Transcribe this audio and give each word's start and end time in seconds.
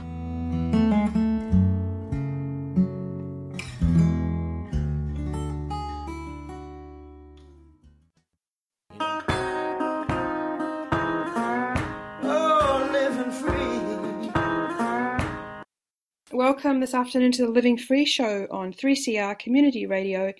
This 16.82 16.94
afternoon 16.94 17.30
to 17.30 17.46
the 17.46 17.52
Living 17.52 17.78
Free 17.78 18.04
Show 18.04 18.48
on 18.50 18.72
3CR 18.72 19.38
Community 19.38 19.86
Radio, 19.86 20.32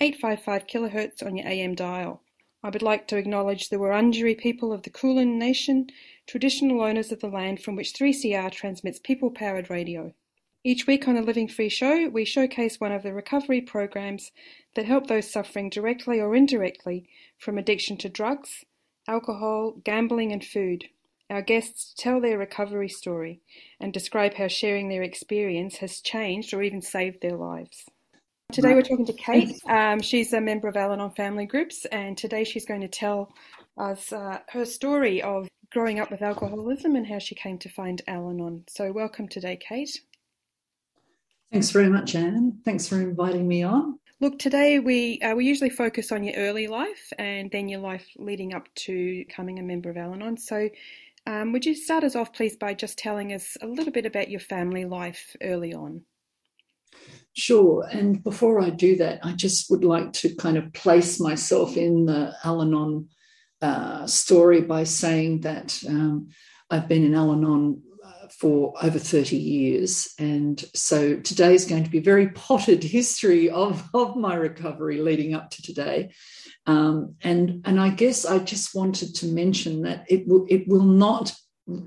855 0.00 0.66
kHz 0.66 1.26
on 1.26 1.36
your 1.36 1.46
AM 1.46 1.74
dial. 1.74 2.22
I 2.62 2.70
would 2.70 2.80
like 2.80 3.06
to 3.08 3.18
acknowledge 3.18 3.68
the 3.68 3.76
Wurundjeri 3.76 4.38
people 4.38 4.72
of 4.72 4.82
the 4.82 4.88
Kulin 4.88 5.38
Nation, 5.38 5.88
traditional 6.26 6.80
owners 6.80 7.12
of 7.12 7.20
the 7.20 7.28
land 7.28 7.60
from 7.60 7.76
which 7.76 7.92
3CR 7.92 8.50
transmits 8.50 8.98
people 8.98 9.30
powered 9.30 9.68
radio. 9.68 10.14
Each 10.64 10.86
week 10.86 11.06
on 11.06 11.16
the 11.16 11.20
Living 11.20 11.48
Free 11.48 11.68
Show, 11.68 12.08
we 12.08 12.24
showcase 12.24 12.80
one 12.80 12.92
of 12.92 13.02
the 13.02 13.12
recovery 13.12 13.60
programs 13.60 14.32
that 14.76 14.86
help 14.86 15.06
those 15.06 15.30
suffering 15.30 15.68
directly 15.68 16.18
or 16.18 16.34
indirectly 16.34 17.10
from 17.36 17.58
addiction 17.58 17.98
to 17.98 18.08
drugs, 18.08 18.64
alcohol, 19.06 19.72
gambling, 19.84 20.32
and 20.32 20.42
food. 20.42 20.86
Our 21.30 21.42
guests 21.42 21.94
tell 21.96 22.20
their 22.20 22.38
recovery 22.38 22.88
story 22.88 23.40
and 23.78 23.92
describe 23.92 24.34
how 24.34 24.48
sharing 24.48 24.88
their 24.88 25.02
experience 25.02 25.76
has 25.76 26.00
changed 26.00 26.52
or 26.52 26.60
even 26.60 26.82
saved 26.82 27.22
their 27.22 27.36
lives. 27.36 27.84
Today 28.50 28.74
we're 28.74 28.82
talking 28.82 29.06
to 29.06 29.12
Kate. 29.12 29.56
Um, 29.68 30.00
she's 30.00 30.32
a 30.32 30.40
member 30.40 30.66
of 30.66 30.76
Al 30.76 30.92
Anon 30.92 31.12
Family 31.12 31.46
Groups, 31.46 31.84
and 31.92 32.18
today 32.18 32.42
she's 32.42 32.66
going 32.66 32.80
to 32.80 32.88
tell 32.88 33.32
us 33.78 34.12
uh, 34.12 34.40
her 34.48 34.64
story 34.64 35.22
of 35.22 35.48
growing 35.70 36.00
up 36.00 36.10
with 36.10 36.20
alcoholism 36.20 36.96
and 36.96 37.06
how 37.06 37.20
she 37.20 37.36
came 37.36 37.58
to 37.58 37.68
find 37.68 38.02
Al 38.08 38.28
Anon. 38.28 38.64
So, 38.68 38.90
welcome 38.90 39.28
today, 39.28 39.56
Kate. 39.56 40.00
Thanks 41.52 41.70
very 41.70 41.88
much, 41.88 42.16
Anne. 42.16 42.58
Thanks 42.64 42.88
for 42.88 43.00
inviting 43.00 43.46
me 43.46 43.62
on. 43.62 44.00
Look, 44.18 44.38
today 44.38 44.80
we 44.80 45.20
uh, 45.20 45.34
we 45.34 45.46
usually 45.46 45.70
focus 45.70 46.12
on 46.12 46.24
your 46.24 46.34
early 46.36 46.66
life 46.66 47.12
and 47.18 47.50
then 47.50 47.68
your 47.68 47.80
life 47.80 48.06
leading 48.16 48.52
up 48.52 48.68
to 48.74 49.24
becoming 49.26 49.58
a 49.58 49.62
member 49.62 49.88
of 49.88 49.96
Al 49.96 50.12
Anon. 50.12 50.36
So, 50.36 50.68
um, 51.26 51.52
would 51.52 51.66
you 51.66 51.74
start 51.74 52.04
us 52.04 52.16
off, 52.16 52.32
please, 52.32 52.56
by 52.56 52.74
just 52.74 52.98
telling 52.98 53.32
us 53.32 53.56
a 53.60 53.66
little 53.66 53.92
bit 53.92 54.06
about 54.06 54.30
your 54.30 54.40
family 54.40 54.84
life 54.84 55.36
early 55.42 55.74
on? 55.74 56.02
Sure. 57.32 57.86
And 57.90 58.22
before 58.22 58.60
I 58.60 58.70
do 58.70 58.96
that, 58.96 59.20
I 59.22 59.32
just 59.32 59.70
would 59.70 59.84
like 59.84 60.12
to 60.14 60.34
kind 60.34 60.56
of 60.56 60.72
place 60.72 61.20
myself 61.20 61.76
in 61.76 62.06
the 62.06 62.34
Al 62.44 62.62
Anon 62.62 63.08
uh, 63.62 64.06
story 64.06 64.62
by 64.62 64.84
saying 64.84 65.42
that 65.42 65.78
um, 65.86 66.30
I've 66.70 66.88
been 66.88 67.04
in 67.04 67.14
Al 67.14 67.32
Anon 67.32 67.82
for 68.32 68.74
over 68.82 68.98
30 68.98 69.36
years. 69.36 70.14
And 70.18 70.62
so 70.74 71.16
today 71.16 71.54
is 71.54 71.66
going 71.66 71.84
to 71.84 71.90
be 71.90 71.98
a 71.98 72.02
very 72.02 72.28
potted 72.28 72.82
history 72.82 73.50
of, 73.50 73.88
of 73.94 74.16
my 74.16 74.34
recovery 74.34 75.00
leading 75.00 75.34
up 75.34 75.50
to 75.50 75.62
today. 75.62 76.12
Um, 76.66 77.16
and, 77.22 77.62
and 77.64 77.80
I 77.80 77.90
guess 77.90 78.24
I 78.24 78.38
just 78.38 78.74
wanted 78.74 79.14
to 79.16 79.26
mention 79.26 79.82
that 79.82 80.04
it 80.08 80.26
will, 80.26 80.46
it 80.48 80.68
will 80.68 80.84
not 80.84 81.34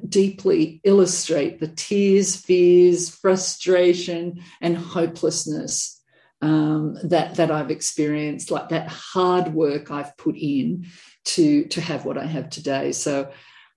deeply 0.08 0.82
illustrate 0.84 1.60
the 1.60 1.68
tears, 1.68 2.36
fears, 2.36 3.10
frustration, 3.10 4.42
and 4.62 4.78
hopelessness 4.78 6.02
um, 6.44 6.98
that 7.06 7.36
that 7.36 7.52
I've 7.52 7.72
experienced, 7.72 8.52
like 8.52 8.70
that 8.70 8.88
hard 8.90 9.54
work 9.54 9.92
I've 9.92 10.16
put 10.18 10.36
in 10.36 10.88
to 11.26 11.66
to 11.66 11.82
have 11.82 12.06
what 12.06 12.18
I 12.18 12.26
have 12.26 12.50
today. 12.50 12.92
So, 12.92 13.32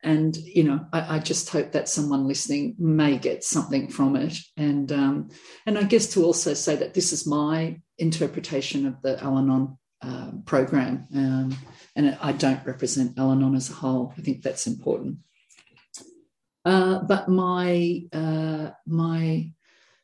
and 0.06 0.36
you 0.36 0.62
know, 0.62 0.86
I, 0.92 1.16
I 1.16 1.18
just 1.18 1.50
hope 1.50 1.72
that 1.72 1.88
someone 1.88 2.28
listening 2.28 2.76
may 2.78 3.18
get 3.18 3.42
something 3.42 3.88
from 3.88 4.14
it, 4.14 4.38
and 4.56 4.90
um, 4.92 5.30
and 5.66 5.76
I 5.76 5.82
guess 5.82 6.06
to 6.12 6.24
also 6.24 6.54
say 6.54 6.76
that 6.76 6.94
this 6.94 7.12
is 7.12 7.26
my 7.26 7.80
interpretation 7.98 8.86
of 8.86 9.02
the 9.02 9.20
Al-Anon 9.20 9.76
uh, 10.00 10.30
program, 10.44 11.08
um, 11.12 11.56
and 11.96 12.16
I 12.22 12.30
don't 12.30 12.64
represent 12.64 13.18
Al-Anon 13.18 13.56
as 13.56 13.68
a 13.68 13.74
whole. 13.74 14.14
I 14.16 14.20
think 14.20 14.42
that's 14.42 14.68
important. 14.68 15.18
Uh, 16.64 17.00
but 17.00 17.28
my 17.28 18.04
uh, 18.12 18.70
my 18.86 19.50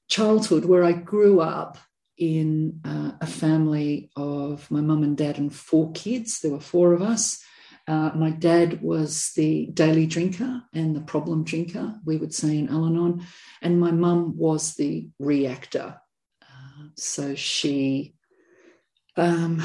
childhood, 0.08 0.64
where 0.64 0.82
I 0.82 0.92
grew 0.92 1.40
up 1.40 1.78
in 2.18 2.80
uh, 2.84 3.12
a 3.20 3.26
family 3.26 4.10
of 4.16 4.68
my 4.68 4.80
mum 4.80 5.04
and 5.04 5.16
dad 5.16 5.38
and 5.38 5.54
four 5.54 5.92
kids, 5.92 6.40
there 6.40 6.50
were 6.50 6.60
four 6.60 6.92
of 6.92 7.02
us. 7.02 7.40
Uh, 7.92 8.10
my 8.14 8.30
dad 8.30 8.80
was 8.80 9.32
the 9.36 9.66
daily 9.66 10.06
drinker 10.06 10.62
and 10.72 10.96
the 10.96 11.00
problem 11.02 11.44
drinker, 11.44 11.94
we 12.06 12.16
would 12.16 12.32
say 12.32 12.56
in 12.56 12.70
Al 12.70 12.86
Anon, 12.86 13.22
and 13.60 13.78
my 13.78 13.90
mum 13.90 14.34
was 14.34 14.76
the 14.76 15.10
reactor. 15.18 16.00
Uh, 16.40 16.84
so 16.96 17.34
she 17.34 18.14
um, 19.18 19.62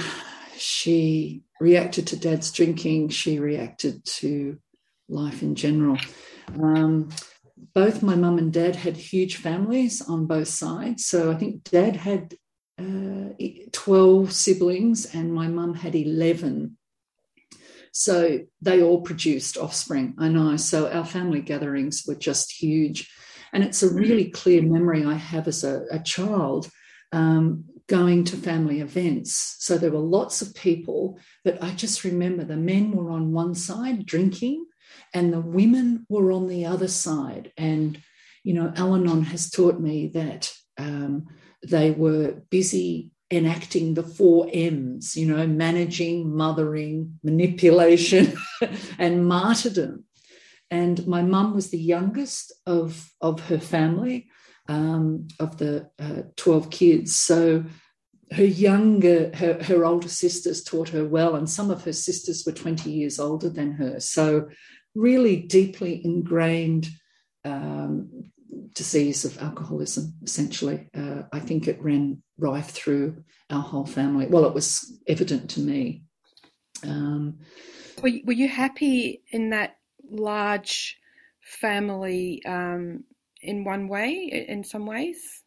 she 0.57 1.43
reacted 1.61 2.07
to 2.07 2.17
dad's 2.17 2.51
drinking. 2.51 3.09
She 3.09 3.39
reacted 3.39 4.03
to 4.19 4.57
life 5.07 5.41
in 5.41 5.55
general. 5.55 5.97
Um, 6.61 7.07
both 7.73 8.03
my 8.03 8.15
mum 8.15 8.39
and 8.39 8.51
dad 8.51 8.75
had 8.75 8.97
huge 8.97 9.37
families 9.37 10.01
on 10.01 10.25
both 10.25 10.49
sides. 10.49 11.05
So 11.05 11.31
I 11.31 11.35
think 11.35 11.63
dad 11.63 11.95
had 11.95 12.35
uh, 12.77 13.29
12 13.71 14.33
siblings 14.33 15.15
and 15.15 15.33
my 15.33 15.47
mum 15.47 15.75
had 15.75 15.95
11. 15.95 16.77
So 17.91 18.39
they 18.61 18.81
all 18.81 19.01
produced 19.01 19.57
offspring, 19.57 20.15
I 20.17 20.29
know. 20.29 20.57
So 20.57 20.89
our 20.89 21.05
family 21.05 21.41
gatherings 21.41 22.03
were 22.07 22.15
just 22.15 22.51
huge. 22.51 23.09
And 23.53 23.63
it's 23.63 23.83
a 23.83 23.93
really 23.93 24.29
clear 24.29 24.61
memory 24.61 25.05
I 25.05 25.15
have 25.15 25.47
as 25.47 25.63
a, 25.63 25.85
a 25.91 25.99
child 25.99 26.69
um, 27.11 27.65
going 27.87 28.25
to 28.25 28.37
family 28.37 28.81
events. 28.81 29.55
So 29.59 29.77
there 29.77 29.91
were 29.91 29.99
lots 29.99 30.41
of 30.41 30.53
people, 30.53 31.19
but 31.43 31.61
I 31.63 31.71
just 31.71 32.03
remember 32.03 32.43
the 32.43 32.57
men 32.57 32.91
were 32.91 33.11
on 33.11 33.31
one 33.31 33.55
side 33.55 34.05
drinking 34.05 34.65
and 35.13 35.31
the 35.31 35.41
women 35.41 36.05
were 36.09 36.31
on 36.31 36.47
the 36.47 36.65
other 36.65 36.87
side. 36.87 37.51
And, 37.57 38.01
you 38.43 38.53
know, 38.53 38.73
Al 38.75 38.95
Anon 38.95 39.23
has 39.23 39.49
taught 39.49 39.79
me 39.79 40.07
that 40.09 40.51
um, 40.77 41.27
they 41.65 41.91
were 41.91 42.41
busy 42.49 43.11
enacting 43.31 43.93
the 43.93 44.03
four 44.03 44.47
M's, 44.51 45.15
you 45.15 45.25
know, 45.27 45.45
managing, 45.45 46.35
mothering, 46.35 47.19
manipulation, 47.23 48.33
and 48.97 49.27
martyrdom. 49.27 50.05
And 50.69 51.05
my 51.07 51.21
mum 51.21 51.53
was 51.53 51.69
the 51.69 51.79
youngest 51.79 52.53
of, 52.65 53.11
of 53.21 53.41
her 53.47 53.59
family, 53.59 54.29
um, 54.67 55.27
of 55.39 55.57
the 55.57 55.89
uh, 55.99 56.23
12 56.35 56.69
kids. 56.69 57.15
So 57.15 57.65
her 58.31 58.45
younger, 58.45 59.31
her, 59.35 59.63
her 59.63 59.85
older 59.85 60.09
sisters 60.09 60.63
taught 60.63 60.89
her 60.89 61.05
well, 61.05 61.35
and 61.35 61.49
some 61.49 61.71
of 61.71 61.83
her 61.85 61.93
sisters 61.93 62.43
were 62.45 62.51
20 62.51 62.89
years 62.89 63.19
older 63.19 63.49
than 63.49 63.73
her. 63.73 63.99
So 63.99 64.49
really 64.95 65.37
deeply 65.37 66.01
ingrained 66.03 66.89
um, 67.45 68.31
disease 68.73 69.25
of 69.25 69.37
alcoholism, 69.41 70.13
essentially. 70.23 70.89
Uh, 70.95 71.23
I 71.31 71.39
think 71.39 71.67
it 71.67 71.81
ran 71.81 72.21
rife 72.37 72.69
through 72.69 73.23
our 73.49 73.61
whole 73.61 73.85
family. 73.85 74.27
Well, 74.27 74.45
it 74.45 74.53
was 74.53 74.99
evident 75.07 75.49
to 75.51 75.59
me. 75.59 76.03
Um, 76.83 77.39
were, 78.01 78.09
you, 78.09 78.21
were 78.25 78.33
you 78.33 78.47
happy 78.47 79.23
in 79.31 79.49
that 79.51 79.77
large 80.09 80.97
family 81.41 82.43
um, 82.45 83.03
in 83.41 83.63
one 83.63 83.87
way, 83.87 84.45
in 84.47 84.63
some 84.63 84.85
ways? 84.85 85.43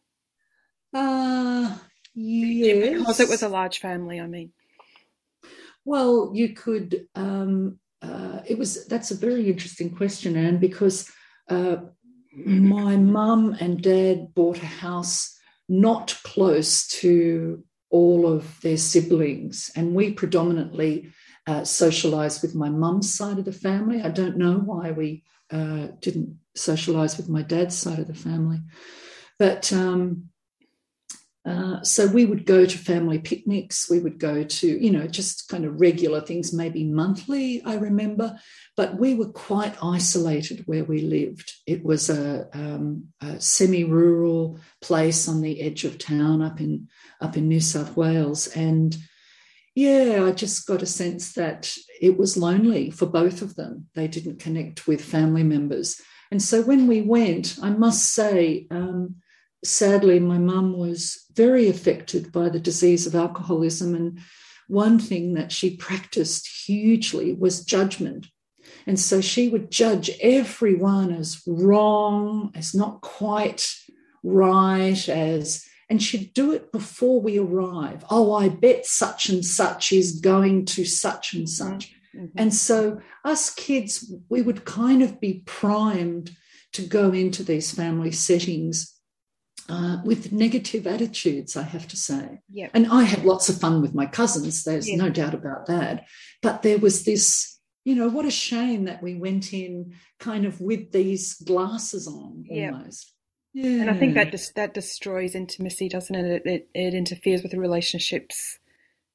Uh, 0.93 1.77
Yes. 2.13 2.99
Because 2.99 3.19
it 3.19 3.29
was 3.29 3.43
a 3.43 3.49
large 3.49 3.79
family, 3.79 4.19
I 4.19 4.27
mean. 4.27 4.51
Well, 5.85 6.31
you 6.33 6.53
could. 6.53 7.07
Um, 7.15 7.79
uh, 8.01 8.39
it 8.47 8.57
was. 8.57 8.85
That's 8.87 9.11
a 9.11 9.15
very 9.15 9.47
interesting 9.47 9.95
question, 9.95 10.35
Anne, 10.35 10.57
because 10.57 11.09
uh, 11.49 11.77
my 12.35 12.95
mum 12.95 13.55
and 13.59 13.81
dad 13.81 14.33
bought 14.33 14.61
a 14.61 14.65
house 14.65 15.37
not 15.67 16.19
close 16.23 16.87
to 16.87 17.63
all 17.89 18.25
of 18.25 18.59
their 18.61 18.77
siblings, 18.77 19.69
and 19.75 19.93
we 19.93 20.13
predominantly 20.13 21.11
uh, 21.47 21.63
socialized 21.63 22.41
with 22.41 22.55
my 22.55 22.69
mum's 22.69 23.13
side 23.13 23.37
of 23.37 23.45
the 23.45 23.51
family. 23.51 24.01
I 24.01 24.09
don't 24.09 24.37
know 24.37 24.53
why 24.53 24.91
we 24.91 25.23
uh, 25.51 25.87
didn't 25.99 26.37
socialize 26.55 27.17
with 27.17 27.29
my 27.29 27.41
dad's 27.41 27.77
side 27.77 27.99
of 27.99 28.07
the 28.07 28.13
family, 28.13 28.59
but 29.37 29.71
um, 29.73 30.30
uh, 31.43 31.81
so 31.81 32.05
we 32.05 32.23
would 32.23 32.45
go 32.45 32.65
to 32.65 32.77
family 32.77 33.17
picnics. 33.17 33.89
We 33.89 33.99
would 33.99 34.19
go 34.19 34.43
to, 34.43 34.67
you 34.67 34.91
know, 34.91 35.07
just 35.07 35.49
kind 35.49 35.65
of 35.65 35.81
regular 35.81 36.21
things, 36.21 36.53
maybe 36.53 36.83
monthly, 36.83 37.63
I 37.63 37.75
remember. 37.75 38.39
But 38.77 38.99
we 38.99 39.15
were 39.15 39.29
quite 39.29 39.75
isolated 39.83 40.63
where 40.67 40.83
we 40.83 41.01
lived. 41.01 41.51
It 41.65 41.83
was 41.83 42.11
a, 42.11 42.47
um, 42.53 43.07
a 43.21 43.41
semi-rural 43.41 44.59
place 44.81 45.27
on 45.27 45.41
the 45.41 45.61
edge 45.61 45.83
of 45.83 45.97
town 45.97 46.43
up 46.43 46.61
in 46.61 46.89
up 47.21 47.37
in 47.37 47.47
New 47.47 47.59
South 47.59 47.95
Wales, 47.95 48.47
and 48.47 48.95
yeah, 49.75 50.25
I 50.25 50.31
just 50.31 50.65
got 50.65 50.81
a 50.81 50.87
sense 50.87 51.33
that 51.33 51.71
it 52.01 52.17
was 52.17 52.35
lonely 52.35 52.89
for 52.89 53.05
both 53.05 53.43
of 53.43 53.55
them. 53.55 53.87
They 53.93 54.07
didn't 54.07 54.39
connect 54.39 54.87
with 54.87 55.03
family 55.03 55.43
members, 55.43 56.01
and 56.31 56.41
so 56.41 56.61
when 56.63 56.87
we 56.87 57.01
went, 57.01 57.57
I 57.63 57.71
must 57.71 58.13
say. 58.13 58.67
Um, 58.69 59.15
sadly, 59.63 60.19
my 60.19 60.37
mum 60.37 60.77
was 60.77 61.25
very 61.33 61.69
affected 61.69 62.31
by 62.31 62.49
the 62.49 62.59
disease 62.59 63.05
of 63.07 63.15
alcoholism. 63.15 63.95
And 63.95 64.19
one 64.67 64.99
thing 64.99 65.33
that 65.35 65.51
she 65.51 65.75
practiced 65.77 66.65
hugely 66.65 67.33
was 67.33 67.65
judgment. 67.65 68.27
And 68.87 68.99
so 68.99 69.21
she 69.21 69.49
would 69.49 69.71
judge 69.71 70.09
everyone 70.21 71.11
as 71.11 71.41
wrong, 71.45 72.51
as 72.55 72.73
not 72.73 73.01
quite 73.01 73.67
right, 74.23 75.09
as, 75.09 75.65
and 75.89 76.01
she'd 76.01 76.33
do 76.33 76.51
it 76.51 76.71
before 76.71 77.21
we 77.21 77.37
arrive. 77.37 78.05
Oh, 78.09 78.33
I 78.33 78.49
bet 78.49 78.85
such 78.85 79.29
and 79.29 79.43
such 79.43 79.91
is 79.91 80.19
going 80.21 80.65
to 80.67 80.85
such 80.85 81.33
and 81.33 81.49
such. 81.49 81.93
Mm-hmm. 82.15 82.25
And 82.37 82.53
so, 82.53 83.01
us 83.25 83.53
kids, 83.53 84.13
we 84.29 84.41
would 84.41 84.65
kind 84.65 85.03
of 85.03 85.19
be 85.19 85.43
primed 85.45 86.35
to 86.73 86.83
go 86.83 87.11
into 87.11 87.43
these 87.43 87.71
family 87.71 88.11
settings 88.11 89.00
uh, 89.71 89.97
with 90.03 90.33
negative 90.33 90.85
attitudes, 90.85 91.55
I 91.55 91.63
have 91.63 91.87
to 91.87 91.97
say. 91.97 92.41
Yeah. 92.49 92.67
And 92.73 92.87
I 92.91 93.03
had 93.03 93.23
lots 93.23 93.47
of 93.47 93.57
fun 93.57 93.81
with 93.81 93.95
my 93.95 94.05
cousins, 94.05 94.65
there's 94.65 94.89
yeah. 94.89 94.97
no 94.97 95.09
doubt 95.09 95.33
about 95.33 95.67
that. 95.67 96.07
But 96.41 96.61
there 96.61 96.77
was 96.77 97.05
this, 97.05 97.57
you 97.85 97.95
know, 97.95 98.09
what 98.09 98.25
a 98.25 98.31
shame 98.31 98.83
that 98.85 99.01
we 99.01 99.15
went 99.15 99.53
in 99.53 99.95
kind 100.19 100.45
of 100.45 100.59
with 100.59 100.91
these 100.91 101.35
glasses 101.35 102.05
on 102.05 102.45
almost. 102.51 103.13
Yeah. 103.53 103.69
yeah. 103.69 103.81
And 103.81 103.89
I 103.89 103.93
think 103.93 104.15
that 104.15 104.31
just 104.31 104.55
that 104.55 104.73
destroys 104.73 105.35
intimacy, 105.35 105.87
doesn't 105.87 106.15
it? 106.15 106.25
It, 106.25 106.45
it, 106.45 106.69
it 106.73 106.93
interferes 106.93 107.41
with 107.41 107.53
the 107.53 107.59
relationships 107.59 108.59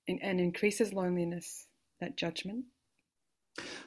and, 0.09 0.19
and 0.23 0.41
increases 0.41 0.95
loneliness, 0.95 1.67
that 2.01 2.17
judgment. 2.17 2.65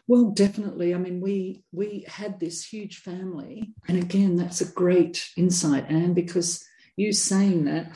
Well, 0.07 0.31
definitely. 0.31 0.95
I 0.95 0.97
mean, 0.97 1.21
we 1.21 1.63
we 1.71 2.05
had 2.07 2.39
this 2.39 2.65
huge 2.65 2.97
family, 2.97 3.73
and 3.87 4.01
again, 4.01 4.35
that's 4.35 4.61
a 4.61 4.71
great 4.71 5.29
insight, 5.37 5.85
Anne, 5.89 6.13
because 6.13 6.65
you 6.95 7.13
saying 7.13 7.65
that, 7.65 7.91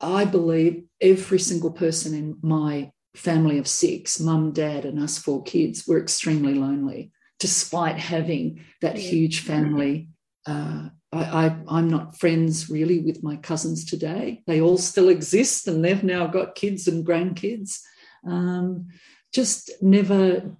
I 0.00 0.24
believe 0.24 0.84
every 1.00 1.38
single 1.38 1.72
person 1.72 2.14
in 2.14 2.36
my 2.42 2.92
family 3.14 3.58
of 3.58 3.66
six, 3.66 4.20
mum, 4.20 4.52
dad, 4.52 4.84
and 4.84 5.02
us 5.02 5.18
four 5.18 5.42
kids, 5.42 5.86
were 5.86 6.00
extremely 6.00 6.54
lonely, 6.54 7.12
despite 7.40 7.96
having 7.96 8.64
that 8.80 8.96
yeah. 8.96 9.10
huge 9.10 9.40
family. 9.40 10.08
Uh, 10.46 10.88
I, 11.12 11.56
I, 11.68 11.78
am 11.78 11.88
not 11.88 12.18
friends 12.18 12.68
really 12.68 12.98
with 12.98 13.22
my 13.22 13.36
cousins 13.36 13.84
today. 13.84 14.42
They 14.46 14.60
all 14.60 14.78
still 14.78 15.08
exist, 15.08 15.68
and 15.68 15.84
they've 15.84 16.04
now 16.04 16.26
got 16.26 16.56
kids 16.56 16.88
and 16.88 17.06
grandkids. 17.06 17.78
Um, 18.26 18.88
just 19.32 19.70
never 19.80 20.56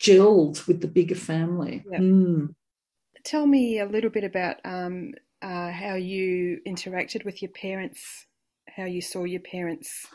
gelled 0.00 0.66
with 0.66 0.80
the 0.80 0.88
bigger 0.88 1.14
family. 1.14 1.84
Yep. 1.90 2.00
Mm. 2.00 2.54
Tell 3.24 3.46
me 3.46 3.80
a 3.80 3.86
little 3.86 4.10
bit 4.10 4.24
about 4.24 4.56
um, 4.64 5.12
uh, 5.42 5.70
how 5.70 5.94
you 5.94 6.60
interacted 6.66 7.24
with 7.24 7.42
your 7.42 7.50
parents, 7.50 8.26
how 8.68 8.84
you 8.84 9.00
saw 9.00 9.24
your 9.24 9.40
parents. 9.40 10.06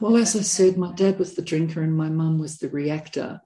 Well, 0.00 0.16
as 0.16 0.36
I 0.36 0.42
said, 0.42 0.78
my 0.78 0.92
dad 0.92 1.18
was 1.18 1.34
the 1.34 1.42
drinker 1.42 1.82
and 1.82 1.96
my 1.96 2.08
mum 2.08 2.38
was 2.38 2.58
the 2.58 2.68
reactor. 2.68 3.40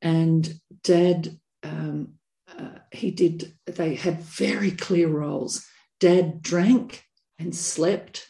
And 0.00 0.48
dad, 0.84 1.38
um, 1.64 2.14
uh, 2.48 2.78
he 2.92 3.10
did, 3.10 3.54
they 3.66 3.96
had 3.96 4.20
very 4.20 4.70
clear 4.70 5.08
roles. 5.08 5.66
Dad 5.98 6.42
drank 6.42 7.02
and 7.38 7.54
slept, 7.54 8.28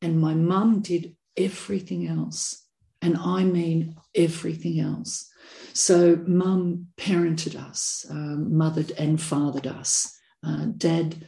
and 0.00 0.20
my 0.20 0.34
mum 0.34 0.80
did 0.80 1.16
everything 1.36 2.06
else. 2.06 2.64
And 3.02 3.16
I 3.16 3.44
mean 3.44 3.96
everything 4.14 4.80
else. 4.80 5.27
So, 5.72 6.22
mum 6.26 6.88
parented 6.96 7.54
us, 7.54 8.06
um, 8.10 8.56
mothered 8.56 8.90
and 8.92 9.20
fathered 9.20 9.66
us. 9.66 10.18
Uh, 10.44 10.66
dad, 10.76 11.26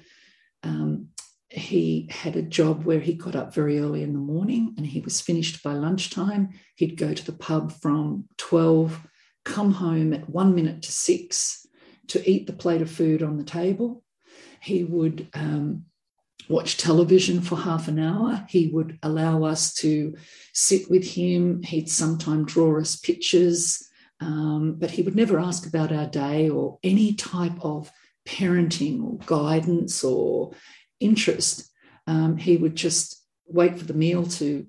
um, 0.62 1.08
he 1.49 2.08
had 2.11 2.37
a 2.37 2.43
job 2.43 2.84
where 2.84 3.00
he 3.00 3.14
got 3.14 3.34
up 3.34 3.55
very 3.55 3.81
early 3.81 4.02
in 4.02 4.12
the 4.12 4.19
morning 4.19 4.75
and 4.76 4.87
he 4.87 5.00
was 5.00 5.20
finished 5.20 5.62
by 5.62 5.72
lunchtime. 5.72 6.50
He'd 6.76 6.96
go 6.96 7.12
to 7.12 7.25
the 7.25 7.32
pub 7.32 7.72
from 7.72 8.26
12, 8.38 9.06
come 9.44 9.72
home 9.72 10.12
at 10.12 10.28
one 10.28 10.55
minute 10.55 10.82
to 10.82 10.93
six 10.93 11.67
to 12.08 12.31
eat 12.31 12.46
the 12.46 12.52
plate 12.52 12.82
of 12.82 12.90
food 12.90 13.22
on 13.22 13.37
the 13.37 13.44
table. 13.44 14.05
He 14.61 14.84
would 14.84 15.28
um, 15.34 15.87
watch 16.49 16.76
television 16.76 17.40
for 17.40 17.56
half 17.56 17.88
an 17.88 17.99
hour. 17.99 18.44
He 18.49 18.69
would 18.69 18.99
allow 19.02 19.44
us 19.44 19.75
to 19.75 20.14
sit 20.52 20.90
with 20.90 21.05
him. 21.05 21.62
He'd 21.62 21.88
sometimes 21.88 22.52
draw 22.52 22.81
us 22.81 22.96
pictures. 22.96 23.88
Um, 24.20 24.76
but 24.78 24.90
he 24.90 25.02
would 25.02 25.17
never 25.17 25.38
ask 25.38 25.67
about 25.67 25.93
our 25.93 26.06
day 26.06 26.49
or 26.49 26.78
any 26.82 27.14
type 27.14 27.58
of 27.62 27.90
parenting 28.26 29.02
or 29.02 29.19
guidance 29.25 30.05
or 30.05 30.52
interest. 31.00 31.70
Um, 32.06 32.37
he 32.37 32.56
would 32.56 32.76
just 32.76 33.25
wait 33.46 33.78
for 33.78 33.84
the 33.84 33.94
meal 33.94 34.26
to 34.26 34.67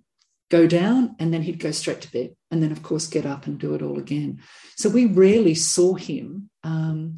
go 0.50 0.68
down 0.68 1.16
and 1.20 1.34
then 1.34 1.42
he'd 1.42 1.60
go 1.60 1.72
straight 1.72 2.02
to 2.02 2.12
bed 2.12 2.36
and 2.50 2.62
then, 2.64 2.72
of 2.72 2.84
course, 2.84 3.08
get 3.08 3.26
up 3.26 3.46
and 3.46 3.60
do 3.60 3.74
it 3.74 3.82
all 3.82 4.00
again. 4.00 4.42
So 4.78 4.90
we 4.90 5.06
rarely 5.06 5.56
saw 5.56 5.96
him. 5.96 6.50
Um, 6.64 7.18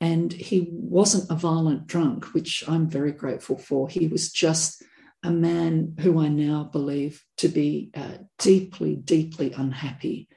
and 0.00 0.32
he 0.32 0.68
wasn't 0.72 1.30
a 1.30 1.36
violent 1.36 1.86
drunk, 1.86 2.34
which 2.34 2.64
I'm 2.66 2.88
very 2.88 3.12
grateful 3.12 3.56
for. 3.56 3.88
He 3.88 4.08
was 4.08 4.32
just 4.32 4.82
a 5.22 5.30
man 5.30 5.94
who 6.00 6.20
I 6.20 6.26
now 6.26 6.64
believe 6.64 7.24
to 7.36 7.48
be 7.48 7.90
uh, 7.94 8.18
deeply, 8.38 8.96
deeply 8.96 9.52
unhappy 9.52 10.28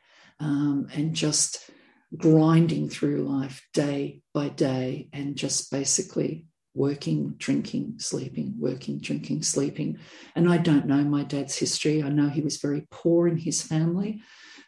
um, 0.46 0.88
and 0.94 1.16
just 1.16 1.70
grinding 2.16 2.88
through 2.88 3.28
life 3.28 3.68
day 3.74 4.22
by 4.34 4.48
day 4.50 5.10
and 5.12 5.36
just 5.36 5.72
basically 5.72 6.46
working, 6.75 7.34
drinking, 7.38 7.96
sleeping, 7.98 8.54
working, 8.60 9.00
drinking, 9.00 9.42
sleeping. 9.42 9.98
And 10.36 10.48
I 10.50 10.58
don't 10.58 10.86
know 10.86 11.04
my 11.04 11.24
dad's 11.24 11.58
history. 11.58 12.04
I 12.04 12.10
know 12.10 12.30
he 12.30 12.42
was 12.42 12.58
very 12.58 12.86
poor 12.92 13.28
in 13.28 13.38
his 13.38 13.62
family, 13.62 14.22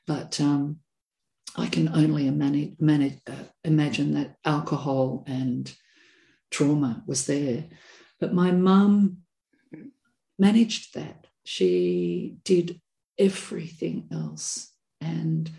but 0.07 0.41
um, 0.41 0.77
I 1.55 1.67
can 1.67 1.89
only 1.89 2.29
manage, 2.31 2.75
manage, 2.79 3.19
uh, 3.27 3.43
imagine 3.63 4.13
that 4.15 4.36
alcohol 4.43 5.24
and 5.27 5.72
trauma 6.50 7.03
was 7.05 7.27
there. 7.27 7.65
But 8.19 8.34
my 8.34 8.51
mum 8.51 9.17
managed 10.39 10.96
that. 10.96 11.27
She 11.43 12.38
did 12.43 12.81
everything 13.19 14.07
else 14.12 14.72
and 15.01 15.51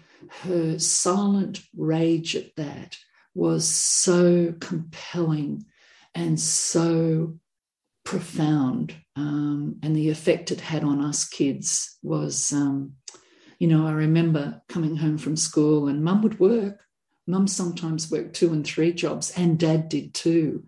her 0.43 0.79
silent 0.79 1.61
rage 1.77 2.37
at 2.37 2.55
that 2.57 2.97
was 3.35 3.69
so 3.69 4.55
compelling 4.61 5.65
and 6.15 6.39
so 6.39 7.39
profound. 8.05 8.95
Um, 9.17 9.77
and 9.83 9.95
the 9.95 10.11
effect 10.11 10.51
it 10.51 10.61
had 10.61 10.83
on 10.83 11.05
us 11.05 11.29
kids 11.29 11.99
was, 12.03 12.53
um, 12.53 12.95
you 13.59 13.69
know, 13.69 13.87
I 13.87 13.93
remember 13.93 14.63
coming 14.69 14.97
home 14.97 15.19
from 15.19 15.37
school 15.37 15.89
and 15.89 16.03
mum 16.03 16.23
would 16.23 16.41
work. 16.41 16.81
Mum 17.27 17.47
sometimes 17.47 18.11
worked 18.11 18.35
two 18.35 18.53
and 18.53 18.67
three 18.67 18.93
jobs, 18.93 19.31
and 19.37 19.59
dad 19.59 19.91
did 19.91 20.15
too. 20.15 20.65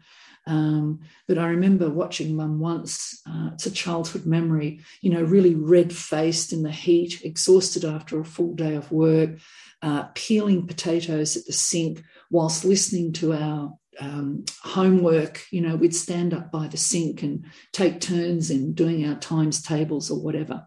Um, 0.50 0.99
but 1.28 1.38
I 1.38 1.47
remember 1.47 1.88
watching 1.88 2.35
mum 2.35 2.59
once, 2.59 3.23
uh, 3.25 3.50
it's 3.52 3.66
a 3.66 3.71
childhood 3.71 4.26
memory, 4.26 4.80
you 5.00 5.09
know, 5.09 5.23
really 5.23 5.54
red 5.54 5.92
faced 5.92 6.52
in 6.52 6.64
the 6.64 6.73
heat, 6.73 7.25
exhausted 7.25 7.85
after 7.85 8.19
a 8.19 8.25
full 8.25 8.54
day 8.54 8.75
of 8.75 8.90
work, 8.90 9.38
uh, 9.80 10.09
peeling 10.16 10.66
potatoes 10.66 11.37
at 11.37 11.47
the 11.47 11.52
sink 11.52 12.02
whilst 12.33 12.64
listening 12.64 13.12
to 13.12 13.33
our 13.33 13.73
um, 14.00 14.45
homework, 14.62 15.45
you 15.52 15.61
know, 15.61 15.76
we'd 15.76 15.95
stand 15.95 16.35
up 16.35 16.50
by 16.50 16.66
the 16.66 16.76
sink 16.76 17.23
and 17.23 17.45
take 17.73 18.00
turns 18.00 18.50
in 18.50 18.75
doing 18.75 19.07
our 19.07 19.14
times 19.14 19.62
tables 19.62 20.11
or 20.11 20.21
whatever. 20.21 20.66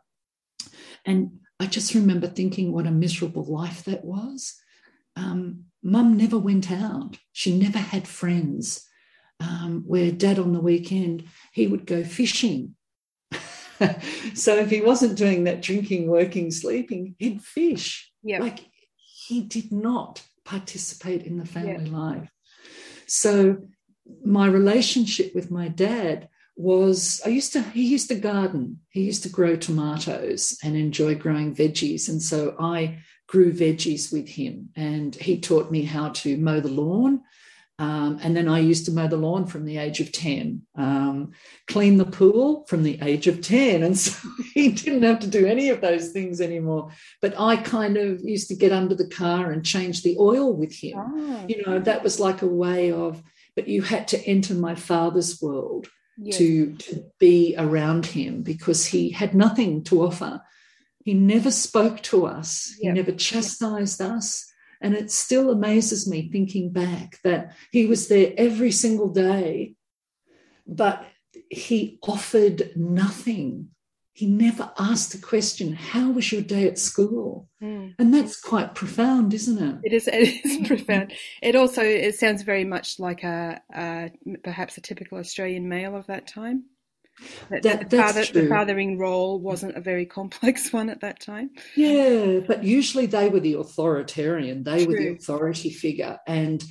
And 1.06 1.40
I 1.60 1.66
just 1.66 1.94
remember 1.94 2.28
thinking 2.28 2.72
what 2.72 2.88
a 2.88 2.92
miserable 2.92 3.44
life 3.44 3.84
that 3.84 4.06
was. 4.06 4.56
Um, 5.18 5.66
Mum 5.84 6.16
never 6.16 6.38
went 6.38 6.72
out. 6.72 7.18
She 7.34 7.58
never 7.58 7.80
had 7.80 8.08
friends. 8.08 8.88
Um, 9.44 9.84
where 9.86 10.12
dad 10.12 10.40
on 10.40 10.54
the 10.54 10.62
weekend, 10.62 11.26
he 11.52 11.68
would 11.68 11.86
go 11.86 12.04
fishing. 12.04 12.76
so 14.34 14.56
if 14.58 14.70
he 14.70 14.80
wasn't 14.80 15.18
doing 15.18 15.44
that 15.44 15.62
drinking, 15.62 16.08
working, 16.08 16.50
sleeping, 16.50 17.16
he'd 17.18 17.42
fish. 17.42 18.10
Yeah. 18.24 18.40
Like 18.40 18.60
he 18.96 19.42
did 19.42 19.72
not 19.72 20.22
participate 20.46 21.24
in 21.24 21.38
the 21.38 21.46
family 21.46 21.90
yeah. 21.90 21.98
life. 21.98 22.32
So 23.08 23.58
my 24.24 24.48
relationship 24.48 25.34
with 25.36 25.52
my 25.52 25.68
dad 25.68 26.30
was 26.56 27.22
I 27.26 27.30
used 27.30 27.54
to 27.54 27.62
he 27.62 27.84
used 27.84 28.10
to 28.10 28.16
garden. 28.16 28.80
He 28.90 29.02
used 29.02 29.24
to 29.24 29.30
grow 29.30 29.56
tomatoes 29.56 30.58
and 30.64 30.76
enjoy 30.76 31.16
growing 31.16 31.56
veggies. 31.56 32.10
And 32.10 32.22
so 32.22 32.56
I 32.60 33.00
grew 33.28 33.52
veggies 33.52 34.12
with 34.14 34.28
him 34.30 34.70
and 34.76 35.16
he 35.16 35.40
taught 35.40 35.72
me 35.72 35.84
how 35.84 36.10
to 36.10 36.38
mow 36.38 36.60
the 36.60 36.70
lawn. 36.70 37.22
Um, 37.80 38.20
and 38.22 38.36
then 38.36 38.48
I 38.48 38.60
used 38.60 38.86
to 38.86 38.92
mow 38.92 39.08
the 39.08 39.18
lawn 39.18 39.48
from 39.48 39.66
the 39.66 39.78
age 39.78 40.00
of 40.00 40.12
10, 40.12 40.62
um, 40.76 41.32
clean 41.68 41.98
the 41.98 42.06
pool 42.06 42.66
from 42.68 42.84
the 42.84 43.00
age 43.02 43.26
of 43.26 43.42
10. 43.42 43.82
And 43.82 43.98
so 43.98 44.28
he 44.54 44.70
didn't 44.70 45.04
have 45.04 45.20
to 45.22 45.28
do 45.28 45.48
any 45.48 45.70
of 45.70 45.82
those 45.82 46.12
things 46.12 46.40
anymore. 46.40 46.92
But 47.22 47.34
I 47.40 47.58
kind 47.58 47.98
of 47.98 48.22
used 48.22 48.48
to 48.50 48.56
get 48.56 48.72
under 48.72 48.94
the 48.94 49.10
car 49.10 49.52
and 49.52 49.66
change 49.66 50.04
the 50.04 50.18
oil 50.20 50.54
with 50.54 50.74
him. 50.74 50.98
Oh. 50.98 51.46
You 51.48 51.64
know, 51.66 51.80
that 51.80 52.04
was 52.04 52.20
like 52.20 52.44
a 52.44 52.48
way 52.48 52.92
of, 52.92 53.24
but 53.56 53.68
you 53.68 53.82
had 53.82 54.08
to 54.10 54.24
enter 54.24 54.54
my 54.54 54.76
father's 54.76 55.42
world 55.42 55.88
yes. 56.18 56.38
to, 56.38 56.76
to 56.76 57.04
be 57.20 57.56
around 57.58 58.06
him 58.06 58.44
because 58.44 58.86
he 58.86 59.10
had 59.10 59.34
nothing 59.34 59.84
to 59.86 60.04
offer. 60.04 60.42
He 61.04 61.14
never 61.14 61.52
spoke 61.52 62.02
to 62.04 62.28
us, 62.28 62.76
yep. 62.80 62.94
he 62.94 63.02
never 63.02 63.12
chastised 63.12 64.00
yep. 64.00 64.12
us. 64.12 64.53
And 64.84 64.94
it 64.94 65.10
still 65.12 65.50
amazes 65.50 66.08
me 66.08 66.30
thinking 66.30 66.72
back 66.72 67.18
that 67.24 67.56
he 67.72 67.88
was 67.88 68.10
there 68.10 68.34
every 68.38 68.72
single 68.72 69.10
day, 69.10 69.76
but 70.68 71.06
he 71.50 72.00
offered 72.04 72.72
nothing. 72.76 73.70
He 74.12 74.28
never 74.28 74.72
asked 74.78 75.14
the 75.14 75.26
question, 75.26 75.74
How 75.74 76.12
was 76.12 76.32
your 76.32 76.42
day 76.42 76.68
at 76.68 76.78
school? 76.78 77.50
Mm. 77.64 77.96
And 77.98 78.14
that's 78.14 78.40
quite 78.40 78.76
profound, 78.76 79.34
isn't 79.34 79.58
it? 79.58 79.80
It 79.84 79.94
is, 79.94 80.08
it 80.12 80.46
is 80.46 80.68
profound. 80.68 81.14
It 81.42 81.56
also 81.56 81.82
it 81.82 82.16
sounds 82.16 82.44
very 82.44 82.66
much 82.66 83.00
like 83.00 83.24
a, 83.24 83.62
a 83.74 84.12
perhaps 84.44 84.78
a 84.78 84.82
typical 84.82 85.18
Australian 85.18 85.68
male 85.70 85.96
of 85.96 86.08
that 86.08 86.28
time. 86.28 86.66
That, 87.50 87.90
the, 87.90 87.98
father, 87.98 88.26
the, 88.26 88.48
fathering 88.48 88.98
role 88.98 89.40
wasn't 89.40 89.78
a 89.78 89.82
very 89.82 90.06
complex 90.20 90.72
one 90.74 90.90
at 90.90 91.02
that 91.02 91.20
time. 91.20 91.52
Yeah, 91.76 92.40
but 92.46 92.64
usually 92.64 93.06
they 93.06 93.30
were 93.30 93.40
the 93.40 93.56
authoritarian, 93.56 94.64
they 94.64 94.86
true. 94.86 94.94
were 94.94 95.00
the 95.00 95.10
authority 95.10 95.70
figure. 95.70 96.20
And 96.28 96.64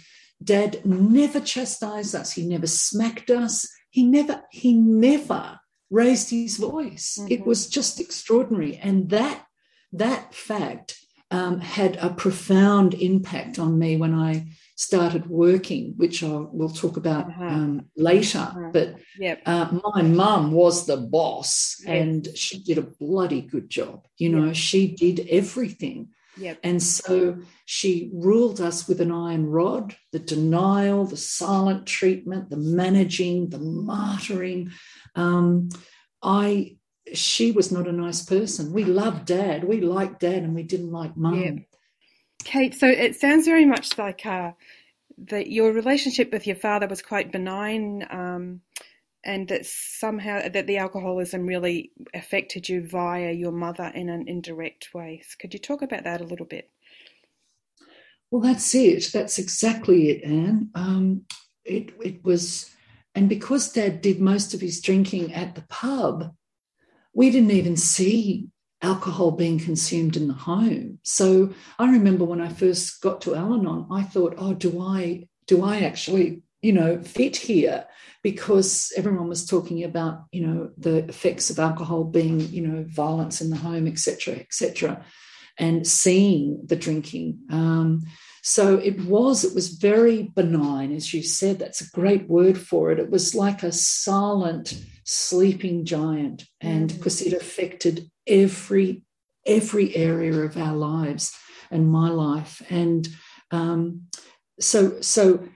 dad 0.42 0.84
never 0.84 1.40
chastised 1.40 2.14
us, 2.14 2.32
he 2.32 2.46
never 2.46 2.66
smacked 2.66 3.30
us, 3.30 3.68
he 3.90 4.04
never, 4.04 4.42
he 4.50 4.74
never 4.74 5.60
raised 5.90 6.30
his 6.30 6.56
voice. 6.56 7.18
Mm-hmm. 7.20 7.32
It 7.32 7.46
was 7.46 7.68
just 7.68 8.00
extraordinary. 8.00 8.76
And 8.76 9.10
that 9.10 9.44
that 9.92 10.34
fact 10.34 10.98
um, 11.30 11.60
had 11.60 11.96
a 11.96 12.10
profound 12.10 12.94
impact 12.94 13.58
on 13.58 13.78
me 13.78 13.96
when 13.96 14.14
I 14.14 14.46
started 14.82 15.28
working, 15.28 15.94
which 15.96 16.22
I 16.22 16.44
will 16.50 16.68
talk 16.68 16.96
about 16.96 17.28
uh-huh. 17.28 17.44
um, 17.44 17.86
later. 17.96 18.38
Uh-huh. 18.38 18.70
But 18.72 18.96
yep. 19.18 19.40
uh, 19.46 19.78
my 19.84 20.02
mum 20.02 20.52
was 20.52 20.86
the 20.86 20.96
boss 20.96 21.76
yes. 21.80 21.88
and 21.88 22.28
she 22.36 22.62
did 22.62 22.78
a 22.78 22.82
bloody 22.82 23.42
good 23.42 23.70
job. 23.70 24.06
You 24.18 24.30
know, 24.30 24.46
yep. 24.46 24.56
she 24.56 24.88
did 24.88 25.26
everything. 25.30 26.08
Yep. 26.38 26.58
And 26.64 26.82
so 26.82 27.38
she 27.66 28.10
ruled 28.14 28.60
us 28.60 28.88
with 28.88 29.00
an 29.00 29.12
iron 29.12 29.46
rod 29.46 29.94
the 30.12 30.18
denial, 30.18 31.04
the 31.04 31.16
silent 31.16 31.86
treatment, 31.86 32.50
the 32.50 32.56
managing, 32.56 33.50
the 33.50 33.58
martyring. 33.58 34.70
Um, 35.14 35.68
I 36.22 36.76
she 37.14 37.52
was 37.52 37.70
not 37.70 37.88
a 37.88 37.92
nice 37.92 38.24
person. 38.24 38.72
We 38.72 38.84
loved 38.84 39.26
dad, 39.26 39.64
we 39.64 39.80
liked 39.80 40.20
dad, 40.20 40.42
and 40.42 40.54
we 40.54 40.62
didn't 40.62 40.92
like 40.92 41.16
mum. 41.16 41.66
Kate, 42.42 42.74
so 42.74 42.86
it 42.86 43.16
sounds 43.16 43.46
very 43.46 43.66
much 43.66 43.96
like 43.98 44.24
uh, 44.26 44.52
that 45.28 45.50
your 45.50 45.72
relationship 45.72 46.32
with 46.32 46.46
your 46.46 46.56
father 46.56 46.86
was 46.86 47.02
quite 47.02 47.32
benign, 47.32 48.06
um, 48.10 48.60
and 49.24 49.48
that 49.48 49.66
somehow 49.66 50.48
that 50.48 50.66
the 50.66 50.78
alcoholism 50.78 51.46
really 51.46 51.92
affected 52.12 52.68
you 52.68 52.86
via 52.86 53.32
your 53.32 53.52
mother 53.52 53.90
in 53.94 54.08
an 54.08 54.24
indirect 54.26 54.88
way. 54.94 55.22
Could 55.40 55.54
you 55.54 55.60
talk 55.60 55.82
about 55.82 56.04
that 56.04 56.20
a 56.20 56.24
little 56.24 56.46
bit? 56.46 56.70
Well, 58.30 58.42
that's 58.42 58.74
it. 58.74 59.10
That's 59.12 59.38
exactly 59.38 60.08
it, 60.10 60.24
Anne. 60.24 60.70
Um, 60.74 61.22
it 61.64 61.90
it 62.02 62.24
was, 62.24 62.74
and 63.14 63.28
because 63.28 63.72
Dad 63.72 64.00
did 64.00 64.20
most 64.20 64.54
of 64.54 64.60
his 64.60 64.80
drinking 64.80 65.34
at 65.34 65.54
the 65.54 65.64
pub, 65.68 66.34
we 67.14 67.30
didn't 67.30 67.50
even 67.50 67.76
see 67.76 68.48
alcohol 68.82 69.30
being 69.30 69.58
consumed 69.58 70.16
in 70.16 70.28
the 70.28 70.34
home. 70.34 70.98
So 71.02 71.54
I 71.78 71.90
remember 71.90 72.24
when 72.24 72.40
I 72.40 72.48
first 72.48 73.00
got 73.00 73.20
to 73.22 73.34
Al-Anon, 73.34 73.86
I 73.90 74.02
thought, 74.02 74.34
oh, 74.36 74.54
do 74.54 74.80
I 74.80 75.28
do 75.46 75.64
I 75.64 75.80
actually, 75.80 76.42
you 76.60 76.72
know, 76.72 77.02
fit 77.02 77.36
here? 77.36 77.86
Because 78.22 78.92
everyone 78.96 79.28
was 79.28 79.46
talking 79.46 79.82
about, 79.82 80.24
you 80.30 80.46
know, 80.46 80.70
the 80.78 80.98
effects 81.08 81.50
of 81.50 81.58
alcohol 81.58 82.04
being, 82.04 82.40
you 82.40 82.66
know, 82.66 82.84
violence 82.88 83.40
in 83.40 83.50
the 83.50 83.56
home, 83.56 83.86
etc., 83.88 84.34
etc., 84.34 85.04
and 85.58 85.86
seeing 85.86 86.60
the 86.64 86.76
drinking. 86.76 87.40
Um, 87.50 88.02
so 88.42 88.76
it 88.76 89.00
was, 89.04 89.44
it 89.44 89.54
was 89.54 89.68
very 89.68 90.24
benign, 90.34 90.92
as 90.92 91.14
you 91.14 91.22
said. 91.22 91.58
That's 91.58 91.80
a 91.80 91.90
great 91.90 92.28
word 92.28 92.58
for 92.58 92.90
it. 92.90 92.98
It 92.98 93.08
was 93.08 93.34
like 93.34 93.62
a 93.62 93.70
silent 93.72 94.76
sleeping 95.04 95.84
giant, 95.84 96.44
and 96.60 96.92
because 96.92 97.22
mm. 97.22 97.28
it 97.28 97.32
affected 97.32 98.10
every 98.26 99.02
every 99.44 99.94
area 99.96 100.32
of 100.32 100.56
our 100.56 100.74
lives 100.76 101.36
and 101.70 101.90
my 101.90 102.08
life 102.08 102.62
and 102.70 103.08
um, 103.50 104.02
so 104.60 105.00
so 105.00 105.48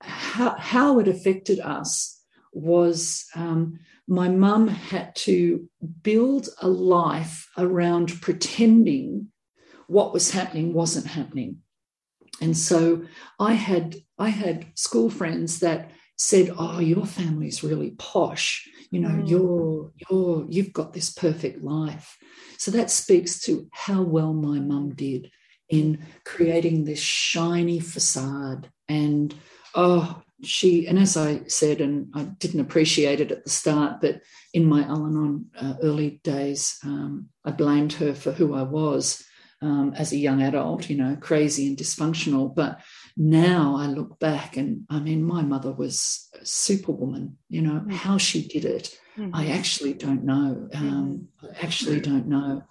how, 0.00 0.56
how 0.58 0.98
it 0.98 1.08
affected 1.08 1.60
us 1.60 2.22
was 2.52 3.26
um, 3.34 3.78
my 4.06 4.28
mum 4.28 4.68
had 4.68 5.14
to 5.14 5.68
build 6.02 6.48
a 6.60 6.68
life 6.68 7.48
around 7.58 8.20
pretending 8.20 9.28
what 9.88 10.12
was 10.12 10.30
happening 10.30 10.72
wasn't 10.72 11.06
happening 11.06 11.58
and 12.40 12.56
so 12.56 13.04
i 13.38 13.52
had 13.52 13.96
i 14.18 14.28
had 14.28 14.66
school 14.74 15.10
friends 15.10 15.60
that 15.60 15.90
said 16.16 16.52
oh 16.58 16.78
your 16.80 17.06
family's 17.06 17.64
really 17.64 17.92
posh. 17.92 18.68
You 18.90 19.00
know 19.00 19.08
mm. 19.08 19.28
you're 19.28 19.92
you're 20.08 20.46
you've 20.48 20.72
got 20.72 20.92
this 20.92 21.12
perfect 21.12 21.62
life. 21.62 22.16
So 22.58 22.70
that 22.72 22.90
speaks 22.90 23.40
to 23.42 23.68
how 23.72 24.02
well 24.02 24.32
my 24.32 24.60
mum 24.60 24.94
did 24.94 25.30
in 25.68 26.06
creating 26.24 26.84
this 26.84 27.00
shiny 27.00 27.80
facade. 27.80 28.70
And 28.88 29.34
oh 29.74 30.20
she 30.42 30.86
and 30.86 30.98
as 30.98 31.16
i 31.16 31.40
said 31.46 31.80
and 31.80 32.08
i 32.14 32.22
didn't 32.22 32.60
appreciate 32.60 33.18
it 33.18 33.32
at 33.32 33.44
the 33.44 33.48
start 33.48 33.98
but 34.02 34.20
in 34.52 34.66
my 34.66 34.82
al-anon 34.82 35.46
uh, 35.58 35.74
early 35.82 36.20
days 36.22 36.76
um, 36.84 37.30
i 37.46 37.50
blamed 37.50 37.94
her 37.94 38.12
for 38.12 38.30
who 38.32 38.52
i 38.52 38.60
was 38.60 39.24
um, 39.64 39.94
as 39.96 40.12
a 40.12 40.16
young 40.16 40.42
adult 40.42 40.90
you 40.90 40.96
know 40.96 41.16
crazy 41.20 41.66
and 41.66 41.76
dysfunctional 41.76 42.54
but 42.54 42.80
now 43.16 43.76
I 43.76 43.86
look 43.86 44.18
back 44.18 44.56
and 44.56 44.84
I 44.90 44.98
mean, 44.98 45.22
my 45.22 45.42
mother 45.42 45.72
was 45.72 46.28
a 46.40 46.44
superwoman, 46.44 47.36
you 47.48 47.62
know, 47.62 47.74
mm-hmm. 47.74 47.90
how 47.90 48.18
she 48.18 48.46
did 48.46 48.64
it. 48.64 48.98
Mm-hmm. 49.16 49.34
I 49.34 49.48
actually 49.48 49.94
don't 49.94 50.24
know. 50.24 50.68
Um, 50.74 51.28
I 51.42 51.64
actually 51.64 52.00
don't 52.00 52.26
know. 52.26 52.64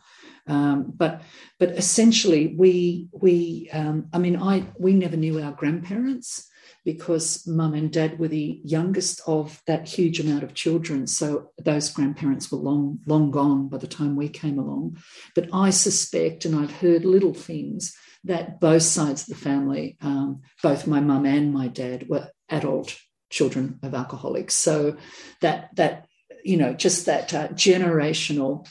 Um, 0.45 0.91
but 0.93 1.21
but 1.59 1.69
essentially, 1.69 2.53
we 2.57 3.07
we 3.13 3.69
um, 3.71 4.07
I 4.11 4.17
mean, 4.17 4.35
I 4.35 4.65
we 4.77 4.93
never 4.93 5.15
knew 5.15 5.41
our 5.41 5.53
grandparents 5.53 6.49
because 6.85 7.47
mum 7.47 7.73
and 7.73 7.91
dad 7.91 8.19
were 8.19 8.27
the 8.27 8.59
youngest 8.63 9.21
of 9.25 9.61
that 9.67 9.87
huge 9.87 10.19
amount 10.19 10.43
of 10.43 10.53
children. 10.53 11.07
So 11.07 11.51
those 11.57 11.89
grandparents 11.89 12.51
were 12.51 12.57
long 12.57 12.99
long 13.05 13.31
gone 13.31 13.69
by 13.69 13.77
the 13.77 13.87
time 13.87 14.15
we 14.15 14.29
came 14.29 14.59
along. 14.59 14.97
But 15.35 15.49
I 15.53 15.69
suspect, 15.69 16.45
and 16.45 16.55
I've 16.55 16.77
heard 16.77 17.05
little 17.05 17.33
things 17.33 17.95
that 18.25 18.59
both 18.59 18.83
sides 18.83 19.23
of 19.23 19.29
the 19.29 19.41
family, 19.41 19.97
um, 20.01 20.41
both 20.61 20.87
my 20.87 20.99
mum 20.99 21.25
and 21.25 21.53
my 21.53 21.67
dad, 21.67 22.07
were 22.09 22.29
adult 22.49 22.97
children 23.29 23.79
of 23.83 23.93
alcoholics. 23.93 24.53
So 24.53 24.97
that 25.41 25.75
that 25.75 26.07
you 26.43 26.57
know 26.57 26.73
just 26.73 27.05
that 27.05 27.33
uh, 27.33 27.47
generational 27.49 28.67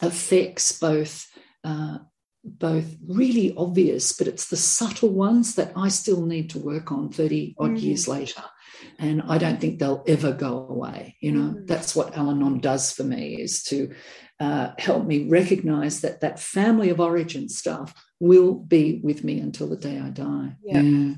affects 0.00 0.78
both 0.78 1.26
uh, 1.62 1.98
both 2.44 2.96
really 3.06 3.54
obvious, 3.56 4.12
but 4.12 4.28
it's 4.28 4.48
the 4.48 4.56
subtle 4.56 5.10
ones 5.10 5.54
that 5.54 5.72
I 5.76 5.88
still 5.88 6.26
need 6.26 6.50
to 6.50 6.58
work 6.58 6.92
on 6.92 7.10
30 7.10 7.54
odd 7.58 7.72
mm. 7.72 7.82
years 7.82 8.06
later. 8.06 8.42
And 8.98 9.22
I 9.22 9.38
don't 9.38 9.60
think 9.60 9.78
they'll 9.78 10.04
ever 10.06 10.32
go 10.32 10.66
away. 10.68 11.16
You 11.20 11.32
know, 11.32 11.54
mm. 11.54 11.66
that's 11.66 11.96
what 11.96 12.16
Al 12.16 12.30
Anon 12.30 12.60
does 12.60 12.92
for 12.92 13.02
me 13.02 13.40
is 13.40 13.62
to 13.64 13.94
uh, 14.40 14.72
help 14.78 15.06
me 15.06 15.28
recognize 15.28 16.02
that 16.02 16.20
that 16.20 16.38
family 16.38 16.90
of 16.90 17.00
origin 17.00 17.48
stuff 17.48 17.94
will 18.20 18.54
be 18.54 19.00
with 19.02 19.24
me 19.24 19.40
until 19.40 19.68
the 19.68 19.76
day 19.76 19.98
I 19.98 20.10
die. 20.10 20.56
Yeah. 20.62 20.80
yeah. 20.80 21.14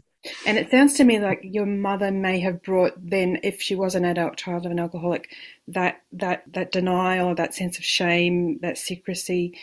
And 0.46 0.58
it 0.58 0.70
sounds 0.70 0.94
to 0.94 1.04
me 1.04 1.20
like 1.20 1.40
your 1.42 1.66
mother 1.66 2.10
may 2.10 2.40
have 2.40 2.62
brought 2.62 2.94
then, 2.96 3.38
if 3.42 3.60
she 3.60 3.74
was 3.74 3.94
an 3.94 4.04
adult 4.04 4.36
child 4.36 4.66
of 4.66 4.72
an 4.72 4.80
alcoholic, 4.80 5.30
that 5.68 6.02
that 6.12 6.42
that 6.52 6.72
denial, 6.72 7.34
that 7.36 7.54
sense 7.54 7.78
of 7.78 7.84
shame, 7.84 8.58
that 8.62 8.76
secrecy 8.78 9.56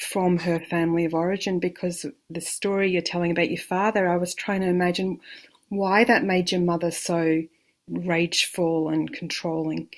from 0.00 0.38
her 0.38 0.58
family 0.60 1.04
of 1.04 1.14
origin. 1.14 1.58
Because 1.58 2.06
the 2.28 2.40
story 2.40 2.90
you're 2.90 3.02
telling 3.02 3.30
about 3.30 3.50
your 3.50 3.60
father, 3.60 4.08
I 4.08 4.16
was 4.16 4.34
trying 4.34 4.62
to 4.62 4.68
imagine 4.68 5.20
why 5.68 6.04
that 6.04 6.24
made 6.24 6.50
your 6.50 6.60
mother 6.60 6.90
so 6.90 7.42
rageful 7.88 8.88
and 8.88 9.12
controlling. 9.12 9.88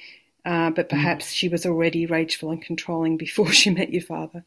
Uh, 0.44 0.71
but 0.71 0.87
mm. 0.87 0.90
perhaps 0.90 1.26
mm. 1.26 1.35
she 1.35 1.49
was 1.49 1.64
already 1.64 2.06
rageful 2.06 2.50
and 2.50 2.62
controlling 2.62 3.16
before 3.16 3.50
she 3.52 3.71
met 3.71 3.92
your 3.92 4.02
father. 4.02 4.44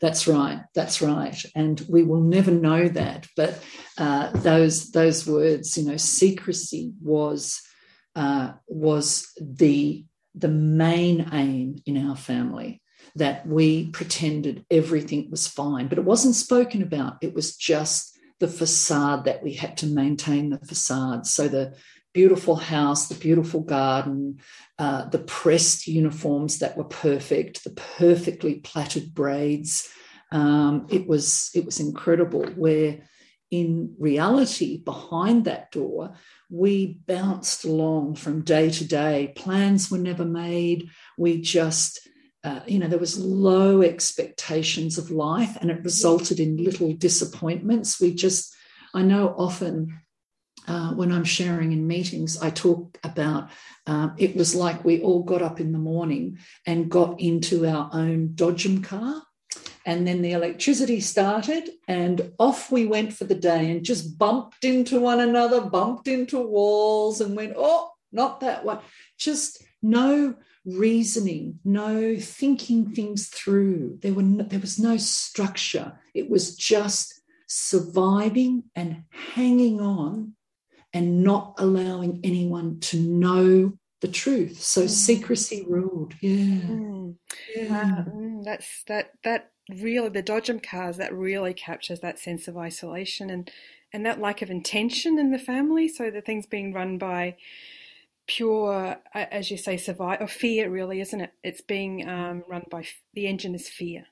That's 0.00 0.26
right. 0.26 0.62
That's 0.74 1.00
right. 1.00 1.44
And 1.54 1.80
we 1.88 2.02
will 2.02 2.20
never 2.20 2.50
know 2.50 2.88
that. 2.88 3.26
But 3.36 3.62
uh, 3.98 4.30
those 4.30 4.90
those 4.90 5.26
words, 5.26 5.76
you 5.76 5.84
know, 5.84 5.96
secrecy 5.96 6.92
was 7.02 7.62
uh, 8.16 8.52
was 8.66 9.30
the 9.40 10.04
the 10.34 10.48
main 10.48 11.28
aim 11.32 11.76
in 11.86 12.08
our 12.08 12.16
family. 12.16 12.79
That 13.16 13.46
we 13.46 13.90
pretended 13.90 14.64
everything 14.70 15.30
was 15.30 15.48
fine, 15.48 15.88
but 15.88 15.98
it 15.98 16.04
wasn't 16.04 16.34
spoken 16.34 16.82
about. 16.82 17.18
It 17.22 17.34
was 17.34 17.56
just 17.56 18.18
the 18.38 18.48
facade 18.48 19.24
that 19.24 19.42
we 19.42 19.52
had 19.52 19.76
to 19.78 19.86
maintain 19.86 20.50
the 20.50 20.58
facade. 20.58 21.26
So 21.26 21.48
the 21.48 21.74
beautiful 22.12 22.56
house, 22.56 23.08
the 23.08 23.14
beautiful 23.14 23.60
garden, 23.60 24.40
uh, 24.78 25.08
the 25.08 25.18
pressed 25.18 25.86
uniforms 25.86 26.58
that 26.58 26.76
were 26.76 26.84
perfect, 26.84 27.64
the 27.64 27.70
perfectly 27.70 28.56
plaited 28.56 29.14
braids. 29.14 29.88
Um, 30.32 30.86
it 30.90 31.06
was 31.06 31.50
it 31.54 31.64
was 31.64 31.80
incredible. 31.80 32.44
Where 32.56 33.00
in 33.50 33.94
reality, 33.98 34.82
behind 34.82 35.44
that 35.44 35.72
door, 35.72 36.14
we 36.48 37.00
bounced 37.06 37.64
along 37.64 38.14
from 38.14 38.42
day 38.42 38.70
to 38.70 38.84
day. 38.84 39.32
Plans 39.36 39.90
were 39.90 39.98
never 39.98 40.24
made. 40.24 40.88
We 41.18 41.40
just 41.40 42.08
uh, 42.42 42.60
you 42.66 42.78
know, 42.78 42.88
there 42.88 42.98
was 42.98 43.18
low 43.18 43.82
expectations 43.82 44.96
of 44.98 45.10
life, 45.10 45.56
and 45.60 45.70
it 45.70 45.84
resulted 45.84 46.40
in 46.40 46.64
little 46.64 46.92
disappointments. 46.94 48.00
We 48.00 48.14
just, 48.14 48.54
I 48.94 49.02
know 49.02 49.34
often 49.36 50.00
uh, 50.66 50.92
when 50.94 51.12
I'm 51.12 51.24
sharing 51.24 51.72
in 51.72 51.86
meetings, 51.86 52.40
I 52.40 52.50
talk 52.50 52.98
about 53.04 53.50
um, 53.86 54.14
it 54.16 54.36
was 54.36 54.54
like 54.54 54.84
we 54.84 55.02
all 55.02 55.22
got 55.22 55.42
up 55.42 55.60
in 55.60 55.72
the 55.72 55.78
morning 55.78 56.38
and 56.66 56.90
got 56.90 57.20
into 57.20 57.66
our 57.66 57.90
own 57.92 58.30
Dodgem 58.34 58.82
car. 58.82 59.22
And 59.86 60.06
then 60.06 60.22
the 60.22 60.32
electricity 60.32 61.00
started, 61.00 61.70
and 61.88 62.32
off 62.38 62.70
we 62.70 62.86
went 62.86 63.14
for 63.14 63.24
the 63.24 63.34
day 63.34 63.70
and 63.70 63.82
just 63.84 64.18
bumped 64.18 64.64
into 64.64 65.00
one 65.00 65.20
another, 65.20 65.62
bumped 65.62 66.06
into 66.06 66.38
walls, 66.38 67.20
and 67.20 67.34
went, 67.34 67.54
oh, 67.56 67.90
not 68.12 68.40
that 68.40 68.64
one. 68.64 68.80
Just 69.18 69.64
no 69.82 70.34
reasoning, 70.64 71.58
no 71.64 72.16
thinking 72.16 72.94
things 72.94 73.28
through. 73.28 73.98
There, 74.02 74.14
were 74.14 74.22
no, 74.22 74.44
there 74.44 74.60
was 74.60 74.78
no 74.78 74.96
structure. 74.96 75.98
It 76.14 76.28
was 76.28 76.56
just 76.56 77.20
surviving 77.46 78.64
and 78.74 79.04
hanging 79.10 79.80
on 79.80 80.34
and 80.92 81.22
not 81.22 81.54
allowing 81.58 82.20
anyone 82.24 82.80
to 82.80 82.98
know 82.98 83.72
the 84.00 84.08
truth. 84.08 84.60
So 84.60 84.82
mm. 84.82 84.90
secrecy 84.90 85.64
ruled. 85.68 86.14
Yeah. 86.20 86.60
Mm. 86.60 87.16
yeah. 87.54 88.04
Uh, 88.06 88.42
that's 88.44 88.82
that 88.84 89.12
that 89.24 89.50
really 89.68 90.08
the 90.08 90.22
Dodgem 90.22 90.62
cars 90.62 90.96
that 90.96 91.14
really 91.14 91.54
captures 91.54 92.00
that 92.00 92.18
sense 92.18 92.48
of 92.48 92.56
isolation 92.56 93.30
and 93.30 93.50
and 93.92 94.06
that 94.06 94.20
lack 94.20 94.42
of 94.42 94.50
intention 94.50 95.18
in 95.18 95.30
the 95.30 95.38
family. 95.38 95.88
So 95.88 96.10
the 96.10 96.20
things 96.20 96.46
being 96.46 96.72
run 96.72 96.98
by 96.98 97.36
pure, 98.30 98.96
as 99.12 99.50
you 99.50 99.56
say, 99.56 99.76
survive 99.76 100.20
or 100.20 100.28
fear. 100.28 100.70
Really, 100.70 101.00
isn't 101.00 101.20
it? 101.20 101.32
It's 101.42 101.60
being 101.60 102.08
um, 102.08 102.44
run 102.48 102.62
by 102.70 102.86
the 103.14 103.26
engine 103.26 103.54
is 103.54 103.68
fear. 103.68 104.04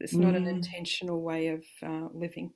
It's 0.00 0.14
not 0.14 0.34
mm. 0.34 0.36
an 0.36 0.46
intentional 0.46 1.20
way 1.20 1.48
of 1.48 1.64
uh, 1.82 2.08
living. 2.14 2.52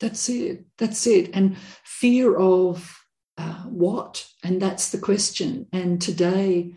That's 0.00 0.28
it. 0.28 0.66
That's 0.76 1.06
it. 1.06 1.30
And 1.32 1.56
fear 1.84 2.36
of 2.36 2.98
uh, 3.38 3.64
what? 3.64 4.26
And 4.42 4.60
that's 4.60 4.90
the 4.90 4.98
question. 4.98 5.66
And 5.72 6.02
today, 6.02 6.74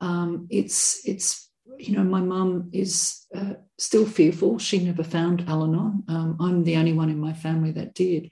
um, 0.00 0.46
it's 0.48 1.06
it's 1.06 1.50
you 1.78 1.96
know 1.96 2.04
my 2.04 2.22
mum 2.22 2.70
is 2.72 3.26
uh, 3.34 3.54
still 3.78 4.06
fearful. 4.06 4.58
She 4.58 4.78
never 4.78 5.04
found 5.04 5.44
Al-Anon. 5.46 6.04
Um, 6.08 6.36
I'm 6.40 6.64
the 6.64 6.76
only 6.76 6.94
one 6.94 7.10
in 7.10 7.20
my 7.20 7.34
family 7.34 7.72
that 7.72 7.94
did, 7.94 8.30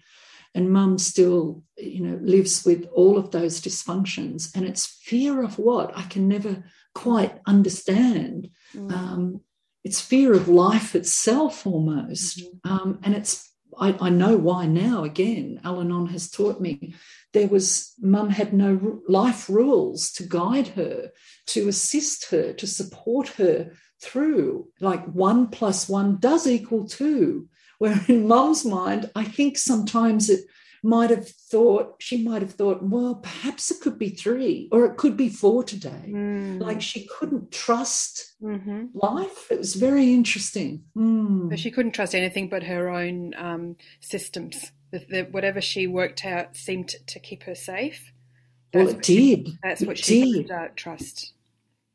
and 0.55 0.71
mum 0.71 0.99
still 0.99 1.63
you 1.77 2.01
know 2.01 2.19
lives 2.23 2.65
with 2.65 2.89
all 2.93 3.19
of 3.19 3.31
those 3.31 3.61
dysfunctions. 3.61 4.55
And 4.55 4.67
it's 4.67 4.87
fear 4.87 5.43
of 5.43 5.59
what 5.59 5.97
I 5.97 6.03
can 6.03 6.29
never 6.29 6.65
quite 6.95 7.39
understand. 7.47 8.51
Mm. 8.75 8.93
Um, 8.93 9.41
it's 9.85 10.01
fear 10.01 10.35
of 10.35 10.49
life 10.49 10.95
itself 10.95 11.67
almost, 11.67 12.41
mm-hmm. 12.41 12.71
um, 12.71 12.99
and 13.03 13.15
it's 13.15 13.49
I, 13.79 13.97
I, 14.01 14.11
know 14.11 14.37
why 14.37 14.67
now 14.67 15.05
again 15.05 15.61
al-anon 15.65 16.09
has 16.09 16.31
taught 16.31 16.61
me 16.61 16.95
there 17.33 17.49
was 17.49 17.95
mum 18.01 18.31
had 18.31 18.53
no 18.53 19.01
life 19.09 19.49
rules 19.49 20.11
to 20.13 20.25
guide 20.25 20.69
her 20.69 21.13
to 21.49 21.69
assist 21.69 22.31
her 22.31 22.53
to 22.55 22.67
support 22.67 23.29
her 23.29 23.73
through 24.01 24.69
like 24.81 25.05
one 25.07 25.49
plus 25.49 25.89
one 25.89 26.19
does 26.19 26.47
equal 26.47 26.87
two 26.87 27.49
where 27.79 28.01
in 28.09 28.27
mum's 28.27 28.65
mind 28.65 29.11
i 29.15 29.25
think 29.25 29.57
sometimes 29.57 30.29
it 30.29 30.45
might 30.83 31.11
have 31.11 31.29
thought 31.29 31.97
she 31.99 32.23
might 32.23 32.43
have 32.43 32.53
thought 32.53 32.83
well 32.83 33.17
perhaps 33.17 33.71
it 33.71 33.81
could 33.81 33.99
be 33.99 34.11
three 34.11 34.69
or 34.71 34.87
it 34.87 34.97
could 34.97 35.17
be 35.17 35.29
four 35.29 35.65
today 35.65 36.05
mm. 36.07 36.61
like 36.61 36.81
she 36.81 37.07
couldn't 37.07 37.51
trust 37.51 38.35
mm-hmm. 38.43 38.87
life 38.95 39.51
it 39.51 39.59
was 39.59 39.75
very 39.75 40.13
interesting 40.13 40.83
mm. 40.97 41.57
she 41.59 41.71
couldn't 41.71 41.93
trust 41.93 42.15
anything 42.15 42.49
but 42.49 42.63
her 42.63 42.89
own 42.89 43.35
um, 43.37 43.77
systems 44.01 44.71
the, 44.91 45.05
the, 45.11 45.23
whatever 45.31 45.61
she 45.61 45.87
worked 45.87 46.25
out 46.25 46.57
seemed 46.57 46.89
to, 46.89 47.05
to 47.07 47.19
keep 47.19 47.43
her 47.43 47.55
safe 47.55 48.13
that's 48.73 48.87
well 48.87 48.95
it 48.95 49.03
did 49.03 49.49
she, 49.49 49.59
that's 49.63 49.83
what 49.83 49.99
it 49.99 50.05
she 50.05 50.43
did. 50.43 50.51
uh, 50.51 50.69
trust 50.77 51.35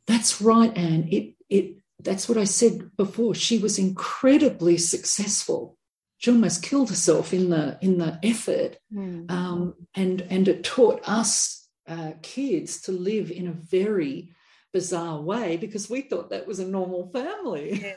that's 0.07 0.41
right 0.41 0.75
anne 0.77 1.07
it 1.09 1.33
it 1.49 1.75
that's 2.03 2.27
what 2.27 2.37
i 2.37 2.43
said 2.43 2.95
before 2.97 3.33
she 3.33 3.57
was 3.57 3.79
incredibly 3.79 4.77
successful 4.77 5.77
she 6.23 6.31
almost 6.31 6.63
killed 6.63 6.89
herself 6.89 7.33
in 7.33 7.49
the 7.49 7.77
in 7.81 7.97
the 7.97 8.17
effort, 8.23 8.77
mm. 8.93 9.29
um, 9.29 9.73
and 9.93 10.21
and 10.29 10.47
it 10.47 10.63
taught 10.63 11.01
us 11.05 11.67
uh, 11.85 12.11
kids 12.21 12.79
to 12.83 12.93
live 12.93 13.29
in 13.29 13.49
a 13.49 13.51
very 13.51 14.29
bizarre 14.71 15.19
way 15.19 15.57
because 15.57 15.89
we 15.89 15.99
thought 15.99 16.29
that 16.29 16.47
was 16.47 16.59
a 16.59 16.65
normal 16.65 17.11
family. 17.11 17.93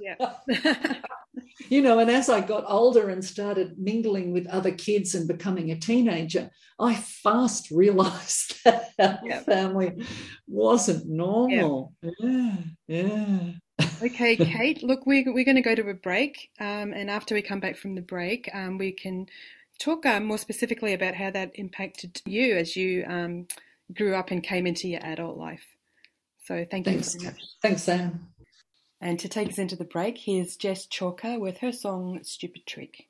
Yeah. 0.00 0.24
yeah. 0.48 0.94
you 1.68 1.82
know, 1.82 1.98
and 1.98 2.10
as 2.10 2.28
I 2.28 2.40
got 2.40 2.64
older 2.66 3.08
and 3.10 3.24
started 3.24 3.78
mingling 3.78 4.32
with 4.32 4.46
other 4.46 4.72
kids 4.72 5.14
and 5.14 5.28
becoming 5.28 5.70
a 5.70 5.78
teenager, 5.78 6.50
I 6.78 6.94
fast 6.94 7.70
realized 7.70 8.60
that 8.64 8.90
our 8.98 9.18
yeah. 9.24 9.40
family 9.40 10.04
wasn't 10.46 11.06
normal. 11.06 11.92
Yeah. 12.02 12.10
yeah. 12.18 12.56
yeah 12.88 13.38
okay, 14.02 14.36
Kate. 14.36 14.82
Look, 14.82 15.06
we're, 15.06 15.32
we're 15.32 15.44
going 15.44 15.56
to 15.56 15.62
go 15.62 15.74
to 15.74 15.88
a 15.88 15.94
break. 15.94 16.50
Um, 16.58 16.92
and 16.92 17.10
after 17.10 17.34
we 17.34 17.42
come 17.42 17.60
back 17.60 17.76
from 17.76 17.94
the 17.94 18.02
break, 18.02 18.50
um, 18.54 18.78
we 18.78 18.92
can 18.92 19.26
talk 19.78 20.06
uh, 20.06 20.20
more 20.20 20.38
specifically 20.38 20.92
about 20.92 21.14
how 21.14 21.30
that 21.30 21.52
impacted 21.54 22.20
you 22.24 22.56
as 22.56 22.76
you 22.76 23.04
um, 23.06 23.46
grew 23.94 24.14
up 24.14 24.30
and 24.30 24.42
came 24.42 24.66
into 24.66 24.88
your 24.88 25.00
adult 25.02 25.36
life. 25.36 25.64
So 26.44 26.66
thank 26.70 26.86
Thanks. 26.86 27.14
you 27.14 27.20
very 27.20 27.32
much. 27.32 27.42
Thanks, 27.62 27.82
Sam. 27.82 28.28
And 29.00 29.18
to 29.20 29.28
take 29.28 29.48
us 29.48 29.58
into 29.58 29.76
the 29.76 29.84
break, 29.84 30.18
here's 30.18 30.56
Jess 30.56 30.86
Chalker 30.86 31.38
with 31.38 31.58
her 31.58 31.72
song 31.72 32.20
Stupid 32.22 32.66
Trick. 32.66 33.09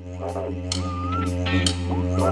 The 2.21 2.27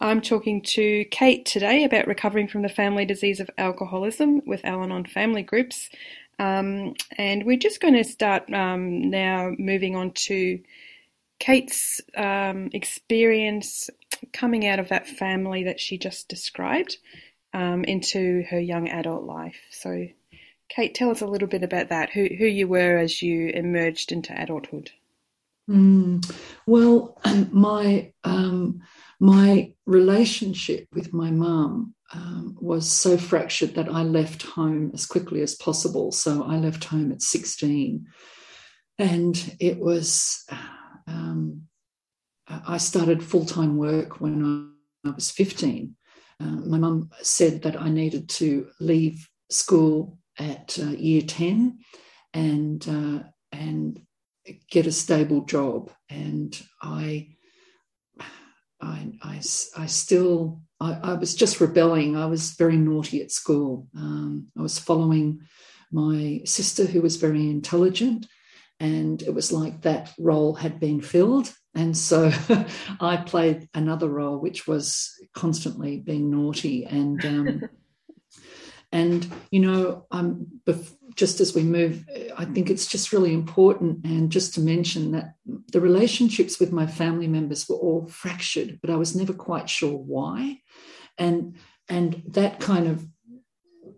I'm 0.00 0.20
talking 0.20 0.60
to 0.62 1.04
Kate 1.06 1.46
today 1.46 1.84
about 1.84 2.06
recovering 2.06 2.48
from 2.48 2.62
the 2.62 2.68
family 2.68 3.06
disease 3.06 3.40
of 3.40 3.48
alcoholism 3.56 4.42
with 4.44 4.64
Al 4.64 4.82
Anon 4.82 5.04
family 5.06 5.42
groups. 5.42 5.88
Um, 6.38 6.94
and 7.16 7.44
we're 7.44 7.56
just 7.56 7.80
going 7.80 7.94
to 7.94 8.04
start 8.04 8.52
um, 8.52 9.08
now 9.08 9.52
moving 9.58 9.96
on 9.96 10.10
to 10.12 10.60
Kate's 11.38 12.00
um, 12.16 12.70
experience 12.72 13.88
coming 14.32 14.66
out 14.66 14.78
of 14.78 14.88
that 14.88 15.08
family 15.08 15.64
that 15.64 15.80
she 15.80 15.98
just 15.98 16.28
described 16.28 16.98
um, 17.52 17.84
into 17.84 18.44
her 18.50 18.60
young 18.60 18.88
adult 18.88 19.24
life. 19.24 19.56
So, 19.70 20.06
Kate, 20.68 20.94
tell 20.94 21.10
us 21.10 21.20
a 21.20 21.26
little 21.26 21.48
bit 21.48 21.62
about 21.62 21.88
that. 21.88 22.10
Who 22.10 22.28
who 22.38 22.46
you 22.46 22.68
were 22.68 22.98
as 22.98 23.22
you 23.22 23.48
emerged 23.48 24.12
into 24.12 24.38
adulthood. 24.38 24.90
Mm, 25.68 26.24
well, 26.66 27.18
my 27.50 28.12
um, 28.24 28.82
my 29.20 29.72
relationship 29.86 30.86
with 30.92 31.12
my 31.12 31.30
mum 31.30 31.94
um, 32.12 32.56
was 32.60 32.90
so 32.90 33.16
fractured 33.16 33.74
that 33.74 33.88
I 33.88 34.02
left 34.02 34.42
home 34.42 34.90
as 34.94 35.06
quickly 35.06 35.40
as 35.42 35.54
possible. 35.54 36.12
So 36.12 36.44
I 36.44 36.56
left 36.56 36.84
home 36.84 37.10
at 37.12 37.22
sixteen, 37.22 38.06
and 38.98 39.56
it 39.58 39.78
was 39.78 40.44
um, 41.06 41.65
I 42.48 42.78
started 42.78 43.24
full 43.24 43.44
time 43.44 43.76
work 43.76 44.20
when 44.20 44.72
I 45.04 45.10
was 45.10 45.30
15. 45.30 45.96
Uh, 46.38 46.44
my 46.44 46.78
mum 46.78 47.10
said 47.22 47.62
that 47.62 47.80
I 47.80 47.88
needed 47.88 48.28
to 48.30 48.68
leave 48.80 49.28
school 49.50 50.18
at 50.38 50.78
uh, 50.80 50.90
year 50.90 51.22
10 51.22 51.78
and, 52.34 52.88
uh, 52.88 53.28
and 53.52 54.00
get 54.70 54.86
a 54.86 54.92
stable 54.92 55.44
job. 55.44 55.90
And 56.10 56.60
I, 56.82 57.36
I, 58.80 59.12
I, 59.22 59.40
I 59.76 59.86
still, 59.86 60.60
I, 60.78 60.92
I, 61.02 61.12
was 61.14 61.34
just 61.34 61.60
rebelling. 61.60 62.16
I 62.16 62.26
was 62.26 62.50
very 62.50 62.76
naughty 62.76 63.22
at 63.22 63.32
school. 63.32 63.88
Um, 63.96 64.48
I 64.58 64.62
was 64.62 64.78
following 64.78 65.40
my 65.90 66.42
sister, 66.44 66.84
who 66.84 67.00
was 67.00 67.16
very 67.16 67.48
intelligent 67.48 68.26
and 68.80 69.22
it 69.22 69.34
was 69.34 69.52
like 69.52 69.82
that 69.82 70.12
role 70.18 70.54
had 70.54 70.78
been 70.78 71.00
filled. 71.00 71.52
And 71.76 71.96
so 71.96 72.32
I 73.00 73.18
played 73.18 73.68
another 73.74 74.08
role, 74.08 74.38
which 74.38 74.66
was 74.66 75.14
constantly 75.34 75.98
being 75.98 76.30
naughty. 76.30 76.86
And 76.86 77.24
um, 77.24 77.68
and 78.92 79.30
you 79.50 79.60
know, 79.60 80.06
um, 80.10 80.46
just 81.14 81.40
as 81.40 81.54
we 81.54 81.62
move, 81.62 82.04
I 82.36 82.46
think 82.46 82.70
it's 82.70 82.86
just 82.86 83.12
really 83.12 83.32
important, 83.32 84.04
and 84.04 84.32
just 84.32 84.54
to 84.54 84.60
mention 84.60 85.12
that 85.12 85.34
the 85.72 85.80
relationships 85.80 86.58
with 86.58 86.72
my 86.72 86.86
family 86.86 87.28
members 87.28 87.68
were 87.68 87.76
all 87.76 88.06
fractured, 88.06 88.78
but 88.80 88.90
I 88.90 88.96
was 88.96 89.14
never 89.14 89.32
quite 89.32 89.68
sure 89.68 89.96
why, 89.96 90.60
and 91.18 91.56
and 91.88 92.22
that 92.28 92.60
kind 92.60 92.86
of 92.88 93.06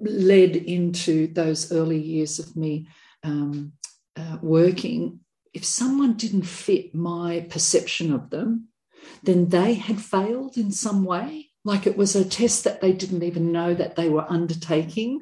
led 0.00 0.56
into 0.56 1.28
those 1.28 1.72
early 1.72 2.00
years 2.00 2.38
of 2.38 2.56
me 2.56 2.88
um, 3.24 3.72
uh, 4.16 4.38
working, 4.42 5.20
if 5.54 5.64
someone 5.64 6.14
didn't 6.14 6.42
fit 6.42 6.94
my 6.94 7.46
perception 7.50 8.12
of 8.12 8.30
them, 8.30 8.68
then 9.22 9.48
they 9.48 9.74
had 9.74 10.00
failed 10.00 10.56
in 10.56 10.70
some 10.70 11.04
way. 11.04 11.50
Like 11.64 11.86
it 11.86 11.96
was 11.96 12.14
a 12.14 12.24
test 12.24 12.64
that 12.64 12.80
they 12.80 12.92
didn't 12.92 13.22
even 13.22 13.52
know 13.52 13.74
that 13.74 13.96
they 13.96 14.08
were 14.08 14.30
undertaking. 14.30 15.20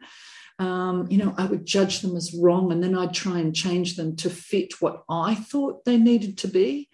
Um, 0.59 1.07
you 1.11 1.19
know, 1.19 1.35
I 1.37 1.47
would 1.47 1.67
judge 1.67 2.01
them 2.01 2.17
as 2.17 2.35
wrong 2.35 2.73
and 2.73 2.83
then 2.83 2.97
I'd 2.97 3.15
try 3.15 3.39
and 3.39 3.55
change 3.55 3.97
them 3.97 4.17
to 4.17 4.31
fit 4.31 4.81
what 4.81 5.03
I 5.09 5.35
thought 5.35 5.85
they 5.85 5.99
needed 5.99 6.39
to 6.39 6.49
be. 6.49 6.89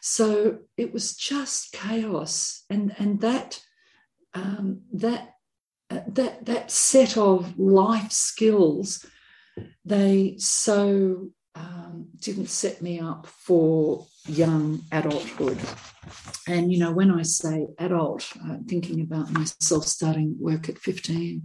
So 0.00 0.58
it 0.76 0.92
was 0.92 1.16
just 1.16 1.72
chaos. 1.72 2.64
And, 2.70 2.94
and 2.98 3.20
that, 3.20 3.60
um, 4.34 4.82
that, 4.92 5.34
uh, 5.90 6.00
that, 6.08 6.46
that 6.46 6.70
set 6.70 7.16
of 7.16 7.58
life 7.58 8.12
skills, 8.12 9.04
they 9.84 10.36
so 10.38 11.30
um, 11.58 12.06
didn't 12.20 12.48
set 12.48 12.80
me 12.80 13.00
up 13.00 13.26
for 13.26 14.06
young 14.26 14.82
adulthood. 14.92 15.58
And, 16.46 16.72
you 16.72 16.78
know, 16.78 16.92
when 16.92 17.10
I 17.10 17.22
say 17.22 17.66
adult, 17.78 18.30
I'm 18.42 18.64
thinking 18.64 19.00
about 19.00 19.30
myself 19.30 19.84
starting 19.84 20.36
work 20.38 20.68
at 20.68 20.78
15. 20.78 21.42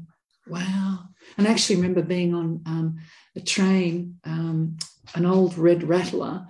Wow. 0.47 0.99
And 1.37 1.47
I 1.47 1.51
actually 1.51 1.77
remember 1.77 2.01
being 2.01 2.33
on 2.33 2.61
um, 2.65 2.97
a 3.35 3.41
train, 3.41 4.17
um, 4.25 4.77
an 5.15 5.25
old 5.25 5.57
red 5.57 5.83
rattler, 5.83 6.45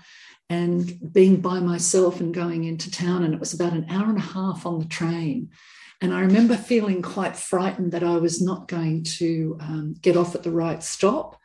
and 0.50 1.14
being 1.14 1.42
by 1.42 1.60
myself 1.60 2.20
and 2.20 2.34
going 2.34 2.66
into 2.66 2.92
town. 2.92 3.24
And 3.24 3.34
it 3.34 3.40
was 3.40 3.54
about 3.54 3.74
an 3.74 3.88
hour 3.90 4.10
and 4.10 4.18
a 4.18 4.22
half 4.22 4.66
on 4.66 4.80
the 4.80 4.86
train. 4.86 5.50
And 6.02 6.14
I 6.14 6.22
remember 6.22 6.58
feeling 6.58 7.02
quite 7.02 7.36
frightened 7.36 7.94
that 7.94 8.04
I 8.04 8.18
was 8.18 8.42
not 8.42 8.68
going 8.68 9.04
to 9.04 9.58
um, 9.62 9.96
get 10.02 10.18
off 10.18 10.36
at 10.36 10.44
the 10.44 10.52
right 10.52 10.84
stop. 10.84 11.40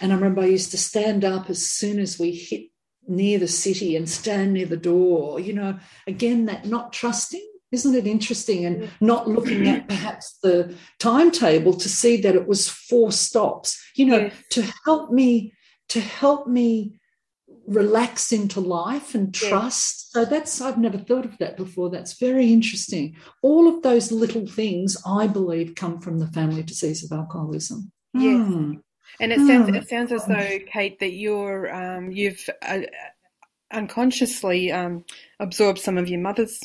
And 0.00 0.12
I 0.12 0.16
remember 0.16 0.42
I 0.42 0.46
used 0.46 0.70
to 0.72 0.78
stand 0.78 1.24
up 1.24 1.48
as 1.50 1.64
soon 1.64 1.98
as 1.98 2.18
we 2.18 2.32
hit 2.32 2.70
near 3.06 3.38
the 3.38 3.48
city 3.48 3.96
and 3.96 4.08
stand 4.08 4.54
near 4.54 4.66
the 4.66 4.76
door. 4.76 5.38
You 5.40 5.52
know, 5.52 5.78
again, 6.06 6.46
that 6.46 6.66
not 6.66 6.92
trusting. 6.92 7.46
Isn't 7.72 7.94
it 7.94 8.06
interesting? 8.06 8.64
And 8.64 8.88
not 9.00 9.28
looking 9.28 9.66
at 9.68 9.88
perhaps 9.88 10.38
the 10.42 10.74
timetable 11.00 11.74
to 11.74 11.88
see 11.88 12.20
that 12.20 12.36
it 12.36 12.46
was 12.46 12.68
four 12.68 13.10
stops, 13.10 13.82
you 13.96 14.06
know, 14.06 14.30
to 14.50 14.64
help 14.84 15.10
me, 15.10 15.54
to 15.88 16.00
help 16.00 16.46
me 16.46 17.00
relax 17.66 18.30
into 18.30 18.60
life 18.60 19.14
and 19.14 19.34
trust. 19.34 20.10
Yeah. 20.14 20.22
So 20.22 20.30
that's, 20.30 20.60
I've 20.60 20.78
never 20.78 20.98
thought 20.98 21.24
of 21.24 21.36
that 21.38 21.56
before. 21.56 21.90
That's 21.90 22.18
very 22.18 22.52
interesting. 22.52 23.16
All 23.42 23.66
of 23.66 23.82
those 23.82 24.12
little 24.12 24.46
things, 24.46 24.96
I 25.04 25.26
believe, 25.26 25.74
come 25.74 26.00
from 26.00 26.18
the 26.20 26.28
family 26.28 26.62
disease 26.62 27.02
of 27.02 27.16
alcoholism. 27.16 27.90
Yes. 28.12 28.48
Mm. 28.48 28.80
And 29.20 29.32
it 29.32 29.38
sounds 29.38 29.68
mm. 29.68 29.76
it 29.76 29.88
sounds 29.88 30.12
as 30.12 30.24
though 30.26 30.58
Kate 30.66 30.98
that 31.00 31.12
you're 31.12 31.72
um, 31.74 32.10
you've 32.10 32.48
uh, 32.62 32.80
unconsciously 33.74 34.72
um, 34.72 35.04
absorbed 35.40 35.78
some 35.78 35.98
of 35.98 36.08
your 36.08 36.20
mother's 36.20 36.60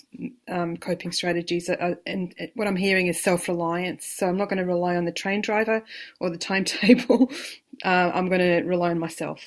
um, 0.48 0.78
coping 0.78 1.12
strategies. 1.12 1.70
Uh, 1.70 1.96
and 2.06 2.34
what 2.56 2.68
I'm 2.68 2.76
hearing 2.76 3.08
is 3.08 3.22
self 3.22 3.48
reliance. 3.48 4.06
So 4.06 4.28
I'm 4.28 4.38
not 4.38 4.50
going 4.50 4.60
to 4.60 4.66
rely 4.66 4.96
on 4.96 5.06
the 5.06 5.12
train 5.12 5.42
driver 5.42 5.84
or 6.20 6.30
the 6.30 6.38
timetable. 6.38 7.32
Uh, 7.82 8.12
I'm 8.14 8.28
going 8.28 8.42
to 8.42 8.68
rely 8.68 8.90
on 8.90 9.00
myself. 9.00 9.42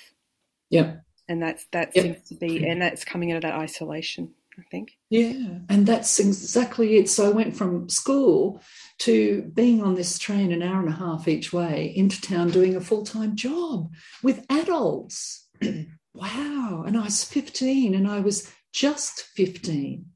Yeah. 0.71 0.95
And 1.29 1.43
that's 1.43 1.67
that 1.73 1.95
yep. 1.95 2.03
seems 2.03 2.29
to 2.31 2.35
be, 2.35 2.67
and 2.67 2.81
that's 2.81 3.05
coming 3.05 3.31
out 3.31 3.37
of 3.37 3.43
that 3.43 3.53
isolation. 3.53 4.33
I 4.59 4.63
think. 4.71 4.93
Yeah, 5.09 5.59
and 5.69 5.87
that's 5.87 6.21
exactly 6.21 6.97
it. 6.97 7.09
So 7.09 7.27
I 7.27 7.33
went 7.33 7.57
from 7.57 7.89
school 7.89 8.63
to 9.01 9.43
being 9.55 9.83
on 9.83 9.95
this 9.95 10.19
train 10.19 10.53
an 10.53 10.63
hour 10.63 10.81
and 10.81 10.89
a 10.89 10.97
half 10.97 11.27
each 11.27 11.53
way 11.53 11.93
into 11.97 12.21
town 12.21 12.51
doing 12.51 12.77
a 12.77 12.81
full 12.81 13.05
time 13.05 13.35
job 13.35 13.93
with 14.23 14.45
adults. 14.51 15.49
wow. 16.15 16.85
And 16.87 16.97
I 16.97 17.05
was 17.05 17.25
15 17.25 17.95
and 17.95 18.07
I 18.07 18.21
was 18.21 18.51
just 18.73 19.23
15. 19.35 20.07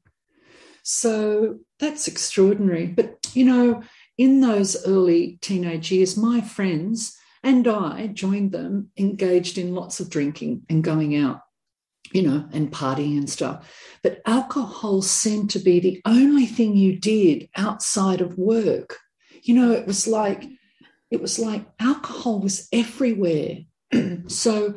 So 0.83 1.59
that's 1.79 2.07
extraordinary. 2.07 2.87
But, 2.87 3.27
you 3.33 3.45
know, 3.45 3.83
in 4.17 4.41
those 4.41 4.85
early 4.87 5.37
teenage 5.41 5.91
years, 5.91 6.15
my 6.15 6.41
friends 6.41 7.17
and 7.43 7.67
I 7.67 8.07
joined 8.07 8.51
them, 8.51 8.91
engaged 8.97 9.57
in 9.57 9.75
lots 9.75 9.99
of 9.99 10.09
drinking 10.09 10.63
and 10.69 10.83
going 10.83 11.15
out 11.15 11.41
you 12.13 12.21
know, 12.21 12.47
and 12.51 12.71
partying 12.71 13.17
and 13.17 13.29
stuff. 13.29 13.67
But 14.03 14.21
alcohol 14.25 15.01
seemed 15.01 15.49
to 15.51 15.59
be 15.59 15.79
the 15.79 16.01
only 16.05 16.45
thing 16.45 16.75
you 16.75 16.97
did 16.97 17.49
outside 17.55 18.21
of 18.21 18.37
work. 18.37 18.97
You 19.43 19.55
know, 19.55 19.71
it 19.71 19.85
was 19.87 20.07
like, 20.07 20.45
it 21.11 21.21
was 21.21 21.39
like 21.39 21.65
alcohol 21.79 22.39
was 22.39 22.67
everywhere. 22.71 23.59
so 24.27 24.75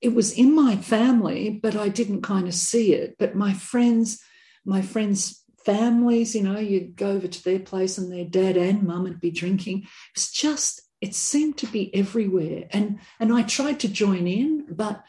it 0.00 0.14
was 0.14 0.32
in 0.32 0.54
my 0.54 0.76
family, 0.76 1.60
but 1.62 1.76
I 1.76 1.88
didn't 1.88 2.22
kind 2.22 2.48
of 2.48 2.54
see 2.54 2.92
it. 2.92 3.16
But 3.18 3.36
my 3.36 3.52
friends, 3.52 4.20
my 4.64 4.82
friends' 4.82 5.42
families, 5.64 6.34
you 6.34 6.42
know, 6.42 6.58
you'd 6.58 6.96
go 6.96 7.10
over 7.12 7.28
to 7.28 7.44
their 7.44 7.60
place 7.60 7.98
and 7.98 8.12
their 8.12 8.24
dad 8.24 8.56
and 8.56 8.82
mum 8.82 9.04
would 9.04 9.20
be 9.20 9.30
drinking. 9.30 9.82
It 9.82 9.88
was 10.16 10.30
just, 10.30 10.82
it 11.00 11.14
seemed 11.14 11.56
to 11.58 11.66
be 11.66 11.94
everywhere. 11.94 12.64
And 12.70 12.98
and 13.20 13.32
I 13.32 13.42
tried 13.42 13.80
to 13.80 13.88
join 13.88 14.26
in, 14.26 14.66
but 14.70 15.04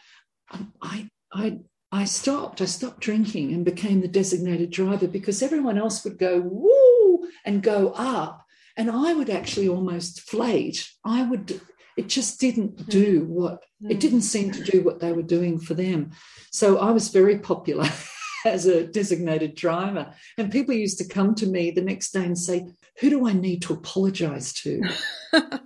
I 0.82 1.10
I 1.34 1.60
I 1.92 2.06
stopped. 2.06 2.62
I 2.62 2.66
stopped 2.66 3.02
drinking 3.02 3.54
and 3.54 3.64
became 3.64 4.02
the 4.02 4.08
designated 4.08 4.72
driver 4.72 5.08
because 5.08 5.44
everyone 5.44 5.78
else 5.78 6.04
would 6.04 6.18
go 6.18 6.42
woo 6.42 7.30
and 7.46 7.62
go 7.62 7.92
up, 7.96 8.46
and 8.76 8.90
I 8.90 9.14
would 9.14 9.30
actually 9.30 9.70
almost 9.70 10.22
flate. 10.22 10.90
I 11.06 11.24
would. 11.24 11.62
It 11.96 12.10
just 12.10 12.40
didn't 12.40 12.80
hmm. 12.80 12.90
do 12.90 13.26
what 13.26 13.64
it 13.88 14.00
didn't 14.00 14.22
seem 14.22 14.52
to 14.52 14.64
do 14.64 14.82
what 14.82 15.00
they 15.00 15.12
were 15.12 15.22
doing 15.22 15.60
for 15.60 15.76
them. 15.76 16.12
So 16.52 16.78
I 16.80 16.92
was 16.92 17.10
very 17.10 17.40
popular 17.40 17.88
as 18.46 18.66
a 18.66 18.88
designated 18.88 19.56
driver, 19.56 20.14
and 20.38 20.52
people 20.52 20.74
used 20.74 20.98
to 20.98 21.08
come 21.08 21.36
to 21.36 21.46
me 21.46 21.72
the 21.72 21.82
next 21.82 22.12
day 22.12 22.26
and 22.26 22.38
say, 22.38 22.66
"Who 23.02 23.10
do 23.10 23.28
I 23.28 23.34
need 23.34 23.62
to 23.64 23.74
apologize 23.74 24.54
to?" 24.54 24.82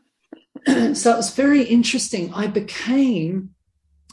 so 0.93 1.13
it 1.13 1.17
was 1.17 1.33
very 1.33 1.63
interesting. 1.63 2.33
I 2.33 2.47
became 2.47 3.51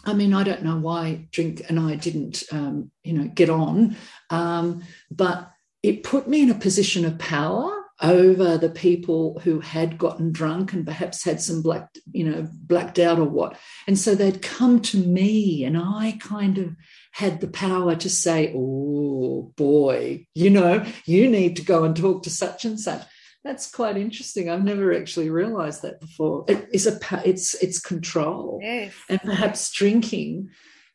I 0.07 0.13
mean, 0.13 0.35
I 0.35 0.43
don't 0.43 0.63
know 0.63 0.77
why 0.77 1.29
Drink 1.31 1.63
and 1.69 1.79
I 1.79 1.97
didn't, 1.97 2.45
um, 2.53 2.91
you 3.03 3.13
know, 3.13 3.29
get 3.29 3.51
on, 3.51 3.97
um, 4.31 4.85
but 5.11 5.51
it 5.83 6.03
put 6.03 6.29
me 6.29 6.43
in 6.43 6.51
a 6.51 6.55
position 6.55 7.05
of 7.05 7.19
power 7.19 7.85
over 8.03 8.59
the 8.59 8.71
people 8.71 9.39
who 9.45 9.61
had 9.61 9.99
gotten 9.99 10.33
drunk 10.33 10.73
and 10.73 10.85
perhaps 10.85 11.25
had 11.25 11.41
some 11.41 11.63
black, 11.63 11.89
you 12.13 12.25
know, 12.25 12.49
blacked 12.53 12.99
out 12.99 13.19
or 13.19 13.25
what. 13.25 13.57
And 13.87 13.99
so 13.99 14.15
they'd 14.15 14.43
come 14.43 14.81
to 14.83 14.99
me, 14.99 15.65
and 15.65 15.77
I 15.77 16.19
kind 16.21 16.59
of 16.59 16.75
had 17.13 17.41
the 17.41 17.49
power 17.49 17.95
to 17.97 18.11
say, 18.11 18.53
"Oh 18.55 19.53
boy, 19.57 20.27
you 20.35 20.51
know, 20.51 20.85
you 21.07 21.31
need 21.31 21.57
to 21.57 21.63
go 21.63 21.85
and 21.85 21.97
talk 21.97 22.25
to 22.25 22.31
such 22.31 22.65
and 22.65 22.79
such." 22.79 23.03
That's 23.45 23.71
quite 23.71 23.99
interesting. 23.99 24.49
I've 24.49 24.65
never 24.65 24.95
actually 24.95 25.29
realised 25.29 25.83
that 25.83 26.01
before. 26.01 26.47
It 26.49 26.67
is 26.73 26.87
a 26.87 26.99
it's 27.29 27.55
it's 27.63 27.79
control, 27.79 28.59
yes. 28.63 28.95
and 29.09 29.21
perhaps 29.21 29.71
drinking. 29.71 30.49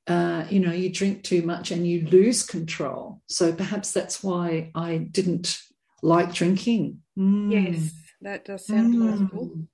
Uh, 0.07 0.43
you 0.49 0.59
know, 0.59 0.71
you 0.71 0.91
drink 0.91 1.23
too 1.23 1.43
much 1.43 1.69
and 1.69 1.85
you 1.85 2.07
lose 2.07 2.43
control. 2.43 3.21
So 3.27 3.53
perhaps 3.53 3.91
that's 3.91 4.23
why 4.23 4.71
I 4.73 4.97
didn't 4.97 5.59
like 6.01 6.33
drinking. 6.33 7.01
Mm. 7.15 7.51
Yes, 7.51 7.93
that 8.21 8.45
does 8.45 8.65
sound 8.65 8.95
mm. 8.95 8.99
plausible. 8.99 9.67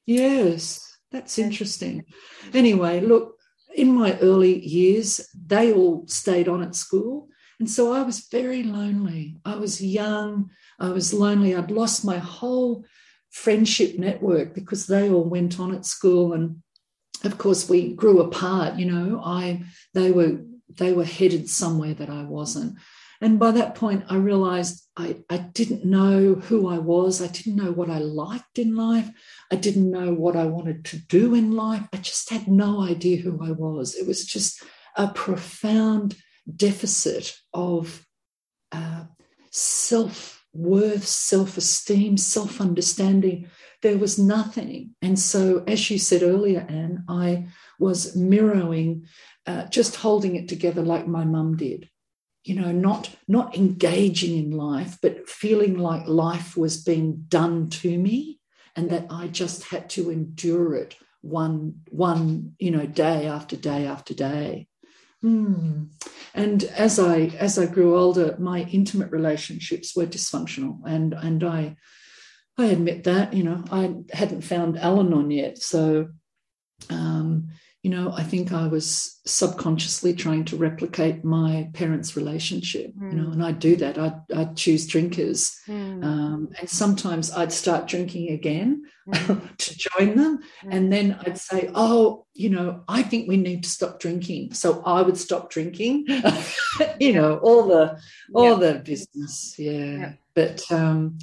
Yes, 0.06 0.98
that's 1.12 1.38
interesting. 1.38 2.06
Anyway, 2.54 3.02
look, 3.02 3.36
in 3.76 3.94
my 3.94 4.18
early 4.20 4.60
years, 4.60 5.28
they 5.34 5.72
all 5.72 6.06
stayed 6.08 6.48
on 6.48 6.64
at 6.64 6.76
school. 6.76 7.28
And 7.60 7.70
so 7.70 7.94
I 7.94 8.02
was 8.02 8.28
very 8.32 8.64
lonely. 8.64 9.38
I 9.46 9.56
was 9.56 9.84
young. 9.84 10.50
I 10.80 10.90
was 10.90 11.14
lonely. 11.14 11.56
I'd 11.56 11.72
lost 11.72 12.04
my 12.04 12.18
whole 12.18 12.84
friendship 13.32 13.98
network 13.98 14.54
because 14.54 14.88
they 14.88 15.10
all 15.10 15.24
went 15.24 15.60
on 15.60 15.74
at 15.74 15.86
school. 15.86 16.34
And 16.34 16.62
of 17.24 17.38
course 17.38 17.70
we 17.70 17.94
grew 17.94 18.20
apart 18.22 18.78
you 18.78 18.86
know 18.86 19.22
i 19.24 19.64
they 19.94 20.12
were 20.12 20.40
they 20.70 20.94
were 20.94 21.06
headed 21.06 21.50
somewhere 21.50 21.94
that 21.94 22.10
i 22.10 22.24
wasn't. 22.24 22.78
And 23.20 23.38
by 23.38 23.52
that 23.52 23.76
point 23.76 24.06
i 24.10 24.16
realized 24.16 24.88
I, 24.98 25.18
I 25.30 25.38
didn't 25.38 25.86
know 25.86 26.36
who 26.36 26.68
i 26.68 26.78
was. 26.78 27.22
I 27.22 27.28
didn't 27.28 27.56
know 27.56 27.72
what 27.72 27.90
i 27.90 28.00
liked 28.00 28.58
in 28.58 28.76
life. 28.76 29.10
I 29.52 29.56
didn't 29.56 29.92
know 29.92 30.14
what 30.14 30.36
i 30.36 30.46
wanted 30.46 30.86
to 30.86 30.98
do 30.98 31.36
in 31.36 31.52
life. 31.52 31.88
I 31.94 31.98
just 31.98 32.30
had 32.30 32.48
no 32.48 32.82
idea 32.82 33.22
who 33.22 33.40
i 33.44 33.52
was. 33.52 33.96
It 33.96 34.08
was 34.08 34.26
just 34.26 34.64
a 34.96 35.08
profound 35.08 36.16
deficit 36.54 37.38
of 37.54 38.06
uh, 38.72 39.06
self 39.52 40.41
worth, 40.54 41.06
self 41.06 41.58
esteem, 41.58 42.18
self 42.18 42.62
understanding. 42.62 43.50
There 43.82 43.98
was 43.98 44.20
nothing. 44.20 44.96
And 45.02 45.18
so, 45.18 45.64
as 45.68 45.90
you 45.90 45.98
said 45.98 46.24
earlier, 46.24 46.66
Anne, 46.68 47.04
I 47.08 47.48
was 47.80 48.16
mirroring, 48.16 49.08
uh, 49.48 49.66
just 49.66 49.96
holding 49.96 50.36
it 50.36 50.48
together 50.48 50.84
like 50.84 51.08
my 51.08 51.26
mum 51.26 51.58
did. 51.58 51.90
You 52.44 52.56
know, 52.56 52.72
not 52.72 53.10
not 53.28 53.56
engaging 53.56 54.38
in 54.38 54.52
life, 54.52 54.98
but 55.02 55.30
feeling 55.30 55.78
like 55.78 56.08
life 56.08 56.58
was 56.58 56.84
being 56.84 57.26
done 57.28 57.70
to 57.70 57.98
me, 57.98 58.40
and 58.76 58.90
that 58.90 59.08
I 59.10 59.28
just 59.28 59.66
had 59.66 59.90
to 59.92 60.10
endure 60.10 60.74
it 60.76 60.96
one 61.22 61.82
one 61.90 62.56
you 62.58 62.72
know 62.72 62.86
day 62.86 63.28
after 63.28 63.56
day 63.56 63.86
after 63.86 64.14
day. 64.14 64.68
Mm. 65.24 65.90
And 66.34 66.64
as 66.64 66.98
I 66.98 67.32
as 67.38 67.60
I 67.60 67.66
grew 67.66 67.98
older, 67.98 68.36
my 68.40 68.62
intimate 68.72 69.12
relationships 69.12 69.96
were 69.96 70.06
dysfunctional, 70.06 70.80
and 70.86 71.14
and 71.14 71.44
I 71.44 71.76
I 72.58 72.66
admit 72.66 73.04
that 73.04 73.34
you 73.34 73.44
know 73.44 73.64
I 73.72 73.96
hadn't 74.14 74.42
found 74.42 74.78
Al-Anon 74.78 75.30
yet, 75.30 75.58
so 75.58 76.10
um, 76.90 77.50
you 77.84 77.90
know, 77.90 78.14
I 78.16 78.22
think 78.22 78.52
I 78.52 78.68
was 78.68 79.20
subconsciously 79.26 80.14
trying 80.14 80.46
to 80.46 80.56
replicate 80.56 81.24
my 81.24 81.68
parents' 81.74 82.16
relationship, 82.16 82.94
mm. 82.96 83.12
you 83.12 83.18
know, 83.18 83.26
hmm. 83.26 83.34
and 83.34 83.44
I'd 83.44 83.58
do 83.58 83.76
that. 83.78 83.98
I'd, 83.98 84.22
I'd 84.36 84.56
choose 84.56 84.86
drinkers. 84.86 85.60
Mm. 85.68 86.04
Um, 86.04 86.50
and 86.60 86.70
sometimes 86.70 87.32
I'd 87.32 87.52
start 87.52 87.88
drinking 87.88 88.30
again 88.34 88.84
mm. 89.08 89.58
to 89.58 89.78
join 89.78 90.16
them. 90.16 90.42
Hmm. 90.62 90.72
And 90.72 90.94
then 90.94 91.18
I'd 91.26 91.40
say, 91.40 91.72
oh, 91.74 92.28
you 92.36 92.52
know, 92.52 92.84
I 92.88 93.02
think 93.02 93.28
we 93.28 93.38
need 93.38 93.64
to 93.64 93.70
stop 93.70 94.00
drinking. 94.00 94.54
So 94.54 94.84
I 94.86 95.02
would 95.02 95.18
stop 95.18 95.50
drinking, 95.50 96.06
you 97.00 97.14
know, 97.14 97.38
all 97.38 97.68
the, 97.68 98.00
all 98.36 98.62
yeah. 98.62 98.74
the 98.74 98.80
business. 98.80 99.56
Yeah. 99.58 99.72
yeah. 99.72 100.14
But, 100.36 100.72
um, 100.72 101.18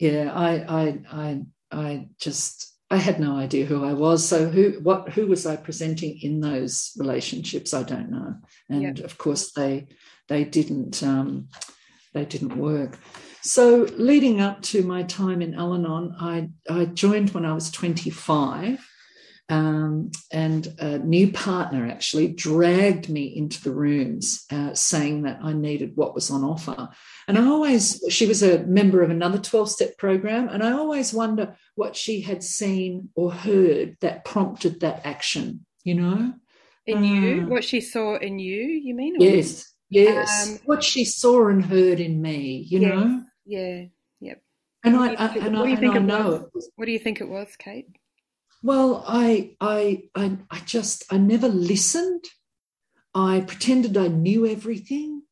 yeah, 0.00 0.32
I, 0.34 0.52
I, 0.68 0.98
I, 1.12 1.42
I 1.70 2.08
just, 2.18 2.75
I 2.90 2.96
had 2.98 3.18
no 3.18 3.36
idea 3.36 3.66
who 3.66 3.84
I 3.84 3.92
was. 3.92 4.26
So 4.26 4.48
who 4.48 4.78
what 4.82 5.10
who 5.10 5.26
was 5.26 5.44
I 5.44 5.56
presenting 5.56 6.18
in 6.22 6.40
those 6.40 6.92
relationships? 6.96 7.74
I 7.74 7.82
don't 7.82 8.10
know. 8.10 8.34
And 8.68 9.00
of 9.00 9.18
course 9.18 9.52
they 9.52 9.88
they 10.28 10.44
didn't 10.44 11.02
um, 11.02 11.48
they 12.14 12.24
didn't 12.24 12.56
work. 12.56 12.98
So, 13.46 13.86
leading 13.96 14.40
up 14.40 14.60
to 14.62 14.82
my 14.82 15.04
time 15.04 15.40
in 15.40 15.54
Al 15.54 15.74
Anon, 15.74 16.16
I, 16.18 16.48
I 16.68 16.86
joined 16.86 17.30
when 17.30 17.44
I 17.44 17.52
was 17.52 17.70
25. 17.70 18.84
Um, 19.48 20.10
and 20.32 20.66
a 20.80 20.98
new 20.98 21.30
partner 21.30 21.86
actually 21.86 22.28
dragged 22.28 23.08
me 23.08 23.26
into 23.36 23.62
the 23.62 23.72
rooms 23.72 24.44
uh, 24.50 24.74
saying 24.74 25.22
that 25.22 25.38
I 25.40 25.52
needed 25.52 25.96
what 25.96 26.16
was 26.16 26.32
on 26.32 26.42
offer. 26.42 26.88
And 27.28 27.38
I 27.38 27.46
always, 27.46 28.02
she 28.10 28.26
was 28.26 28.42
a 28.42 28.64
member 28.64 29.02
of 29.02 29.10
another 29.10 29.38
12 29.38 29.70
step 29.70 29.98
program, 29.98 30.48
and 30.48 30.64
I 30.64 30.72
always 30.72 31.14
wonder 31.14 31.56
what 31.76 31.94
she 31.94 32.22
had 32.22 32.42
seen 32.42 33.10
or 33.14 33.32
heard 33.32 33.96
that 34.00 34.24
prompted 34.24 34.80
that 34.80 35.02
action, 35.04 35.64
you 35.84 35.94
know? 35.94 36.34
In 36.86 37.04
you? 37.04 37.42
Uh, 37.42 37.46
what 37.46 37.64
she 37.64 37.80
saw 37.80 38.16
in 38.16 38.40
you, 38.40 38.62
you 38.62 38.94
mean? 38.94 39.14
Yes, 39.20 39.72
yes. 39.90 40.48
Um, 40.48 40.58
what 40.64 40.82
she 40.82 41.04
saw 41.04 41.48
and 41.48 41.64
heard 41.64 42.00
in 42.00 42.20
me, 42.20 42.64
you 42.68 42.80
yes, 42.80 42.90
know? 42.90 43.22
Yeah, 43.44 43.84
yep. 44.20 44.42
And 44.82 44.96
I, 44.96 45.14
I, 45.14 45.26
and 45.36 45.56
I, 45.56 45.68
and 45.68 45.86
I 45.88 45.98
know 45.98 46.48
was? 46.52 46.70
What 46.74 46.86
do 46.86 46.92
you 46.92 46.98
think 46.98 47.20
it 47.20 47.28
was, 47.28 47.54
Kate? 47.56 47.86
Well, 48.62 49.04
I, 49.06 49.56
I, 49.60 50.04
I, 50.14 50.38
I 50.50 50.58
just, 50.60 51.04
I 51.10 51.18
never 51.18 51.48
listened. 51.48 52.24
I 53.14 53.40
pretended 53.40 53.96
I 53.96 54.08
knew 54.08 54.46
everything, 54.46 55.22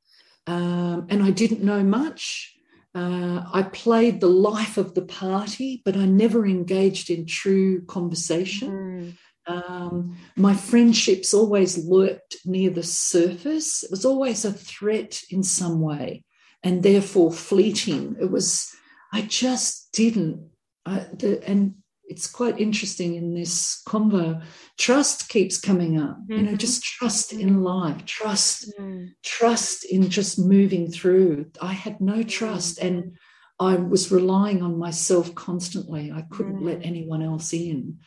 um, 0.47 1.07
and 1.11 1.23
I 1.23 1.31
didn't 1.31 1.63
know 1.63 1.83
much. 1.83 2.55
Uh, 2.95 3.45
I 3.53 3.63
played 3.65 4.21
the 4.21 4.29
life 4.29 4.79
of 4.79 4.95
the 4.95 5.03
party, 5.03 5.83
but 5.85 5.97
I 5.97 6.07
never 6.07 6.47
engaged 6.47 7.11
in 7.11 7.27
true 7.27 7.85
conversation. 7.85 8.71
Mm. 8.71 9.17
Um, 9.46 10.17
my 10.37 10.55
friendships 10.55 11.35
always 11.35 11.77
lurked 11.77 12.37
near 12.46 12.71
the 12.71 12.83
surface. 12.83 13.83
It 13.83 13.90
was 13.90 14.07
always 14.07 14.46
a 14.46 14.53
threat 14.53 15.21
in 15.29 15.42
some 15.42 15.81
way, 15.81 16.25
and 16.63 16.83
therefore 16.83 17.33
fleeting. 17.33 18.17
It 18.19 18.31
was. 18.31 18.75
I 19.13 19.23
just 19.23 19.92
didn't. 19.92 20.48
I, 20.87 21.07
the, 21.13 21.46
and 21.46 21.75
it's 22.15 22.31
quite 22.31 22.60
interesting 22.60 23.17
in 23.17 23.35
this 23.35 23.83
combo. 23.87 24.40
Trust 24.79 25.29
keeps 25.29 25.58
coming 25.58 26.00
up. 26.00 26.17
Mm-hmm. 26.17 26.33
You 26.33 26.42
know, 26.42 26.48
mm-hmm. 26.50 26.58
just 26.58 26.85
trust 26.85 27.33
in 27.33 27.48
mm-hmm. 27.48 27.62
life, 27.62 28.06
trust, 28.06 28.73
mm. 28.79 29.10
trust 29.25 29.85
in 29.85 30.08
just 30.08 30.38
moving 30.38 30.88
through. 30.88 31.50
I 31.60 31.73
had 31.73 32.00
no 32.00 32.23
trust, 32.23 32.79
mm. 32.79 32.87
and 32.87 33.17
I 33.58 33.75
was 33.75 34.12
relying 34.12 34.62
on 34.62 34.79
myself 34.79 35.35
constantly. 35.35 36.12
I 36.12 36.23
couldn't 36.31 36.60
mm. 36.60 36.67
let 36.67 36.87
anyone 36.87 37.21
else 37.21 37.52
in. 37.52 37.98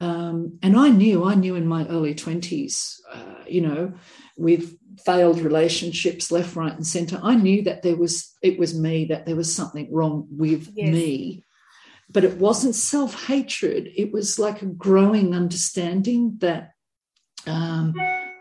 Um, 0.00 0.58
and 0.62 0.74
I 0.74 0.88
knew, 0.88 1.24
I 1.24 1.34
knew 1.34 1.54
in 1.54 1.66
my 1.66 1.86
early 1.88 2.14
20s, 2.14 3.00
uh, 3.12 3.44
you 3.46 3.60
know, 3.60 3.92
with 4.38 4.76
failed 5.04 5.40
relationships 5.40 6.32
left, 6.32 6.56
right, 6.56 6.72
and 6.72 6.86
center, 6.86 7.20
I 7.22 7.34
knew 7.34 7.62
that 7.64 7.82
there 7.82 7.96
was, 7.96 8.34
it 8.40 8.58
was 8.58 8.76
me, 8.76 9.04
that 9.06 9.26
there 9.26 9.36
was 9.36 9.54
something 9.54 9.92
wrong 9.92 10.26
with 10.30 10.72
yes. 10.74 10.92
me 10.92 11.44
but 12.12 12.24
it 12.24 12.36
wasn't 12.38 12.74
self 12.74 13.26
hatred. 13.26 13.90
It 13.96 14.12
was 14.12 14.38
like 14.38 14.62
a 14.62 14.66
growing 14.66 15.34
understanding 15.34 16.36
that 16.38 16.72
um, 17.46 17.94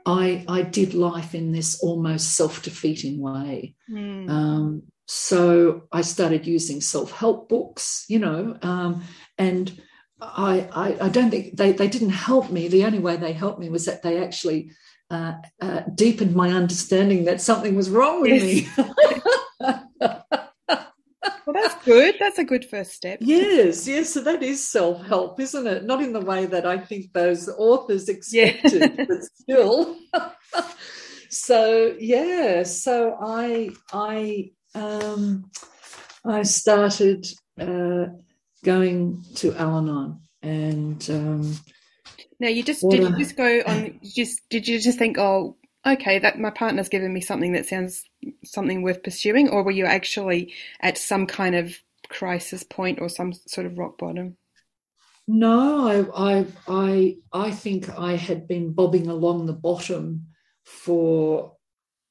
I, 0.05 0.43
I 0.47 0.61
did 0.63 0.93
life 0.93 1.33
in 1.33 1.51
this 1.51 1.81
almost 1.81 2.35
self 2.35 2.61
defeating 2.61 3.19
way. 3.19 3.75
Mm. 3.89 4.29
Um, 4.29 4.83
so 5.07 5.83
I 5.91 6.01
started 6.01 6.47
using 6.47 6.81
self 6.81 7.11
help 7.11 7.49
books, 7.49 8.05
you 8.07 8.19
know, 8.19 8.57
um, 8.61 9.03
and 9.37 9.81
I, 10.21 10.69
I, 10.71 11.05
I, 11.05 11.09
don't 11.09 11.31
think 11.31 11.57
they, 11.57 11.71
they 11.71 11.87
didn't 11.87 12.11
help 12.11 12.51
me. 12.51 12.67
The 12.67 12.85
only 12.85 12.99
way 12.99 13.17
they 13.17 13.33
helped 13.33 13.59
me 13.59 13.69
was 13.69 13.85
that 13.85 14.03
they 14.03 14.23
actually 14.23 14.71
uh, 15.09 15.33
uh, 15.59 15.81
deepened 15.95 16.35
my 16.35 16.51
understanding 16.51 17.25
that 17.25 17.41
something 17.41 17.75
was 17.75 17.89
wrong 17.89 18.21
with 18.21 18.41
yes. 18.41 18.77
me. 18.77 18.85
Good. 21.83 22.15
That's 22.19 22.39
a 22.39 22.43
good 22.43 22.65
first 22.65 22.91
step. 22.91 23.19
Yes, 23.21 23.87
yes. 23.87 24.13
So 24.13 24.21
that 24.21 24.43
is 24.43 24.67
self 24.67 25.05
help, 25.05 25.39
isn't 25.39 25.67
it? 25.67 25.83
Not 25.83 26.01
in 26.01 26.13
the 26.13 26.21
way 26.21 26.45
that 26.45 26.65
I 26.65 26.77
think 26.77 27.13
those 27.13 27.49
authors 27.49 28.09
expected, 28.09 28.93
yeah. 28.97 29.05
but 29.07 29.23
still. 29.23 29.97
so 31.29 31.95
yeah, 31.99 32.63
so 32.63 33.17
I 33.19 33.71
I 33.91 34.51
um, 34.75 35.49
I 36.25 36.43
started 36.43 37.27
uh, 37.59 38.05
going 38.63 39.23
to 39.35 39.53
Al-Anon, 39.55 40.21
and 40.41 41.09
um, 41.09 41.59
now 42.39 42.47
you 42.47 42.63
just 42.63 42.87
did 42.89 43.01
you 43.01 43.17
just 43.17 43.35
go 43.35 43.61
on? 43.65 43.99
Just 44.03 44.41
did 44.49 44.67
you 44.67 44.79
just 44.79 44.99
think, 44.99 45.17
oh, 45.17 45.57
okay, 45.85 46.19
that 46.19 46.39
my 46.39 46.49
partner's 46.49 46.89
given 46.89 47.13
me 47.13 47.21
something 47.21 47.53
that 47.53 47.65
sounds 47.65 48.05
something 48.43 48.81
worth 48.81 49.03
pursuing, 49.03 49.49
or 49.49 49.63
were 49.63 49.71
you 49.71 49.85
actually 49.85 50.53
at 50.81 50.97
some 50.97 51.25
kind 51.25 51.55
of 51.55 51.77
crisis 52.09 52.63
point 52.63 52.99
or 52.99 53.09
some 53.09 53.33
sort 53.33 53.65
of 53.65 53.77
rock 53.77 53.97
bottom? 53.97 54.37
No, 55.27 56.11
I, 56.13 56.39
I, 56.39 56.45
I, 56.67 57.17
I 57.31 57.51
think 57.51 57.89
I 57.97 58.15
had 58.15 58.47
been 58.47 58.73
bobbing 58.73 59.07
along 59.07 59.45
the 59.45 59.53
bottom 59.53 60.27
for. 60.65 61.55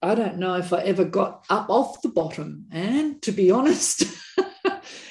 I 0.03 0.15
don't 0.15 0.39
know 0.39 0.55
if 0.55 0.73
I 0.73 0.81
ever 0.81 1.05
got 1.05 1.45
up 1.51 1.69
off 1.69 2.01
the 2.01 2.09
bottom, 2.09 2.67
and 2.73 3.21
to 3.23 3.33
be 3.33 3.51
honest. 3.51 4.05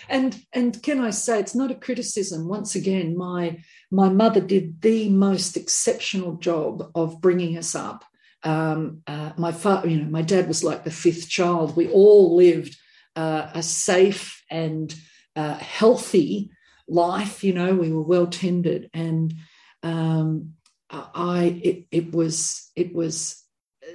and 0.09 0.43
and 0.51 0.81
can 0.81 0.99
I 0.99 1.11
say 1.11 1.39
it's 1.39 1.53
not 1.55 1.71
a 1.71 1.75
criticism. 1.75 2.47
Once 2.47 2.75
again, 2.75 3.15
my 3.15 3.59
my 3.91 4.09
mother 4.09 4.41
did 4.41 4.81
the 4.81 5.09
most 5.09 5.55
exceptional 5.55 6.37
job 6.37 6.89
of 6.95 7.21
bringing 7.21 7.57
us 7.57 7.75
up 7.75 8.03
um, 8.43 9.01
uh, 9.07 9.31
my 9.37 9.51
father, 9.51 9.89
you 9.89 10.01
know, 10.01 10.09
my 10.09 10.21
dad 10.21 10.47
was 10.47 10.63
like 10.63 10.83
the 10.83 10.91
fifth 10.91 11.29
child. 11.29 11.75
We 11.75 11.89
all 11.89 12.35
lived 12.35 12.77
uh, 13.15 13.49
a 13.53 13.63
safe 13.63 14.43
and 14.49 14.93
uh, 15.35 15.55
healthy 15.55 16.51
life. 16.87 17.43
You 17.43 17.53
know, 17.53 17.75
we 17.75 17.91
were 17.91 18.01
well 18.01 18.27
tended, 18.27 18.89
and 18.93 19.33
um, 19.83 20.53
I 20.89 21.59
it, 21.63 21.85
it 21.91 22.11
was 22.13 22.71
it 22.75 22.93
was 22.93 23.43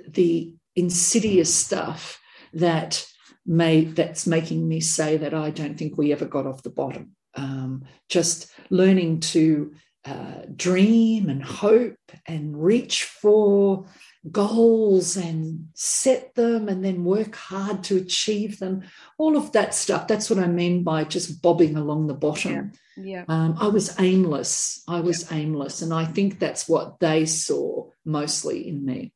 the 0.07 0.53
insidious 0.77 1.55
stuff 1.55 2.21
that 2.53 3.07
made 3.47 3.97
that's 3.97 4.27
making 4.27 4.67
me 4.67 4.81
say 4.81 5.17
that 5.17 5.35
I 5.35 5.51
don't 5.51 5.77
think 5.77 5.97
we 5.97 6.13
ever 6.13 6.25
got 6.25 6.47
off 6.47 6.63
the 6.63 6.71
bottom. 6.71 7.17
Um, 7.35 7.85
just 8.09 8.53
learning 8.71 9.21
to 9.21 9.73
uh, 10.05 10.43
dream 10.55 11.29
and 11.29 11.43
hope 11.43 11.97
and 12.27 12.63
reach 12.63 13.05
for 13.05 13.87
goals 14.31 15.17
and 15.17 15.69
set 15.75 16.35
them 16.35 16.69
and 16.69 16.85
then 16.85 17.05
work 17.05 17.35
hard 17.35 17.85
to 17.85 17.97
achieve 17.97 18.59
them. 18.59 18.83
All 19.19 19.37
of 19.37 19.53
that 19.53 19.75
stuff. 19.75 20.09
That's 20.09 20.31
what 20.31 20.39
i 20.39 20.47
mean 20.47 20.83
by 20.83 21.05
just 21.05 21.43
bobbing 21.43 21.77
along 21.77 22.07
the 22.07 22.15
bottom. 22.15 22.73
Yeah, 22.97 23.05
yeah. 23.05 23.25
Um, 23.29 23.57
i 23.61 23.69
was 23.69 23.99
aimless. 24.01 24.83
I 24.89 25.01
was 25.01 25.31
yeah. 25.31 25.39
aimless. 25.39 25.83
And 25.83 25.93
i 25.93 26.05
think 26.05 26.39
that's 26.39 26.69
what 26.69 27.01
they 27.01 27.27
saw 27.27 27.89
mostly 28.05 28.67
in 28.67 28.85
me. 28.85 29.13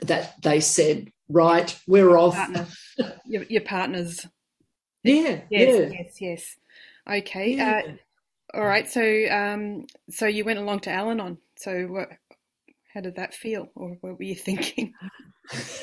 That 0.00 0.40
they 0.42 0.60
said 0.60 1.12
right 1.28 1.78
we're 1.86 2.10
your 2.10 2.18
off. 2.18 2.34
partner. 2.34 2.66
your, 3.26 3.42
your, 3.44 3.62
partners. 3.62 4.26
Yeah 5.02 5.42
yes 5.50 5.90
yeah. 5.90 5.98
yes 5.98 6.20
yes. 6.20 6.56
Okay 7.10 7.60
uh, 7.60 7.82
all 8.58 8.64
right. 8.64 8.88
So 8.88 9.02
um 9.30 9.84
so 10.08 10.26
you 10.26 10.44
went 10.44 10.58
along 10.58 10.80
to 10.80 10.90
al-anon 10.90 11.36
so 11.56 11.82
what 11.82 12.08
how 12.92 13.00
did 13.00 13.16
that 13.16 13.34
feel, 13.34 13.68
or 13.74 13.96
what 14.00 14.18
were 14.18 14.24
you 14.24 14.34
thinking? 14.34 14.92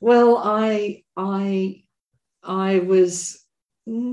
well, 0.00 0.38
I 0.38 1.04
I 1.16 1.84
I 2.42 2.78
was 2.80 3.44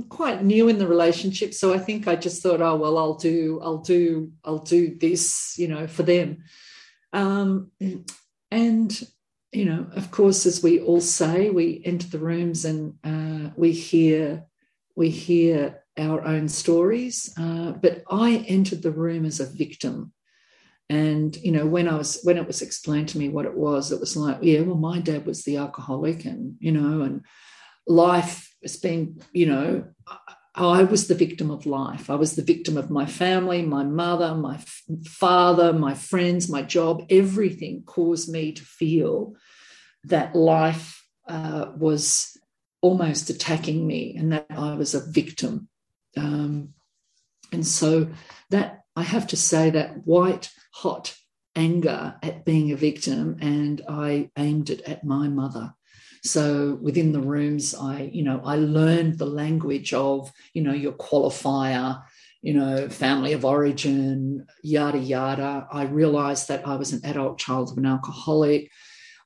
quite 0.10 0.44
new 0.44 0.68
in 0.70 0.78
the 0.78 0.88
relationship, 0.88 1.54
so 1.54 1.74
I 1.74 1.80
think 1.80 2.08
I 2.08 2.16
just 2.16 2.44
thought, 2.44 2.62
oh 2.62 2.76
well, 2.76 2.98
I'll 2.98 3.16
do 3.16 3.60
I'll 3.64 3.80
do 3.80 4.32
I'll 4.44 4.60
do 4.60 4.96
this, 4.96 5.56
you 5.58 5.68
know, 5.68 5.88
for 5.88 6.04
them. 6.04 6.44
Um, 7.14 7.72
and 8.52 9.04
you 9.52 9.66
know, 9.66 9.88
of 9.96 10.12
course, 10.12 10.46
as 10.46 10.62
we 10.62 10.82
all 10.82 11.02
say, 11.02 11.50
we 11.50 11.82
enter 11.86 12.08
the 12.08 12.20
rooms 12.20 12.66
and 12.66 12.94
uh, 13.04 13.52
we 13.56 13.72
hear 13.72 14.46
we 14.96 15.10
hear 15.10 15.82
our 15.98 16.24
own 16.26 16.48
stories. 16.50 17.34
Uh, 17.38 17.72
but 17.72 18.04
I 18.10 18.46
entered 18.48 18.82
the 18.82 18.92
room 18.92 19.26
as 19.26 19.40
a 19.40 19.46
victim 19.46 20.12
and 20.90 21.36
you 21.38 21.52
know 21.52 21.66
when 21.66 21.88
i 21.88 21.96
was 21.96 22.20
when 22.24 22.38
it 22.38 22.46
was 22.46 22.62
explained 22.62 23.10
to 23.10 23.18
me 23.18 23.28
what 23.30 23.46
it 23.46 23.56
was 23.56 23.92
it 23.92 24.00
was 24.00 24.16
like 24.16 24.38
yeah 24.42 24.62
well 24.62 24.78
my 24.78 25.00
dad 25.00 25.26
was 25.26 25.44
the 25.44 25.58
alcoholic 25.58 26.26
and 26.26 26.56
you 26.60 26.72
know 26.72 27.02
and 27.02 27.22
life 27.88 28.54
has 28.62 28.78
been 28.78 29.20
you 29.32 29.46
know 29.46 29.84
i 30.56 30.84
was 30.84 31.08
the 31.08 31.16
victim 31.16 31.52
of 31.52 31.66
life. 31.66 32.10
I 32.10 32.16
was 32.16 32.36
the 32.36 32.42
victim 32.42 32.78
of 32.78 32.90
my 32.90 33.06
family 33.06 33.62
my 33.62 33.84
mother 33.84 34.34
my 34.36 34.60
father 35.06 35.74
my 35.74 35.94
friends 35.94 36.50
my 36.50 36.62
job. 36.62 37.06
Everything 37.10 37.84
caused 37.86 38.30
me 38.30 38.54
to 38.54 38.64
feel 38.64 39.36
that 40.06 40.36
life 40.36 41.06
uh, 41.28 41.72
was 41.76 42.38
almost 42.82 43.30
attacking 43.30 43.86
me 43.86 44.16
and 44.18 44.32
that 44.32 44.46
i 44.50 44.76
was 44.76 44.94
a 44.96 45.06
victim. 45.12 45.68
Um, 46.16 46.74
and 47.52 47.68
so 47.68 48.10
that 48.50 48.85
I 48.96 49.04
have 49.04 49.28
to 49.28 49.38
say 49.38 49.70
that 49.72 50.06
white 50.06 50.50
hot 50.72 51.16
anger 51.56 52.16
at 52.22 52.46
being 52.46 52.72
a 52.72 52.76
victim, 52.78 53.38
and 53.42 53.82
I 53.88 54.30
aimed 54.38 54.70
it 54.70 54.82
at 54.82 55.04
my 55.04 55.28
mother. 55.28 55.74
So 56.24 56.80
within 56.82 57.12
the 57.12 57.22
rooms, 57.22 57.76
I, 57.76 58.10
you 58.12 58.24
know, 58.24 58.42
I 58.44 58.56
learned 58.56 59.18
the 59.18 59.28
language 59.28 59.94
of, 59.94 60.32
you 60.54 60.64
know, 60.64 60.74
your 60.74 60.94
qualifier, 60.94 62.02
you 62.42 62.54
know, 62.54 62.90
family 62.90 63.34
of 63.34 63.46
origin, 63.46 64.46
yada, 64.64 64.98
yada. 64.98 65.68
I 65.72 65.84
realized 65.84 66.48
that 66.48 66.68
I 66.68 66.76
was 66.76 66.94
an 66.94 67.02
adult 67.04 67.38
child 67.38 67.72
of 67.72 67.78
an 67.78 67.86
alcoholic. 67.86 68.72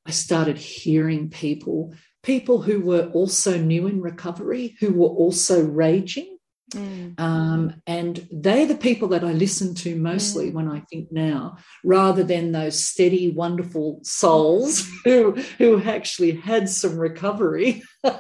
I 0.06 0.12
started 0.12 0.58
hearing 0.58 1.30
people, 1.30 1.94
people 2.24 2.62
who 2.62 2.82
were 2.82 3.10
also 3.14 3.58
new 3.58 3.88
in 3.88 4.02
recovery, 4.02 4.76
who 4.80 4.94
were 4.94 5.08
also 5.08 5.64
raging. 5.64 6.39
Mm. 6.70 7.20
Um, 7.20 7.82
and 7.88 8.28
they're 8.32 8.66
the 8.66 8.76
people 8.76 9.10
that 9.10 9.24
I 9.24 9.32
listen 9.34 9.76
to 9.76 9.96
mostly 9.96 10.52
mm. 10.52 10.54
when 10.54 10.68
I 10.68 10.82
think 10.82 11.12
now, 11.12 11.58
rather 11.84 12.24
than 12.24 12.52
those 12.52 12.84
steady, 12.84 13.32
wonderful 13.32 14.00
souls 14.04 14.88
who 15.04 15.34
who 15.58 15.82
actually 15.82 16.32
had 16.32 16.70
some 16.70 16.98
recovery. 16.98 17.84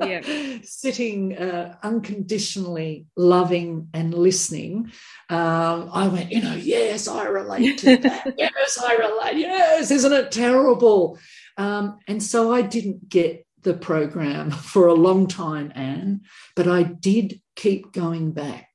yeah. 0.00 0.20
sitting 0.62 1.36
uh, 1.36 1.76
unconditionally 1.82 3.06
loving 3.16 3.88
and 3.92 4.14
listening, 4.14 4.92
um, 5.28 5.90
I 5.92 6.06
went, 6.06 6.30
you 6.30 6.40
know, 6.40 6.54
yes, 6.54 7.08
I 7.08 7.24
relate 7.24 7.78
to 7.78 7.96
that. 7.96 8.34
yes, 8.38 8.78
I 8.78 8.94
relate. 8.94 9.38
Yes, 9.38 9.90
isn't 9.90 10.12
it 10.12 10.30
terrible? 10.30 11.18
Um, 11.56 11.98
and 12.06 12.22
so 12.22 12.52
I 12.52 12.62
didn't 12.62 13.08
get 13.08 13.44
the 13.62 13.74
program 13.74 14.50
for 14.72 14.86
a 14.86 14.94
long 14.94 15.26
time, 15.26 15.72
Anne, 15.74 16.22
but 16.56 16.68
I 16.68 16.82
did 16.82 17.40
keep 17.56 17.92
going 17.92 18.32
back 18.32 18.68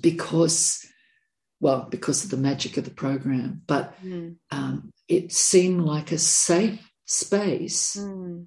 because, 0.00 0.84
well, 1.60 1.86
because 1.90 2.24
of 2.24 2.30
the 2.30 2.36
magic 2.36 2.76
of 2.76 2.84
the 2.84 2.90
program, 2.90 3.62
but 3.66 3.94
mm. 4.04 4.36
um, 4.50 4.90
it 5.08 5.32
seemed 5.32 5.82
like 5.82 6.12
a 6.12 6.18
safe 6.18 6.90
space. 7.06 7.96
Mm. 7.96 8.46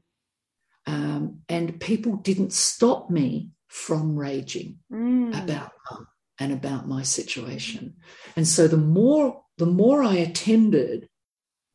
Um, 0.87 1.39
and 1.49 1.79
people 1.79 2.17
didn't 2.17 2.53
stop 2.53 3.09
me 3.09 3.51
from 3.67 4.15
raging 4.15 4.77
mm. 4.91 5.43
about 5.43 5.71
mum 5.89 6.07
and 6.39 6.51
about 6.51 6.87
my 6.87 7.03
situation. 7.03 7.95
And 8.35 8.47
so 8.47 8.67
the 8.67 8.77
more 8.77 9.41
the 9.57 9.65
more 9.65 10.03
I 10.03 10.15
attended, 10.15 11.07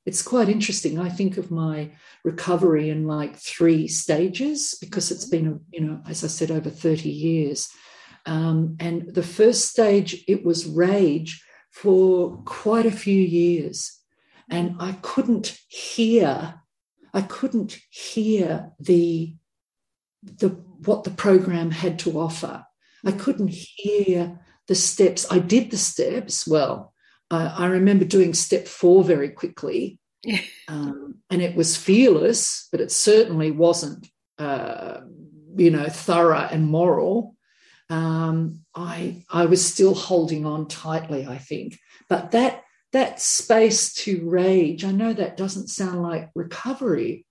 it's 0.07 0.23
quite 0.23 0.49
interesting. 0.49 0.99
I 0.99 1.09
think 1.09 1.37
of 1.37 1.51
my 1.51 1.93
recovery 2.25 2.91
in 2.91 3.07
like 3.07 3.37
three 3.37 3.87
stages 3.87 4.77
because 4.81 5.11
it's 5.11 5.29
mm-hmm. 5.29 5.45
been, 5.45 5.61
you 5.73 5.81
know, 5.81 6.03
as 6.09 6.25
I 6.25 6.29
said, 6.29 6.51
over 6.51 6.71
30 6.71 7.09
years. 7.09 7.69
Um, 8.27 8.77
and 8.81 9.15
the 9.15 9.23
first 9.23 9.69
stage, 9.69 10.25
it 10.27 10.45
was 10.45 10.67
rage 10.67 11.45
for 11.71 12.37
quite 12.45 12.87
a 12.87 12.91
few 12.91 13.21
years. 13.21 13.99
And 14.49 14.77
I 14.81 14.93
couldn't 15.03 15.57
hear 15.69 16.61
I 17.13 17.23
couldn't 17.23 17.79
hear 17.91 18.73
the, 18.79 19.35
the 20.23 20.49
what 20.49 21.05
the 21.05 21.11
program 21.11 21.71
had 21.71 21.99
to 22.01 22.19
offer. 22.19 22.65
I 23.05 23.13
couldn't 23.13 23.51
hear 23.51 24.41
the 24.69 24.75
steps. 24.75 25.27
I 25.31 25.39
did 25.39 25.71
the 25.71 25.77
steps 25.77 26.47
well. 26.47 26.90
I 27.31 27.67
remember 27.67 28.05
doing 28.05 28.35
step 28.35 28.67
four 28.67 29.05
very 29.05 29.31
quickly, 29.31 29.99
um, 30.69 31.17
and 31.31 31.41
it 31.41 31.55
was 31.55 31.77
fearless, 31.77 32.69
but 32.73 32.81
it 32.81 32.91
certainly 32.91 33.51
wasn't, 33.51 34.09
uh, 34.39 35.01
you 35.57 35.71
know, 35.71 35.87
thorough 35.89 36.49
and 36.51 36.67
moral. 36.67 37.37
Um, 37.89 38.65
I 38.75 39.25
I 39.31 39.47
was 39.47 39.65
still 39.65 39.95
holding 39.95 40.47
on 40.47 40.69
tightly, 40.69 41.27
I 41.27 41.39
think, 41.39 41.79
but 42.09 42.33
that 42.33 42.63
that 42.93 43.21
space 43.21 43.93
to 43.95 44.29
rage. 44.29 44.85
I 44.85 44.91
know 44.91 45.13
that 45.13 45.37
doesn't 45.37 45.69
sound 45.69 46.03
like 46.03 46.31
recovery. 46.35 47.27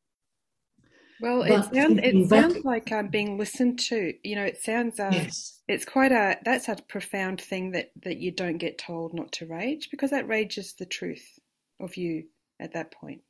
Well, 1.21 1.43
it 1.43 1.73
sounds 1.73 1.99
it 2.01 2.29
sounds 2.29 2.63
like 2.63 2.91
I'm 2.91 3.09
being 3.09 3.37
listened 3.37 3.79
to. 3.79 4.13
You 4.23 4.35
know, 4.35 4.43
it 4.43 4.61
sounds 4.61 4.99
uh, 4.99 5.09
yes. 5.11 5.59
it's 5.67 5.85
quite 5.85 6.11
a 6.11 6.37
that's 6.43 6.69
a 6.69 6.77
profound 6.87 7.41
thing 7.41 7.71
that 7.71 7.91
that 8.03 8.17
you 8.17 8.31
don't 8.31 8.57
get 8.57 8.77
told 8.77 9.13
not 9.13 9.31
to 9.33 9.45
rage 9.45 9.89
because 9.91 10.11
that 10.11 10.27
rage 10.27 10.57
is 10.57 10.73
the 10.73 10.85
truth 10.85 11.39
of 11.79 11.97
you 11.97 12.25
at 12.59 12.73
that 12.73 12.91
point. 12.91 13.21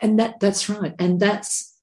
And 0.00 0.18
that 0.18 0.40
that's 0.40 0.68
right, 0.70 0.94
and 0.98 1.20
that's 1.20 1.76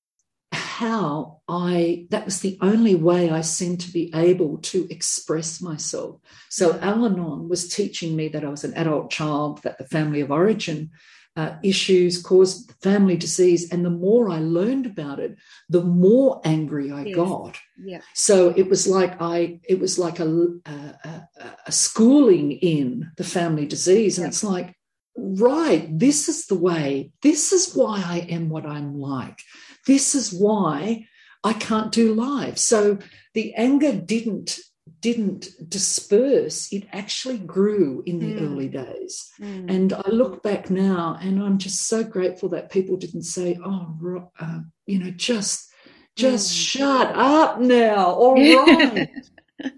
how 0.52 1.42
I, 1.48 2.06
that 2.12 2.26
was 2.26 2.42
the 2.42 2.58
only 2.62 2.94
way 2.94 3.30
I 3.32 3.42
seemed 3.42 3.82
to 3.82 3.92
be 3.92 4.12
able 4.14 4.60
to 4.60 4.88
express 4.92 5.62
myself. 5.62 6.20
So. 6.50 6.80
Al 6.80 7.06
Anon 7.06 7.50
was 7.50 7.68
teaching 7.68 8.16
me 8.16 8.28
that 8.30 8.46
I 8.46 8.50
was 8.50 8.64
an 8.64 8.76
adult 8.76 9.10
child, 9.10 9.64
that 9.64 9.80
the 9.80 9.86
family 9.86 10.22
of 10.22 10.32
origin 10.32 10.92
uh, 11.38 11.56
issues 11.64 12.22
caused 12.22 12.74
family 12.82 13.16
disease. 13.16 13.72
And 13.72 13.86
the 13.86 13.90
more 13.90 14.30
I 14.30 14.40
learned 14.40 14.86
about 14.86 15.20
it, 15.20 15.38
the 15.70 15.84
more 15.84 16.42
angry 16.44 16.92
I 16.92 17.04
yes. 17.06 17.16
got. 17.16 17.58
Yeah. 17.82 18.02
So 18.14 18.50
it 18.58 18.70
was 18.70 18.88
like 18.88 19.22
I, 19.22 19.60
it 19.70 19.80
was 19.80 19.98
like 19.98 20.20
a, 20.20 20.50
a, 20.66 21.28
a 21.66 21.72
schooling 21.72 22.52
in 22.52 23.12
the 23.16 23.24
family 23.24 23.66
disease. 23.66 24.18
And 24.18 24.26
yeah. 24.26 24.30
it's 24.30 24.44
like, 24.44 24.76
right, 25.16 25.88
this 25.98 26.28
is 26.28 26.48
the 26.48 26.56
way, 26.56 27.12
this 27.22 27.54
is 27.54 27.74
why 27.74 28.04
I 28.06 28.20
am 28.30 28.50
what 28.50 28.66
I'm 28.66 29.00
like 29.00 29.40
this 29.88 30.14
is 30.14 30.32
why 30.32 31.08
I 31.44 31.54
can't 31.54 31.92
do 31.92 32.14
live. 32.14 32.60
So 32.60 33.00
the 33.34 33.56
anger 33.56 33.94
didn't 33.94 34.60
didn't 35.02 35.50
disperse 35.70 36.72
it 36.72 36.88
actually 36.92 37.38
grew 37.38 38.04
in 38.06 38.20
the 38.20 38.34
mm. 38.34 38.42
early 38.42 38.68
days 38.68 39.32
mm. 39.40 39.70
and 39.70 39.94
i 39.94 40.10
look 40.10 40.42
back 40.42 40.70
now 40.70 41.18
and 41.22 41.42
i'm 41.42 41.58
just 41.58 41.88
so 41.88 42.04
grateful 42.04 42.50
that 42.50 42.72
people 42.72 42.98
didn't 42.98 43.24
say 43.24 43.58
oh 43.64 44.30
uh, 44.40 44.60
you 44.86 45.00
know 45.00 45.12
just 45.12 45.70
just 46.16 46.52
mm. 46.52 46.56
shut 46.56 47.16
up 47.16 47.60
now 47.60 48.12
all 48.12 48.36
right 48.66 49.10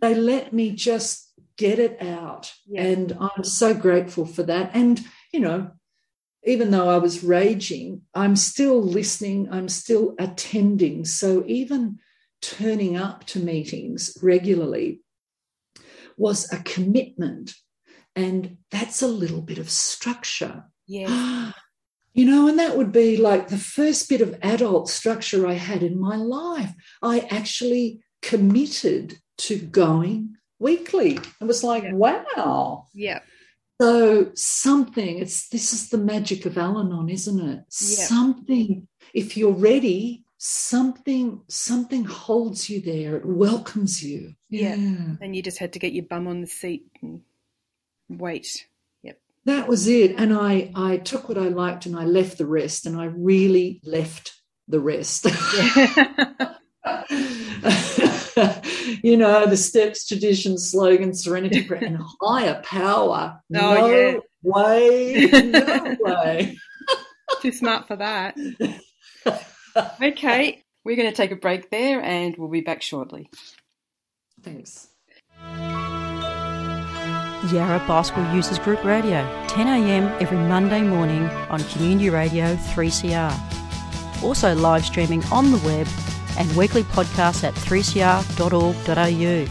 they 0.01 0.15
let 0.15 0.53
me 0.53 0.71
just 0.71 1.33
get 1.57 1.79
it 1.79 2.01
out 2.01 2.53
yeah. 2.65 2.83
and 2.83 3.17
i'm 3.19 3.43
so 3.43 3.73
grateful 3.73 4.25
for 4.25 4.43
that 4.43 4.71
and 4.73 5.01
you 5.33 5.39
know 5.39 5.69
even 6.45 6.71
though 6.71 6.87
I 6.87 6.97
was 6.99 7.21
raging, 7.21 8.03
I'm 8.13 8.37
still 8.37 8.81
listening, 8.81 9.49
I'm 9.51 9.67
still 9.67 10.15
attending. 10.17 11.03
So 11.03 11.43
even 11.45 11.99
turning 12.41 12.95
up 12.95 13.25
to 13.25 13.39
meetings 13.39 14.17
regularly 14.21 15.01
was 16.19 16.51
a 16.51 16.57
commitment. 16.63 17.53
And 18.15 18.57
that's 18.69 19.01
a 19.01 19.07
little 19.07 19.41
bit 19.41 19.57
of 19.57 19.69
structure. 19.69 20.65
Yeah. 20.87 21.51
You 22.11 22.25
know, 22.25 22.47
and 22.47 22.57
that 22.57 22.75
would 22.75 22.91
be 22.91 23.17
like 23.17 23.47
the 23.47 23.57
first 23.57 24.09
bit 24.09 24.19
of 24.19 24.37
adult 24.41 24.89
structure 24.89 25.47
I 25.47 25.53
had 25.53 25.83
in 25.83 25.97
my 25.97 26.15
life. 26.15 26.73
I 27.03 27.19
actually 27.29 28.01
committed 28.23 29.19
to 29.37 29.57
going 29.57 30.35
weekly. 30.57 31.19
It 31.39 31.45
was 31.45 31.63
like, 31.63 31.83
yeah. 31.83 31.93
wow. 31.93 32.87
Yeah. 32.93 33.19
So 33.79 34.31
something, 34.33 35.19
it's 35.19 35.47
this 35.49 35.71
is 35.71 35.89
the 35.89 35.99
magic 35.99 36.45
of 36.45 36.57
Al-Anon, 36.57 37.09
isn't 37.09 37.39
it? 37.39 37.59
Yeah. 37.59 38.05
Something, 38.05 38.87
if 39.13 39.37
you're 39.37 39.53
ready, 39.53 40.25
something, 40.39 41.41
something 41.49 42.05
holds 42.05 42.69
you 42.69 42.81
there. 42.81 43.17
It 43.17 43.25
welcomes 43.25 44.01
you. 44.03 44.33
Yeah. 44.49 44.75
yeah. 44.75 45.15
And 45.21 45.35
you 45.35 45.43
just 45.43 45.59
had 45.59 45.73
to 45.73 45.79
get 45.79 45.93
your 45.93 46.05
bum 46.05 46.27
on 46.27 46.41
the 46.41 46.47
seat 46.47 46.87
and 47.01 47.21
wait. 48.09 48.65
Yep. 49.03 49.19
That 49.45 49.67
was 49.67 49.87
it. 49.87 50.15
And 50.17 50.33
I 50.33 50.71
I 50.73 50.97
took 50.97 51.29
what 51.29 51.37
I 51.37 51.49
liked 51.49 51.85
and 51.85 51.95
I 51.95 52.05
left 52.05 52.37
the 52.37 52.47
rest. 52.47 52.85
And 52.87 52.99
I 52.99 53.05
really 53.05 53.81
left 53.83 54.33
the 54.67 54.79
rest. 54.79 55.27
You 59.03 59.17
know, 59.17 59.45
the 59.45 59.57
steps, 59.57 60.07
tradition, 60.07 60.57
slogan, 60.57 61.13
serenity, 61.13 61.67
and 61.81 61.99
higher 62.21 62.61
power. 62.63 63.41
Oh, 63.55 63.75
no 63.75 63.87
yeah. 63.87 64.19
way, 64.43 65.29
no 65.31 65.95
way. 66.01 66.57
Too 67.41 67.51
smart 67.51 67.87
for 67.87 67.95
that. 67.97 68.35
Okay, 70.01 70.63
we're 70.83 70.95
going 70.95 71.09
to 71.09 71.15
take 71.15 71.31
a 71.31 71.35
break 71.35 71.69
there 71.69 72.01
and 72.01 72.35
we'll 72.37 72.49
be 72.49 72.61
back 72.61 72.81
shortly. 72.81 73.29
Thanks. 74.41 74.87
Yarra 77.51 77.83
Bicycle 77.87 78.35
Users 78.35 78.59
Group 78.59 78.83
Radio, 78.83 79.23
10am 79.47 80.21
every 80.21 80.37
Monday 80.37 80.81
morning 80.81 81.23
on 81.49 81.63
Community 81.65 82.09
Radio 82.09 82.55
3CR. 82.55 84.23
Also 84.23 84.53
live 84.55 84.83
streaming 84.83 85.23
on 85.25 85.51
the 85.51 85.57
web 85.59 85.87
and 86.37 86.53
weekly 86.55 86.83
podcasts 86.83 87.43
at 87.43 87.53
3cr.org.au. 87.55 89.45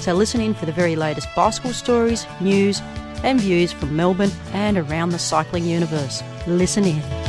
So 0.00 0.14
listen 0.14 0.40
in 0.40 0.54
for 0.54 0.66
the 0.66 0.72
very 0.72 0.96
latest 0.96 1.28
bicycle 1.36 1.72
stories, 1.72 2.26
news, 2.40 2.80
and 3.22 3.40
views 3.40 3.72
from 3.72 3.94
Melbourne 3.94 4.32
and 4.52 4.76
around 4.78 5.10
the 5.10 5.18
cycling 5.18 5.64
universe. 5.64 6.22
Listen 6.46 6.84
in. 6.84 7.23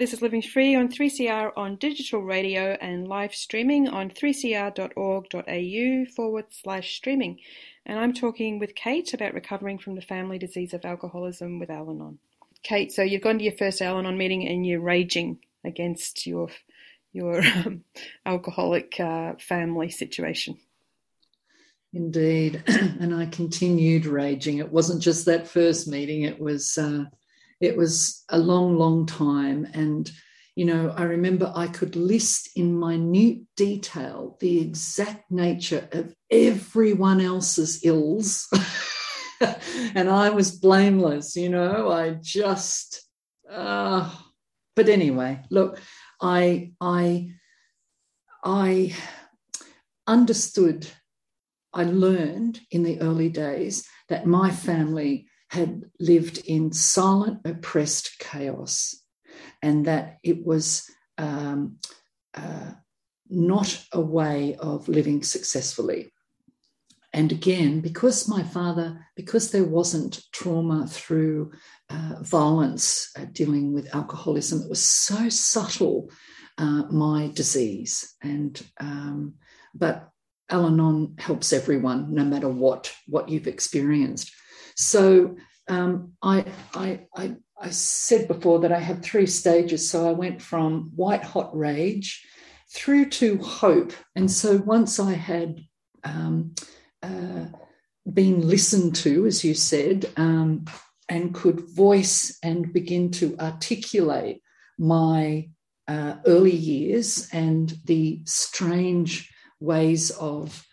This 0.00 0.14
is 0.14 0.22
Living 0.22 0.40
Free 0.40 0.74
on 0.74 0.88
3CR 0.88 1.52
on 1.58 1.76
digital 1.76 2.22
radio 2.22 2.74
and 2.80 3.06
live 3.06 3.34
streaming 3.34 3.86
on 3.86 4.08
3cr.org.au 4.08 6.04
forward 6.16 6.46
slash 6.48 6.96
streaming. 6.96 7.38
And 7.84 7.98
I'm 7.98 8.14
talking 8.14 8.58
with 8.58 8.74
Kate 8.74 9.12
about 9.12 9.34
recovering 9.34 9.76
from 9.76 9.96
the 9.96 10.00
family 10.00 10.38
disease 10.38 10.72
of 10.72 10.86
alcoholism 10.86 11.58
with 11.58 11.68
Al 11.68 11.90
Anon. 11.90 12.18
Kate, 12.62 12.90
so 12.90 13.02
you've 13.02 13.20
gone 13.20 13.36
to 13.36 13.44
your 13.44 13.52
first 13.52 13.82
Al 13.82 13.98
Anon 13.98 14.16
meeting 14.16 14.48
and 14.48 14.64
you're 14.64 14.80
raging 14.80 15.40
against 15.66 16.26
your 16.26 16.48
your 17.12 17.42
um, 17.44 17.84
alcoholic 18.24 18.98
uh, 18.98 19.34
family 19.38 19.90
situation. 19.90 20.56
Indeed, 21.92 22.62
and 22.66 23.14
I 23.14 23.26
continued 23.26 24.06
raging. 24.06 24.60
It 24.60 24.72
wasn't 24.72 25.02
just 25.02 25.26
that 25.26 25.46
first 25.46 25.88
meeting; 25.88 26.22
it 26.22 26.40
was 26.40 26.78
uh, 26.78 27.04
it 27.60 27.76
was 27.76 28.24
a 28.30 28.38
long, 28.38 28.76
long 28.76 29.06
time. 29.06 29.68
And, 29.74 30.10
you 30.56 30.64
know, 30.64 30.92
I 30.96 31.02
remember 31.02 31.52
I 31.54 31.66
could 31.66 31.94
list 31.94 32.50
in 32.56 32.78
minute 32.78 33.42
detail 33.56 34.36
the 34.40 34.60
exact 34.60 35.30
nature 35.30 35.88
of 35.92 36.14
everyone 36.30 37.20
else's 37.20 37.84
ills. 37.84 38.48
and 39.94 40.08
I 40.08 40.30
was 40.30 40.58
blameless, 40.58 41.36
you 41.36 41.50
know, 41.50 41.90
I 41.90 42.16
just, 42.20 43.02
uh, 43.50 44.10
but 44.74 44.88
anyway, 44.88 45.42
look, 45.50 45.80
I, 46.20 46.72
I, 46.80 47.32
I 48.42 48.94
understood, 50.06 50.86
I 51.72 51.84
learned 51.84 52.60
in 52.70 52.82
the 52.82 53.00
early 53.00 53.28
days 53.28 53.86
that 54.08 54.26
my 54.26 54.50
family 54.50 55.26
had 55.50 55.82
lived 55.98 56.38
in 56.46 56.72
silent, 56.72 57.40
oppressed 57.44 58.18
chaos, 58.18 58.94
and 59.62 59.86
that 59.86 60.18
it 60.22 60.44
was 60.44 60.88
um, 61.18 61.76
uh, 62.34 62.72
not 63.28 63.84
a 63.92 64.00
way 64.00 64.56
of 64.56 64.88
living 64.88 65.22
successfully. 65.22 66.12
And 67.12 67.32
again, 67.32 67.80
because 67.80 68.28
my 68.28 68.44
father, 68.44 69.04
because 69.16 69.50
there 69.50 69.64
wasn't 69.64 70.22
trauma 70.32 70.86
through 70.86 71.50
uh, 71.88 72.16
violence 72.22 73.10
uh, 73.18 73.26
dealing 73.32 73.72
with 73.72 73.92
alcoholism, 73.92 74.62
it 74.62 74.70
was 74.70 74.84
so 74.84 75.28
subtle, 75.28 76.10
uh, 76.58 76.84
my 76.90 77.32
disease. 77.34 78.14
And, 78.22 78.62
um, 78.78 79.34
but 79.74 80.08
Al 80.48 80.66
Anon 80.66 81.16
helps 81.18 81.52
everyone, 81.52 82.14
no 82.14 82.24
matter 82.24 82.48
what, 82.48 82.92
what 83.08 83.28
you've 83.28 83.48
experienced. 83.48 84.32
So 84.76 85.36
um, 85.68 86.12
I, 86.22 86.44
I, 86.74 87.00
I, 87.14 87.36
I 87.60 87.70
said 87.70 88.28
before 88.28 88.60
that 88.60 88.72
I 88.72 88.80
had 88.80 89.02
three 89.02 89.26
stages. 89.26 89.90
So 89.90 90.08
I 90.08 90.12
went 90.12 90.40
from 90.42 90.90
white 90.96 91.22
hot 91.22 91.56
rage 91.56 92.24
through 92.72 93.10
to 93.10 93.38
hope. 93.38 93.92
And 94.14 94.30
so 94.30 94.56
once 94.56 94.98
I 94.98 95.12
had 95.12 95.60
um, 96.04 96.54
uh, 97.02 97.46
been 98.12 98.46
listened 98.46 98.96
to, 98.96 99.26
as 99.26 99.44
you 99.44 99.54
said, 99.54 100.10
um, 100.16 100.64
and 101.08 101.34
could 101.34 101.60
voice 101.74 102.38
and 102.42 102.72
begin 102.72 103.10
to 103.10 103.36
articulate 103.38 104.42
my 104.78 105.48
uh, 105.88 106.16
early 106.24 106.54
years 106.54 107.28
and 107.32 107.74
the 107.84 108.22
strange 108.24 109.30
ways 109.58 110.10
of 110.12 110.64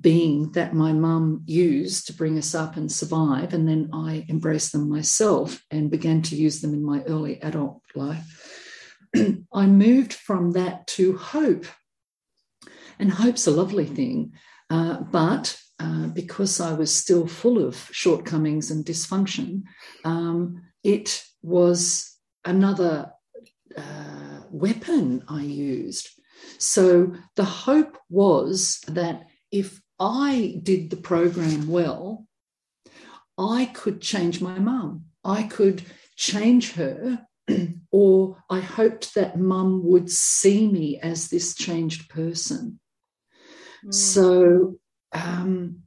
being 0.00 0.52
that 0.52 0.74
my 0.74 0.92
mum 0.92 1.42
used 1.46 2.06
to 2.06 2.12
bring 2.12 2.38
us 2.38 2.54
up 2.54 2.76
and 2.76 2.90
survive. 2.90 3.52
And 3.54 3.68
then 3.68 3.90
I 3.92 4.24
embraced 4.28 4.72
them 4.72 4.88
myself 4.88 5.62
and 5.70 5.90
began 5.90 6.22
to 6.22 6.36
use 6.36 6.60
them 6.60 6.74
in 6.74 6.84
my 6.84 7.02
early 7.04 7.40
adult 7.42 7.82
life. 7.94 8.76
I 9.52 9.66
moved 9.66 10.12
from 10.12 10.52
that 10.52 10.86
to 10.88 11.16
hope. 11.16 11.66
And 12.98 13.10
hope's 13.10 13.46
a 13.46 13.50
lovely 13.50 13.86
thing. 13.86 14.32
Uh, 14.70 15.00
but 15.00 15.56
uh, 15.78 16.06
because 16.08 16.60
I 16.60 16.72
was 16.72 16.94
still 16.94 17.26
full 17.26 17.64
of 17.64 17.88
shortcomings 17.92 18.70
and 18.70 18.84
dysfunction, 18.84 19.62
um, 20.04 20.62
it 20.82 21.22
was 21.42 22.16
another 22.44 23.12
uh, 23.76 24.40
weapon 24.50 25.22
I 25.28 25.42
used. 25.42 26.08
So 26.58 27.14
the 27.34 27.44
hope 27.44 27.98
was 28.08 28.80
that 28.88 29.26
if 29.50 29.80
I 29.98 30.60
did 30.62 30.90
the 30.90 30.96
program 30.96 31.68
well, 31.68 32.26
I 33.38 33.66
could 33.66 34.00
change 34.00 34.40
my 34.40 34.58
mum. 34.58 35.06
I 35.24 35.44
could 35.44 35.82
change 36.16 36.72
her, 36.72 37.26
or 37.90 38.42
I 38.50 38.60
hoped 38.60 39.14
that 39.14 39.38
mum 39.38 39.84
would 39.84 40.10
see 40.10 40.68
me 40.68 40.98
as 41.00 41.28
this 41.28 41.54
changed 41.54 42.08
person. 42.08 42.80
Mm. 43.84 43.94
So 43.94 44.78
um, 45.12 45.82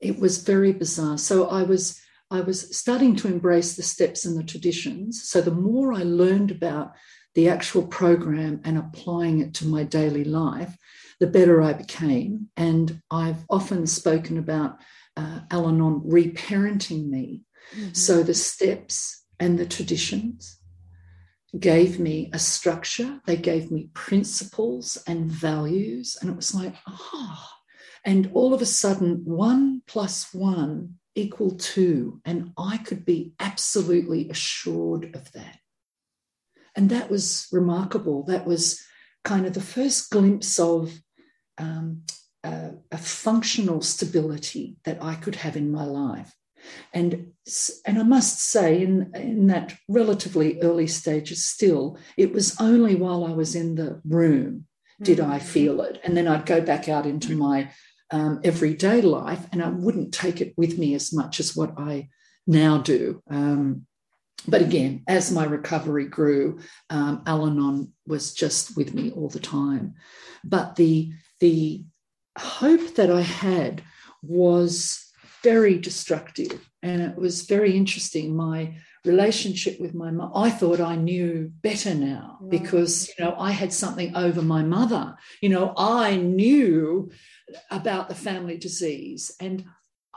it 0.00 0.18
was 0.18 0.38
very 0.38 0.72
bizarre. 0.72 1.18
So 1.18 1.48
I 1.48 1.62
was 1.62 2.00
I 2.30 2.42
was 2.42 2.76
starting 2.76 3.16
to 3.16 3.28
embrace 3.28 3.74
the 3.74 3.82
steps 3.82 4.26
and 4.26 4.36
the 4.36 4.44
traditions. 4.44 5.28
So 5.28 5.40
the 5.40 5.50
more 5.50 5.94
I 5.94 6.02
learned 6.02 6.50
about 6.50 6.92
the 7.34 7.48
actual 7.48 7.86
program 7.86 8.60
and 8.64 8.76
applying 8.76 9.40
it 9.40 9.54
to 9.54 9.66
my 9.66 9.82
daily 9.82 10.24
life, 10.24 10.76
the 11.20 11.26
better 11.26 11.62
I 11.62 11.72
became. 11.72 12.48
And 12.56 13.00
I've 13.10 13.44
often 13.50 13.86
spoken 13.86 14.38
about 14.38 14.78
uh, 15.16 15.40
Al 15.50 15.68
Anon 15.68 16.00
reparenting 16.00 17.08
me. 17.08 17.42
Mm-hmm. 17.76 17.92
So 17.92 18.22
the 18.22 18.34
steps 18.34 19.24
and 19.40 19.58
the 19.58 19.66
traditions 19.66 20.58
gave 21.58 21.98
me 21.98 22.30
a 22.32 22.38
structure, 22.38 23.20
they 23.26 23.36
gave 23.36 23.70
me 23.70 23.90
principles 23.94 24.98
and 25.06 25.30
values. 25.30 26.16
And 26.20 26.30
it 26.30 26.36
was 26.36 26.54
like, 26.54 26.74
oh, 26.86 27.46
and 28.04 28.30
all 28.34 28.54
of 28.54 28.62
a 28.62 28.66
sudden, 28.66 29.22
one 29.24 29.82
plus 29.86 30.32
one 30.32 30.94
equal 31.14 31.52
two. 31.52 32.20
And 32.24 32.52
I 32.56 32.78
could 32.78 33.04
be 33.04 33.32
absolutely 33.40 34.28
assured 34.28 35.14
of 35.14 35.32
that. 35.32 35.58
And 36.76 36.90
that 36.90 37.10
was 37.10 37.48
remarkable. 37.50 38.24
That 38.24 38.46
was 38.46 38.80
kind 39.24 39.46
of 39.46 39.54
the 39.54 39.60
first 39.60 40.10
glimpse 40.10 40.58
of 40.58 41.00
um, 41.58 42.02
a, 42.44 42.70
a, 42.92 42.98
functional 42.98 43.82
stability 43.82 44.76
that 44.84 45.02
I 45.02 45.14
could 45.14 45.34
have 45.36 45.56
in 45.56 45.72
my 45.72 45.84
life. 45.84 46.32
And, 46.92 47.32
and 47.86 47.98
I 47.98 48.02
must 48.02 48.40
say, 48.40 48.82
in, 48.82 49.12
in 49.14 49.46
that 49.48 49.76
relatively 49.88 50.60
early 50.62 50.86
stages, 50.86 51.44
still, 51.44 51.98
it 52.16 52.32
was 52.32 52.56
only 52.60 52.94
while 52.94 53.24
I 53.24 53.32
was 53.32 53.54
in 53.54 53.74
the 53.74 54.00
room 54.04 54.66
did 55.02 55.18
mm-hmm. 55.18 55.32
I 55.32 55.38
feel 55.38 55.80
it. 55.82 56.00
And 56.04 56.16
then 56.16 56.28
I'd 56.28 56.46
go 56.46 56.60
back 56.60 56.88
out 56.88 57.06
into 57.06 57.36
my 57.36 57.70
um, 58.10 58.40
everyday 58.44 59.00
life 59.00 59.46
and 59.52 59.62
I 59.62 59.68
wouldn't 59.68 60.14
take 60.14 60.40
it 60.40 60.54
with 60.56 60.78
me 60.78 60.94
as 60.94 61.12
much 61.12 61.40
as 61.40 61.56
what 61.56 61.74
I 61.78 62.08
now 62.46 62.78
do. 62.78 63.22
Um, 63.30 63.86
but 64.46 64.62
again, 64.62 65.02
as 65.06 65.30
my 65.30 65.44
recovery 65.44 66.06
grew, 66.06 66.60
um, 66.90 67.22
Al 67.26 67.46
Anon 67.46 67.92
was 68.06 68.32
just 68.32 68.76
with 68.76 68.94
me 68.94 69.10
all 69.10 69.28
the 69.28 69.40
time. 69.40 69.94
But 70.44 70.76
the 70.76 71.12
the 71.40 71.84
hope 72.38 72.94
that 72.94 73.10
I 73.10 73.22
had 73.22 73.82
was 74.22 75.04
very 75.42 75.78
destructive. 75.78 76.68
And 76.82 77.00
it 77.02 77.16
was 77.16 77.42
very 77.42 77.76
interesting. 77.76 78.36
My 78.36 78.76
relationship 79.04 79.80
with 79.80 79.94
my 79.94 80.10
mom, 80.10 80.32
I 80.34 80.50
thought 80.50 80.80
I 80.80 80.96
knew 80.96 81.52
better 81.62 81.94
now 81.94 82.38
because, 82.48 83.08
you 83.08 83.24
know, 83.24 83.34
I 83.38 83.52
had 83.52 83.72
something 83.72 84.14
over 84.16 84.42
my 84.42 84.62
mother. 84.62 85.16
You 85.40 85.48
know, 85.50 85.72
I 85.76 86.16
knew 86.16 87.10
about 87.70 88.08
the 88.08 88.14
family 88.14 88.56
disease 88.56 89.32
and 89.40 89.64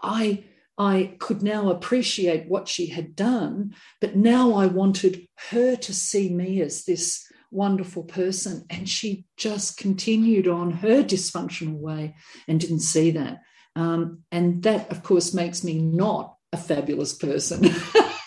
I 0.01 0.45
I 0.77 1.15
could 1.19 1.43
now 1.43 1.69
appreciate 1.69 2.47
what 2.47 2.67
she 2.67 2.87
had 2.87 3.15
done, 3.15 3.75
but 3.99 4.15
now 4.15 4.53
I 4.53 4.65
wanted 4.65 5.27
her 5.51 5.75
to 5.75 5.93
see 5.93 6.33
me 6.33 6.59
as 6.61 6.85
this 6.85 7.30
wonderful 7.51 8.03
person. 8.03 8.65
And 8.69 8.89
she 8.89 9.25
just 9.37 9.77
continued 9.77 10.47
on 10.47 10.71
her 10.71 11.03
dysfunctional 11.03 11.77
way 11.77 12.15
and 12.47 12.59
didn't 12.59 12.79
see 12.79 13.11
that. 13.11 13.41
Um, 13.75 14.23
and 14.31 14.63
that, 14.63 14.91
of 14.91 15.03
course, 15.03 15.33
makes 15.33 15.63
me 15.63 15.77
not 15.77 16.35
a 16.51 16.57
fabulous 16.57 17.13
person. 17.13 17.73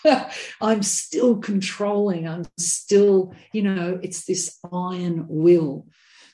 I'm 0.61 0.83
still 0.83 1.39
controlling. 1.39 2.29
I'm 2.29 2.45
still, 2.59 3.35
you 3.53 3.63
know, 3.63 3.99
it's 4.03 4.25
this 4.25 4.59
iron 4.73 5.27
will. 5.29 5.87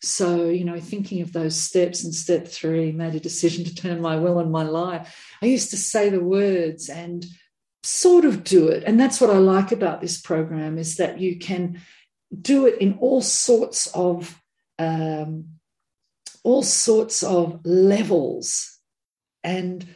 So, 0.03 0.47
you 0.47 0.65
know, 0.65 0.81
thinking 0.81 1.21
of 1.21 1.33
those 1.33 1.61
steps 1.61 2.05
and 2.05 2.15
step 2.15 2.49
three, 2.49 2.91
made 2.91 3.15
a 3.15 3.21
decision 3.21 3.65
to 3.65 3.75
turn 3.75 4.01
my 4.01 4.17
will 4.17 4.39
and 4.39 4.51
my 4.51 4.63
life. 4.63 5.15
I 5.43 5.47
used 5.47 5.71
to 5.71 5.77
say 5.77 6.09
the 6.09 6.25
words 6.25 6.89
and 6.89 7.25
sort 7.83 8.25
of 8.25 8.45
do 8.45 8.69
it. 8.69 8.85
And 8.87 8.99
that's 8.99 9.21
what 9.21 9.31
I 9.31 9.39
like 9.39 9.73
about 9.73 10.01
this 10.01 10.21
program 10.21 10.79
is 10.79 10.97
that 10.97 11.21
you 11.21 11.39
can 11.39 11.81
do 12.39 12.67
it 12.67 12.79
in 12.79 12.99
all 12.99 13.23
sorts 13.23 13.87
of 13.89 14.41
um, 14.79 15.47
all 16.43 16.63
sorts 16.63 17.23
of 17.23 17.61
levels 17.65 18.79
and 19.43 19.87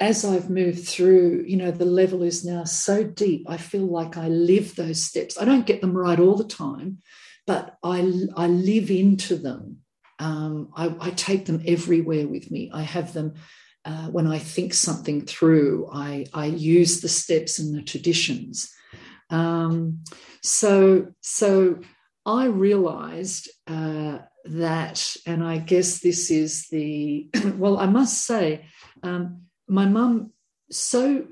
as 0.00 0.24
I've 0.24 0.50
moved 0.50 0.86
through, 0.88 1.44
you 1.46 1.56
know, 1.56 1.70
the 1.70 1.84
level 1.84 2.22
is 2.22 2.44
now 2.44 2.64
so 2.64 3.04
deep. 3.04 3.46
I 3.48 3.56
feel 3.56 3.86
like 3.86 4.16
I 4.16 4.28
live 4.28 4.74
those 4.74 5.02
steps. 5.02 5.40
I 5.40 5.44
don't 5.44 5.66
get 5.66 5.80
them 5.80 5.96
right 5.96 6.18
all 6.18 6.34
the 6.34 6.44
time, 6.44 6.98
but 7.46 7.76
I, 7.82 8.00
I 8.36 8.48
live 8.48 8.90
into 8.90 9.36
them. 9.36 9.78
Um, 10.18 10.70
I, 10.76 10.94
I, 11.00 11.10
take 11.10 11.46
them 11.46 11.62
everywhere 11.66 12.26
with 12.28 12.50
me. 12.50 12.70
I 12.72 12.82
have 12.82 13.12
them 13.12 13.34
uh, 13.84 14.06
when 14.06 14.28
I 14.28 14.38
think 14.38 14.72
something 14.72 15.22
through. 15.22 15.88
I, 15.92 16.26
I 16.32 16.46
use 16.46 17.00
the 17.00 17.08
steps 17.08 17.58
and 17.58 17.74
the 17.74 17.82
traditions. 17.82 18.72
Um, 19.30 20.04
so, 20.42 21.08
so 21.20 21.80
I 22.26 22.46
realized 22.46 23.50
uh, 23.66 24.18
that, 24.44 25.16
and 25.26 25.42
I 25.42 25.58
guess 25.58 26.00
this 26.00 26.30
is 26.30 26.68
the 26.68 27.28
well, 27.56 27.78
I 27.78 27.86
must 27.86 28.24
say, 28.26 28.66
um, 29.02 29.42
my 29.68 29.86
mum 29.86 30.32
so 30.70 31.26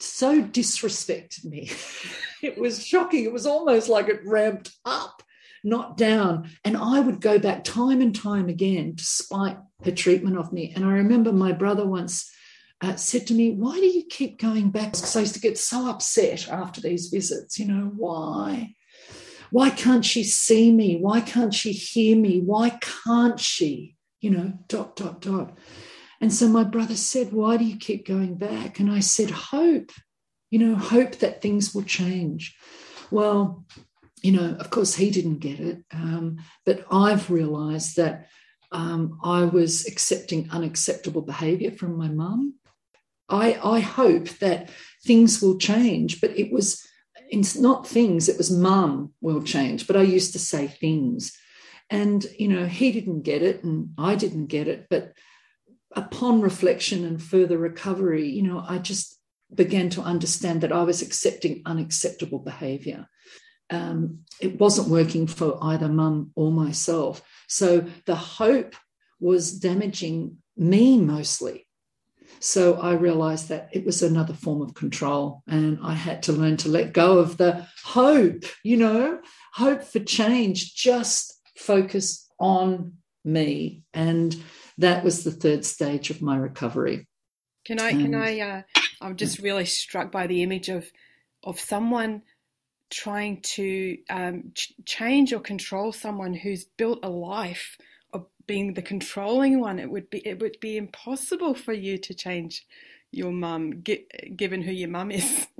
so 0.00 0.42
disrespected 0.42 1.44
me. 1.44 1.70
it 2.42 2.58
was 2.58 2.84
shocking. 2.84 3.24
It 3.24 3.32
was 3.32 3.46
almost 3.46 3.88
like 3.88 4.08
it 4.08 4.20
ramped 4.24 4.72
up, 4.84 5.22
not 5.62 5.96
down. 5.96 6.50
And 6.64 6.76
I 6.76 7.00
would 7.00 7.20
go 7.20 7.38
back 7.38 7.64
time 7.64 8.00
and 8.00 8.14
time 8.14 8.48
again, 8.48 8.94
despite 8.94 9.58
her 9.84 9.90
treatment 9.90 10.38
of 10.38 10.52
me. 10.52 10.72
And 10.74 10.84
I 10.84 10.92
remember 10.92 11.32
my 11.32 11.52
brother 11.52 11.86
once 11.86 12.30
uh, 12.80 12.96
said 12.96 13.26
to 13.26 13.34
me, 13.34 13.50
Why 13.50 13.74
do 13.74 13.86
you 13.86 14.04
keep 14.08 14.40
going 14.40 14.70
back? 14.70 14.92
Because 14.92 15.16
I 15.16 15.20
used 15.20 15.34
to 15.34 15.40
get 15.40 15.58
so 15.58 15.88
upset 15.88 16.48
after 16.48 16.80
these 16.80 17.08
visits. 17.08 17.58
You 17.58 17.66
know, 17.66 17.92
why? 17.96 18.74
Why 19.50 19.70
can't 19.70 20.04
she 20.04 20.22
see 20.24 20.72
me? 20.72 20.96
Why 20.96 21.20
can't 21.20 21.52
she 21.52 21.72
hear 21.72 22.16
me? 22.16 22.40
Why 22.40 22.78
can't 23.04 23.38
she? 23.38 23.96
You 24.20 24.30
know, 24.30 24.52
dot, 24.68 24.96
dot, 24.96 25.20
dot. 25.20 25.56
And 26.20 26.32
so 26.32 26.48
my 26.48 26.64
brother 26.64 26.96
said, 26.96 27.32
Why 27.32 27.56
do 27.56 27.64
you 27.64 27.76
keep 27.76 28.06
going 28.06 28.36
back? 28.36 28.78
And 28.78 28.90
I 28.90 29.00
said, 29.00 29.30
Hope, 29.30 29.90
you 30.50 30.58
know, 30.58 30.74
hope 30.74 31.16
that 31.16 31.42
things 31.42 31.74
will 31.74 31.82
change. 31.82 32.56
Well, 33.10 33.64
you 34.22 34.32
know, 34.32 34.56
of 34.58 34.70
course, 34.70 34.94
he 34.94 35.10
didn't 35.10 35.38
get 35.38 35.60
it. 35.60 35.82
Um, 35.92 36.38
but 36.66 36.84
I've 36.90 37.30
realized 37.30 37.96
that 37.96 38.28
um, 38.72 39.18
I 39.24 39.44
was 39.44 39.86
accepting 39.86 40.50
unacceptable 40.50 41.22
behavior 41.22 41.72
from 41.72 41.96
my 41.96 42.08
mum. 42.08 42.54
I, 43.30 43.58
I 43.62 43.80
hope 43.80 44.28
that 44.40 44.70
things 45.04 45.40
will 45.40 45.58
change, 45.58 46.20
but 46.20 46.36
it 46.38 46.52
was 46.52 46.86
it's 47.30 47.56
not 47.56 47.86
things, 47.86 48.28
it 48.28 48.36
was 48.36 48.50
mum 48.50 49.12
will 49.20 49.42
change. 49.42 49.86
But 49.86 49.96
I 49.96 50.02
used 50.02 50.32
to 50.32 50.38
say 50.38 50.66
things. 50.66 51.36
And, 51.88 52.24
you 52.38 52.48
know, 52.48 52.66
he 52.66 52.92
didn't 52.92 53.22
get 53.22 53.42
it 53.42 53.64
and 53.64 53.90
I 53.96 54.14
didn't 54.14 54.46
get 54.46 54.68
it. 54.68 54.86
But 54.90 55.12
upon 55.94 56.40
reflection 56.40 57.04
and 57.04 57.22
further 57.22 57.58
recovery, 57.58 58.28
you 58.28 58.42
know, 58.42 58.64
I 58.66 58.78
just 58.78 59.18
began 59.52 59.90
to 59.90 60.02
understand 60.02 60.60
that 60.60 60.72
I 60.72 60.82
was 60.82 61.02
accepting 61.02 61.62
unacceptable 61.66 62.38
behavior. 62.38 63.08
Um, 63.70 64.20
it 64.40 64.58
wasn't 64.58 64.88
working 64.88 65.26
for 65.26 65.58
either 65.62 65.88
mum 65.88 66.32
or 66.34 66.50
myself. 66.50 67.22
So 67.48 67.86
the 68.06 68.16
hope 68.16 68.74
was 69.20 69.58
damaging 69.58 70.38
me 70.56 71.00
mostly. 71.00 71.66
So 72.38 72.80
I 72.80 72.92
realized 72.92 73.48
that 73.48 73.68
it 73.72 73.84
was 73.84 74.02
another 74.02 74.32
form 74.32 74.62
of 74.62 74.74
control, 74.74 75.42
and 75.46 75.78
I 75.82 75.94
had 75.94 76.22
to 76.24 76.32
learn 76.32 76.56
to 76.58 76.68
let 76.68 76.92
go 76.92 77.18
of 77.18 77.36
the 77.36 77.66
hope, 77.84 78.44
you 78.62 78.76
know, 78.76 79.20
hope 79.52 79.82
for 79.82 80.00
change, 80.00 80.74
just 80.74 81.40
focus 81.56 82.26
on 82.38 82.94
me. 83.24 83.82
And 83.92 84.34
that 84.78 85.04
was 85.04 85.24
the 85.24 85.30
third 85.30 85.64
stage 85.64 86.10
of 86.10 86.22
my 86.22 86.36
recovery. 86.36 87.06
Can 87.66 87.78
I, 87.78 87.90
can 87.90 88.14
I, 88.14 88.40
uh, 88.40 88.62
I'm 89.02 89.16
just 89.16 89.40
really 89.40 89.66
struck 89.66 90.10
by 90.10 90.26
the 90.26 90.42
image 90.42 90.70
of, 90.70 90.90
of 91.44 91.60
someone 91.60 92.22
trying 92.88 93.40
to 93.42 93.98
um, 94.08 94.52
ch- 94.54 94.72
change 94.84 95.32
or 95.32 95.40
control 95.40 95.92
someone 95.92 96.34
who's 96.34 96.64
built 96.64 97.00
a 97.02 97.10
life 97.10 97.76
being 98.50 98.74
the 98.74 98.82
controlling 98.82 99.60
one, 99.60 99.78
it 99.78 99.88
would 99.88 100.10
be 100.10 100.26
it 100.26 100.40
would 100.40 100.58
be 100.58 100.76
impossible 100.76 101.54
for 101.54 101.72
you 101.72 101.96
to 101.96 102.12
change 102.12 102.66
your 103.12 103.30
mum, 103.30 103.84
given 104.34 104.60
who 104.60 104.72
your 104.72 104.88
mum 104.88 105.12
is. 105.12 105.46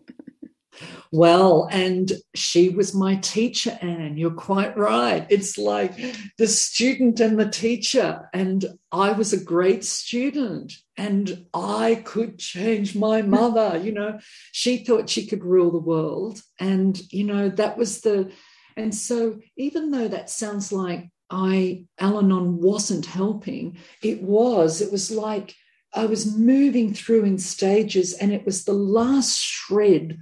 Well, 1.13 1.69
and 1.71 2.11
she 2.35 2.71
was 2.71 2.95
my 2.95 3.17
teacher, 3.17 3.77
Anne. 3.83 4.17
You're 4.17 4.31
quite 4.31 4.79
right. 4.79 5.27
It's 5.29 5.59
like 5.59 5.93
the 6.39 6.47
student 6.47 7.21
and 7.21 7.39
the 7.39 7.51
teacher. 7.51 8.31
And 8.33 8.65
I 8.91 9.13
was 9.13 9.33
a 9.33 9.45
great 9.45 9.85
student 9.85 10.73
and 10.97 11.47
I 11.53 12.03
could 12.05 12.39
change 12.39 12.95
my 12.95 13.21
mother. 13.39 13.79
You 13.79 13.93
know, 13.93 14.21
she 14.53 14.79
thought 14.79 15.11
she 15.11 15.27
could 15.27 15.45
rule 15.45 15.73
the 15.73 15.79
world. 15.79 16.41
And, 16.59 16.99
you 17.13 17.25
know, 17.25 17.51
that 17.51 17.77
was 17.77 18.01
the. 18.01 18.31
And 18.77 18.95
so, 18.95 19.41
even 19.57 19.91
though 19.91 20.09
that 20.09 20.31
sounds 20.31 20.73
like 20.73 21.11
I 21.31 21.87
Al 21.99 22.19
Anon 22.19 22.61
wasn't 22.61 23.07
helping. 23.07 23.79
It 24.03 24.23
was, 24.23 24.81
it 24.81 24.91
was 24.91 25.11
like 25.11 25.55
I 25.95 26.07
was 26.07 26.37
moving 26.37 26.93
through 26.95 27.25
in 27.25 27.39
stages, 27.39 28.13
and 28.13 28.33
it 28.33 28.45
was 28.45 28.65
the 28.65 28.73
last 28.73 29.39
shred 29.39 30.19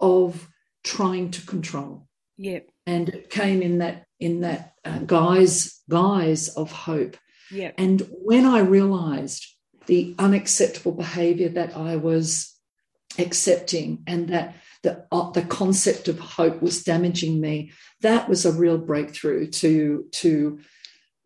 of 0.00 0.48
trying 0.84 1.30
to 1.32 1.46
control. 1.46 2.08
Yep. 2.38 2.68
And 2.86 3.08
it 3.08 3.30
came 3.30 3.62
in 3.62 3.78
that 3.78 4.06
in 4.18 4.40
that 4.40 4.74
uh, 4.84 4.98
guise 5.00 5.80
guise 5.88 6.48
of 6.48 6.72
hope. 6.72 7.16
Yep. 7.50 7.74
And 7.78 8.08
when 8.10 8.46
I 8.46 8.60
realized 8.60 9.46
the 9.86 10.14
unacceptable 10.18 10.92
behavior 10.92 11.48
that 11.50 11.76
I 11.76 11.96
was 11.96 12.54
accepting 13.18 14.02
and 14.06 14.28
that 14.28 14.54
the, 14.82 15.06
uh, 15.12 15.30
the 15.30 15.42
concept 15.42 16.08
of 16.08 16.18
hope 16.18 16.60
was 16.60 16.84
damaging 16.84 17.40
me. 17.40 17.72
That 18.00 18.28
was 18.28 18.44
a 18.44 18.52
real 18.52 18.78
breakthrough 18.78 19.48
to, 19.48 20.06
to 20.12 20.60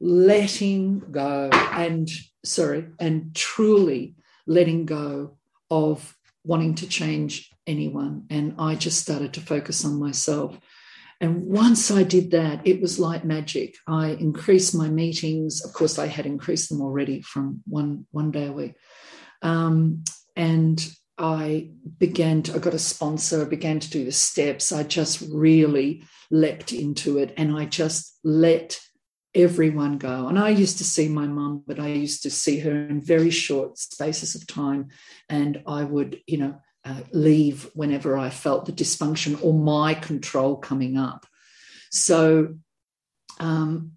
letting 0.01 1.01
go 1.11 1.49
and, 1.53 2.09
sorry, 2.45 2.89
and 2.99 3.35
truly 3.35 4.15
letting 4.47 4.87
go 4.87 5.39
of 5.71 6.17
wanting 6.45 6.75
to 6.77 6.89
change 6.89 7.51
anyone. 7.67 8.27
And 8.31 8.55
I 8.59 8.75
just 8.75 9.01
started 9.01 9.35
to 9.35 9.41
focus 9.41 9.85
on 9.85 9.99
myself. 9.99 10.59
And 11.21 11.47
once 11.47 11.91
I 11.91 12.03
did 12.03 12.33
that, 12.33 12.67
it 12.67 12.81
was 12.81 12.99
like 12.99 13.25
magic. 13.25 13.77
I 13.89 14.11
increased 14.11 14.75
my 14.75 14.89
meetings. 14.89 15.65
Of 15.65 15.73
course, 15.73 15.99
I 15.99 16.07
had 16.07 16.27
increased 16.27 16.69
them 16.69 16.83
already 16.83 17.23
from 17.23 17.63
one 17.67 18.07
one 18.11 18.31
day 18.31 18.49
a 18.49 18.53
week, 18.53 18.75
um, 19.41 20.05
and 20.37 20.87
I 21.19 21.71
began 21.99 22.43
to, 22.43 22.55
I 22.55 22.59
got 22.59 22.75
a 22.75 22.79
sponsor, 22.79 23.43
I 23.43 23.49
began 23.49 23.81
to 23.81 23.91
do 23.91 24.05
the 24.05 24.13
steps. 24.13 24.73
I 24.73 24.83
just 24.83 25.23
really 25.33 26.05
leapt 26.31 26.73
into 26.73 27.19
it 27.19 27.33
and 27.37 27.57
I 27.57 27.65
just 27.65 28.19
let 28.23 28.81
everyone 29.35 29.99
go. 29.99 30.29
And 30.29 30.39
I 30.39 30.51
used 30.51 30.79
to 30.79 30.85
see 30.85 31.09
my 31.09 31.27
mum, 31.27 31.63
but 31.67 31.79
I 31.79 31.89
used 31.89 32.23
to 32.25 32.31
see 32.31 32.59
her 32.61 32.71
in 32.71 33.01
very 33.01 33.31
short 33.31 33.79
spaces 33.79 34.35
of 34.35 34.47
time. 34.47 34.89
And 35.29 35.63
I 35.67 35.85
would, 35.85 36.21
you 36.27 36.39
know, 36.39 36.61
uh, 36.85 37.01
leave 37.13 37.69
whenever 37.75 38.17
I 38.17 38.31
felt 38.31 38.67
the 38.67 38.73
dysfunction 38.73 39.43
or 39.43 39.53
my 39.53 39.95
control 39.95 40.57
coming 40.57 40.97
up. 40.97 41.27
So, 41.91 42.57
um, 43.41 43.93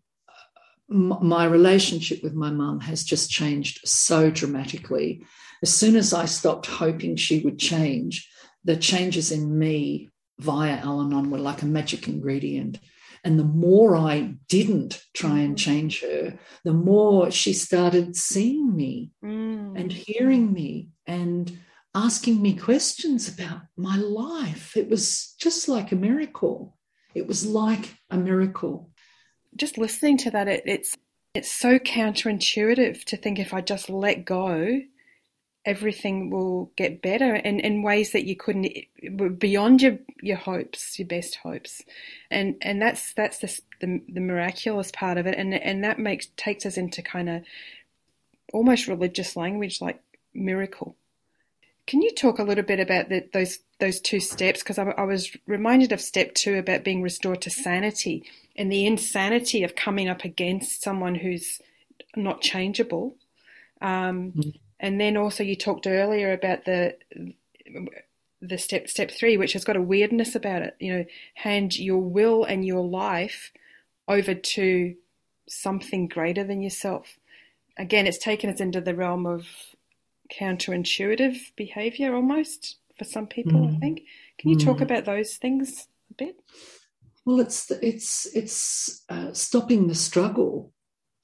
my 0.87 1.45
relationship 1.45 2.23
with 2.23 2.33
my 2.33 2.49
mum 2.49 2.79
has 2.79 3.03
just 3.03 3.29
changed 3.29 3.87
so 3.87 4.31
dramatically 4.31 5.23
as 5.61 5.73
soon 5.73 5.95
as 5.95 6.13
I 6.13 6.25
stopped 6.25 6.65
hoping 6.67 7.15
she 7.15 7.39
would 7.39 7.59
change, 7.59 8.29
the 8.63 8.77
changes 8.77 9.31
in 9.31 9.57
me 9.57 10.09
via 10.39 10.77
Al 10.77 11.01
Anon 11.01 11.29
were 11.29 11.37
like 11.37 11.61
a 11.61 11.65
magic 11.65 12.07
ingredient. 12.07 12.79
And 13.23 13.37
the 13.37 13.43
more 13.43 13.95
I 13.97 14.35
didn't 14.47 15.01
try 15.13 15.39
and 15.39 15.55
mm-hmm. 15.55 15.71
change 15.71 16.01
her, 16.01 16.39
the 16.63 16.73
more 16.73 17.31
she 17.31 17.53
started 17.53 18.15
seeing 18.15 18.73
me 18.75 19.11
mm. 19.23 19.79
and 19.79 19.91
hearing 19.91 20.53
me 20.53 20.89
and 21.05 21.59
asking 21.93 22.41
me 22.41 22.55
questions 22.55 23.27
about 23.27 23.61
my 23.75 23.97
life. 23.97 24.77
It 24.77 24.89
was 24.89 25.35
just 25.39 25.67
like 25.67 25.91
a 25.91 25.97
miracle. 25.97 26.77
It 27.13 27.27
was 27.27 27.45
like 27.45 27.95
a 28.09 28.17
miracle. 28.17 28.91
Just 29.55 29.77
listening 29.77 30.17
to 30.19 30.31
that, 30.31 30.47
it, 30.47 30.63
it's 30.65 30.95
it's 31.35 31.51
so 31.51 31.77
counterintuitive 31.77 33.03
to 33.05 33.17
think 33.17 33.37
if 33.37 33.53
I 33.53 33.61
just 33.61 33.89
let 33.89 34.25
go, 34.25 34.81
everything 35.69 36.31
will 36.31 36.71
get 36.75 36.99
better 36.99 37.35
in, 37.35 37.59
in 37.59 37.83
ways 37.83 38.11
that 38.11 38.25
you 38.25 38.35
couldn't 38.35 38.67
beyond 39.37 39.83
your 39.83 39.99
your 40.19 40.35
hopes, 40.37 40.97
your 40.97 41.07
best 41.07 41.35
hopes, 41.35 41.83
and 42.31 42.55
and 42.63 42.81
that's 42.81 43.13
that's 43.13 43.37
the 43.37 43.61
the, 43.79 44.01
the 44.09 44.19
miraculous 44.19 44.91
part 44.91 45.19
of 45.19 45.27
it, 45.27 45.35
and 45.37 45.53
and 45.53 45.83
that 45.83 45.99
makes 45.99 46.27
takes 46.37 46.65
us 46.65 46.75
into 46.75 47.03
kind 47.03 47.29
of 47.29 47.43
almost 48.51 48.87
religious 48.87 49.35
language 49.35 49.79
like 49.79 50.01
miracle. 50.33 50.95
Can 51.85 52.01
you 52.01 52.11
talk 52.15 52.39
a 52.39 52.43
little 52.43 52.63
bit 52.63 52.79
about 52.79 53.09
the, 53.09 53.29
those 53.31 53.59
those 53.79 54.01
two 54.01 54.19
steps? 54.19 54.63
Because 54.63 54.79
I, 54.79 54.85
I 54.85 55.03
was 55.03 55.37
reminded 55.45 55.91
of 55.91 56.01
step 56.01 56.33
two 56.33 56.55
about 56.57 56.83
being 56.83 57.03
restored 57.03 57.41
to 57.43 57.51
sanity 57.51 58.23
and 58.55 58.71
the 58.71 58.87
insanity 58.87 59.63
of 59.63 59.75
coming 59.75 60.09
up 60.09 60.23
against 60.23 60.81
someone 60.81 61.13
who's 61.13 61.61
not 62.15 62.41
changeable. 62.41 63.17
Um, 63.81 64.33
mm 64.35 64.53
And 64.79 64.99
then 64.99 65.17
also 65.17 65.43
you 65.43 65.55
talked 65.55 65.87
earlier 65.87 66.31
about 66.31 66.65
the 66.65 66.95
the 68.41 68.57
step 68.57 68.87
step 68.87 69.11
three, 69.11 69.37
which 69.37 69.53
has 69.53 69.65
got 69.65 69.75
a 69.75 69.81
weirdness 69.81 70.35
about 70.35 70.61
it. 70.61 70.75
You 70.79 70.93
know, 70.93 71.05
hand 71.35 71.77
your 71.77 72.01
will 72.01 72.43
and 72.43 72.65
your 72.65 72.85
life 72.85 73.51
over 74.07 74.33
to 74.33 74.95
something 75.47 76.07
greater 76.07 76.43
than 76.43 76.61
yourself. 76.61 77.17
Again, 77.77 78.07
it's 78.07 78.17
taken 78.17 78.49
us 78.49 78.59
into 78.59 78.81
the 78.81 78.95
realm 78.95 79.25
of 79.25 79.45
counterintuitive 80.33 81.55
behavior 81.55 82.13
almost 82.13 82.77
for 82.97 83.03
some 83.03 83.27
people, 83.27 83.53
mm. 83.53 83.75
I 83.75 83.79
think. 83.79 84.01
Can 84.37 84.49
you 84.49 84.57
mm. 84.57 84.63
talk 84.63 84.81
about 84.81 85.05
those 85.05 85.37
things 85.37 85.87
a 86.11 86.13
bit? 86.13 86.39
Well, 87.25 87.39
it's 87.39 87.69
it's 87.71 88.25
it's 88.35 89.03
uh, 89.09 89.33
stopping 89.33 89.87
the 89.87 89.95
struggle. 89.95 90.71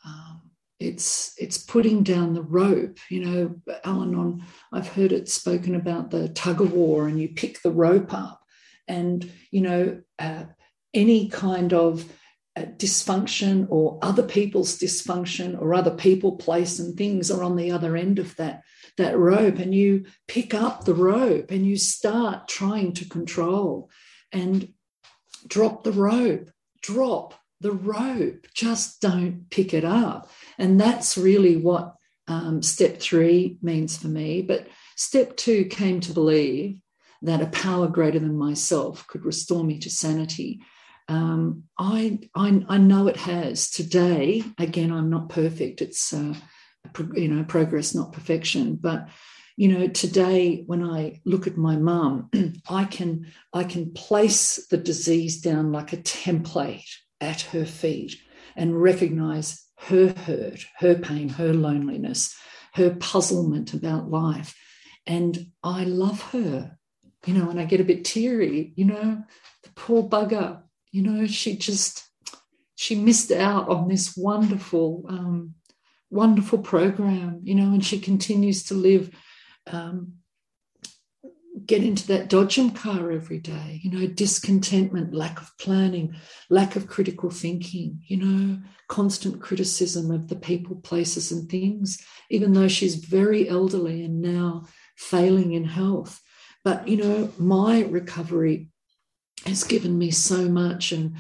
Um, 0.06 0.45
it's 0.80 1.34
it's 1.38 1.58
putting 1.58 2.04
down 2.04 2.34
the 2.34 2.42
rope. 2.42 2.98
You 3.10 3.26
know, 3.26 3.76
Al-Anon. 3.84 4.44
I've 4.72 4.90
heard 4.90 5.12
it 5.12 5.30
spoken 5.30 5.76
about 5.76 6.12
the 6.12 6.30
tug 6.30 6.62
of 6.62 6.74
war, 6.74 7.08
and 7.08 7.20
you 7.20 7.30
pick 7.30 7.62
the 7.62 7.72
rope 7.72 8.14
up, 8.14 8.42
and 8.88 9.30
you 9.52 9.62
know 9.62 10.02
uh, 10.20 10.46
any 10.94 11.30
kind 11.30 11.74
of 11.74 12.06
uh, 12.58 12.64
dysfunction 12.78 13.68
or 13.70 14.00
other 14.02 14.24
people's 14.24 14.78
dysfunction 14.78 15.60
or 15.62 15.74
other 15.74 15.92
people, 15.92 16.34
place, 16.38 16.80
and 16.80 16.98
things 16.98 17.32
are 17.32 17.44
on 17.44 17.56
the 17.56 17.72
other 17.72 17.96
end 17.96 18.20
of 18.20 18.36
that 18.36 18.64
that 18.98 19.18
rope, 19.18 19.60
and 19.60 19.74
you 19.74 20.06
pick 20.28 20.54
up 20.54 20.84
the 20.84 20.94
rope 20.94 21.52
and 21.52 21.66
you 21.66 21.78
start 21.78 22.48
trying 22.48 22.94
to 22.94 23.08
control 23.08 23.90
and 24.32 24.74
drop 25.48 25.84
the 25.84 25.92
rope, 25.92 26.50
drop 26.82 27.34
the 27.66 27.72
rope, 27.72 28.46
just 28.54 29.02
don't 29.02 29.50
pick 29.50 29.74
it 29.74 29.84
up. 29.84 30.30
And 30.60 30.80
that's 30.80 31.18
really 31.18 31.58
what 31.58 31.96
um, 32.28 32.62
step 32.62 33.00
three 33.00 33.58
means 33.64 33.98
for 33.98 34.08
me. 34.08 34.44
But 34.44 34.68
step 34.96 35.36
two 35.36 35.66
came 35.66 36.00
to 36.02 36.14
believe 36.14 36.80
that 37.24 37.42
a 37.42 37.48
power 37.48 37.88
greater 37.88 38.20
than 38.20 38.38
myself 38.38 39.08
could 39.08 39.26
restore 39.26 39.64
me 39.64 39.80
to 39.80 39.90
sanity. 39.90 40.62
Um, 41.08 41.64
I, 41.80 42.20
I, 42.36 42.64
I 42.70 42.78
know 42.78 43.08
it 43.08 43.18
has 43.18 43.72
today. 43.72 44.44
Again, 44.60 44.92
I'm 44.92 45.10
not 45.10 45.30
perfect. 45.30 45.82
It's 45.82 46.14
uh, 46.14 46.36
you 47.16 47.28
know 47.30 47.44
progress, 47.46 47.96
not 47.96 48.14
perfection. 48.14 48.76
But 48.76 49.10
you 49.58 49.70
know 49.70 49.88
today 49.88 50.66
when 50.68 50.84
i 50.84 51.22
look 51.24 51.48
at 51.48 51.56
my 51.56 51.78
mum 51.78 52.30
i 52.70 52.84
can 52.84 53.32
i 53.54 53.64
can 53.64 53.94
place 53.94 54.68
the 54.68 54.76
disease 54.76 55.40
down 55.40 55.72
like 55.72 55.94
a 55.94 55.98
template 55.98 56.84
at 57.26 57.42
her 57.42 57.66
feet 57.66 58.16
and 58.56 58.82
recognize 58.82 59.66
her 59.90 60.14
hurt 60.26 60.66
her 60.80 60.96
pain 60.96 61.28
her 61.30 61.54
loneliness 61.54 62.36
her 62.74 62.96
puzzlement 62.96 63.74
about 63.74 64.10
life. 64.10 64.56
And 65.08 65.52
i 65.64 65.84
love 65.84 66.22
her 66.32 66.78
you 67.26 67.34
know 67.34 67.50
and 67.50 67.60
i 67.60 67.66
get 67.66 67.82
a 67.82 67.90
bit 67.92 68.06
teary 68.06 68.74
you 68.76 68.86
know 68.86 69.24
the 69.64 69.70
poor 69.76 70.04
bugger 70.04 70.62
you 70.92 71.02
know 71.02 71.26
she 71.26 71.58
just 71.58 72.08
she 72.76 72.96
missed 72.96 73.32
out 73.32 73.70
on 73.70 73.88
this 73.88 74.16
wonderful 74.16 75.06
um, 75.10 75.56
wonderful 76.10 76.60
program 76.60 77.40
you 77.44 77.56
know 77.56 77.74
and 77.74 77.86
she 77.86 78.00
continues 78.00 78.64
to 78.64 78.74
live 78.74 79.10
um, 79.68 80.14
get 81.66 81.84
into 81.84 82.08
that 82.08 82.30
dodgem 82.30 82.76
car 82.76 83.12
every 83.12 83.40
day, 83.40 83.80
you 83.84 83.92
know, 83.92 84.08
discontentment, 84.08 85.14
lack 85.14 85.42
of 85.42 85.52
planning, 85.58 86.16
lack 86.50 86.76
of 86.76 86.88
critical 86.88 87.30
thinking, 87.30 88.02
you 88.06 88.18
know, 88.18 88.60
constant 88.88 89.42
criticism 89.42 90.12
of 90.12 90.28
the 90.28 90.36
people, 90.36 90.76
places, 90.76 91.32
and 91.32 91.50
things, 91.50 92.06
even 92.30 92.54
though 92.54 92.68
she's 92.68 92.96
very 92.96 93.50
elderly 93.50 94.04
and 94.04 94.22
now 94.22 94.66
failing 94.96 95.54
in 95.54 95.64
health. 95.64 96.22
But, 96.64 96.88
you 96.88 96.98
know, 96.98 97.32
my 97.38 97.84
recovery 97.84 98.70
has 99.46 99.64
given 99.64 99.98
me 99.98 100.12
so 100.12 100.48
much. 100.50 100.92
And, 100.92 101.18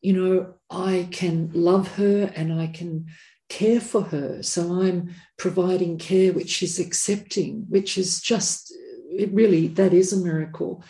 you 0.00 0.12
know, 0.12 0.54
I 0.70 1.08
can 1.10 1.50
love 1.54 1.96
her 1.96 2.30
and 2.34 2.52
I 2.52 2.66
can 2.66 3.06
care 3.48 3.80
for 3.80 4.02
her. 4.02 4.42
So 4.42 4.82
I'm 4.82 5.14
providing 5.38 5.98
care 5.98 6.32
which 6.32 6.50
she's 6.50 6.78
accepting, 6.78 7.66
which 7.68 7.98
is 7.98 8.20
just, 8.20 8.74
it 9.18 9.32
really, 9.32 9.68
that 9.68 9.92
is 9.92 10.12
a 10.12 10.16
miracle. 10.16 10.84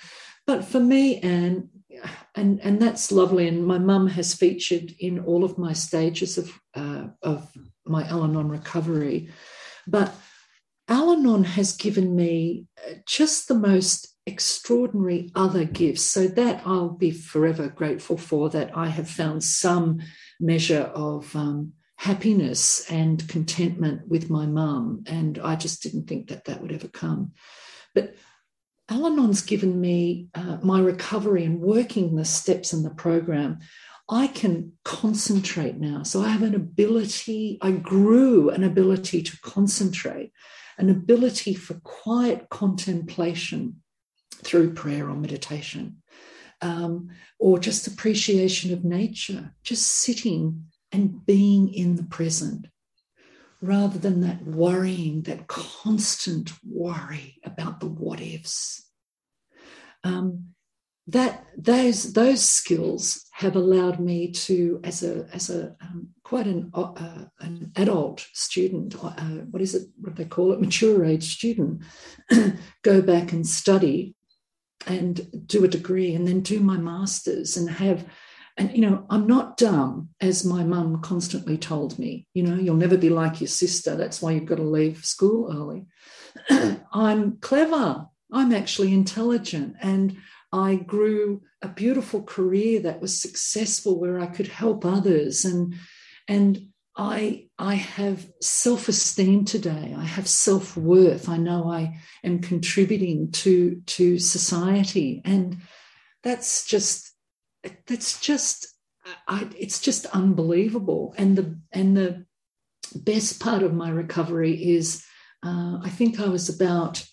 But 0.47 0.64
for 0.64 0.81
me, 0.81 1.20
Anne, 1.20 1.68
and, 2.35 2.61
and 2.61 2.81
that's 2.81 3.12
lovely. 3.12 3.47
And 3.49 3.66
my 3.66 3.79
mum 3.79 4.07
has 4.09 4.35
featured 4.35 4.93
in 4.99 5.20
all 5.20 5.45
of 5.45 5.59
my 5.59 5.73
stages 5.73 6.39
of, 6.39 6.53
uh, 6.75 7.09
of 7.23 7.51
my 7.85 8.05
Al 8.09 8.25
Anon 8.25 8.49
recovery. 8.49 9.29
But 9.87 10.14
Al 10.89 11.12
Anon 11.12 11.45
has 11.45 11.77
given 11.77 12.16
me 12.16 12.66
uh, 12.89 12.95
just 13.07 13.49
the 13.49 13.55
most 13.55 14.16
extraordinary 14.27 15.31
other 15.35 15.64
gifts. 15.64 16.03
So 16.03 16.27
that 16.29 16.62
I'll 16.64 16.91
be 16.91 17.11
forever 17.11 17.68
grateful 17.68 18.16
for 18.16 18.51
that 18.51 18.77
I 18.77 18.89
have 18.89 19.09
found 19.09 19.45
some 19.45 20.01
measure 20.41 20.91
of 20.95 21.35
um, 21.37 21.73
happiness 21.97 22.91
and 22.91 23.27
contentment 23.29 24.09
with 24.09 24.31
my 24.31 24.47
mum. 24.47 25.05
And 25.07 25.39
I 25.39 25.57
just 25.57 25.83
didn't 25.83 26.09
think 26.09 26.29
that 26.29 26.47
that 26.47 26.61
would 26.61 26.73
ever 26.73 26.89
come. 26.89 27.33
But 27.95 28.14
Al 28.88 29.07
Anon's 29.07 29.43
given 29.43 29.80
me 29.80 30.28
uh, 30.34 30.59
my 30.62 30.80
recovery 30.80 31.45
and 31.45 31.61
working 31.61 32.14
the 32.14 32.24
steps 32.24 32.72
in 32.72 32.82
the 32.82 32.90
program. 32.90 33.61
I 34.09 34.26
can 34.26 34.72
concentrate 34.84 35.76
now. 35.78 36.03
So 36.03 36.20
I 36.20 36.28
have 36.28 36.43
an 36.43 36.55
ability, 36.55 37.59
I 37.62 37.70
grew 37.70 38.51
an 38.51 38.64
ability 38.64 39.22
to 39.22 39.40
concentrate, 39.40 40.32
an 40.76 40.90
ability 40.90 41.55
for 41.55 41.74
quiet 41.84 42.49
contemplation 42.51 43.82
through 44.43 44.74
prayer 44.74 45.09
or 45.09 45.14
meditation, 45.14 46.03
um, 46.61 47.11
or 47.38 47.59
just 47.59 47.86
appreciation 47.86 48.72
of 48.72 48.84
nature, 48.84 49.55
just 49.62 49.86
sitting 49.86 50.64
and 50.90 51.24
being 51.24 51.72
in 51.72 51.97
the 51.97 52.05
present 52.05 52.66
rather 53.62 53.98
than 53.98 54.20
that 54.20 54.44
worrying, 54.44 55.22
that 55.22 55.46
constant 55.46 56.52
worry 56.68 57.38
about 57.44 57.80
the 57.80 57.86
what 57.86 58.20
ifs. 58.20 58.90
Um, 60.04 60.48
that 61.08 61.46
those 61.56 62.12
those 62.12 62.44
skills 62.44 63.24
have 63.32 63.56
allowed 63.56 63.98
me 63.98 64.30
to, 64.30 64.80
as 64.84 65.02
a 65.02 65.26
as 65.32 65.50
a 65.50 65.74
um, 65.80 66.08
quite 66.22 66.46
an 66.46 66.70
uh, 66.74 67.24
an 67.40 67.72
adult 67.76 68.26
student, 68.32 68.94
uh, 69.02 69.10
what 69.50 69.62
is 69.62 69.74
it? 69.74 69.88
What 70.00 70.16
they 70.16 70.24
call 70.24 70.52
it? 70.52 70.60
Mature 70.60 71.04
age 71.04 71.34
student, 71.34 71.82
go 72.82 73.02
back 73.02 73.32
and 73.32 73.46
study, 73.46 74.14
and 74.86 75.46
do 75.46 75.64
a 75.64 75.68
degree, 75.68 76.14
and 76.14 76.26
then 76.26 76.40
do 76.40 76.60
my 76.60 76.76
masters, 76.76 77.56
and 77.56 77.68
have 77.68 78.06
and, 78.57 78.70
you 78.72 78.82
know, 78.82 79.07
I'm 79.09 79.26
not 79.26 79.57
dumb, 79.57 80.11
as 80.20 80.44
my 80.44 80.62
mum 80.62 81.00
constantly 81.00 81.57
told 81.57 81.98
me. 81.98 82.26
You 82.34 82.42
know, 82.42 82.57
you'll 82.57 82.76
never 82.76 82.98
be 82.98 83.09
like 83.09 83.40
your 83.40 83.48
sister. 83.48 83.96
That's 83.96 84.20
why 84.20 84.32
you've 84.32 84.46
got 84.46 84.57
to 84.57 84.62
leave 84.62 85.05
school 85.05 85.50
early. 85.50 85.86
I'm 86.92 87.38
clever. 87.38 88.07
I'm 88.30 88.53
actually 88.53 88.92
intelligent. 88.92 89.76
And 89.80 90.18
I 90.53 90.74
grew 90.74 91.42
a 91.62 91.68
beautiful 91.68 92.22
career 92.22 92.80
that 92.80 93.00
was 93.00 93.20
successful 93.20 93.98
where 93.98 94.20
I 94.20 94.26
could 94.26 94.48
help 94.48 94.84
others. 94.84 95.46
And, 95.46 95.74
and 96.28 96.68
I, 96.94 97.46
I 97.59 97.76
have 97.76 98.26
self 98.42 98.88
esteem 98.88 99.46
today. 99.46 99.94
I 99.96 100.05
have 100.05 100.28
self 100.28 100.76
worth. 100.76 101.26
I 101.30 101.38
know 101.38 101.70
I 101.70 101.98
am 102.22 102.40
contributing 102.40 103.32
to, 103.32 103.80
to 103.86 104.18
society. 104.18 105.22
And 105.24 105.57
that's 106.22 106.66
just 106.66 107.11
that's 107.86 108.20
just 108.20 108.68
I, 109.26 109.48
it's 109.58 109.80
just 109.80 110.06
unbelievable. 110.06 111.14
And 111.18 111.36
the 111.36 111.58
and 111.72 111.96
the 111.96 112.26
best 112.94 113.40
part 113.40 113.62
of 113.62 113.74
my 113.74 113.90
recovery 113.90 114.52
is 114.74 115.04
uh, 115.44 115.78
i 115.82 115.88
think 115.88 116.20
i 116.20 116.28
was 116.28 116.48
about 116.48 117.04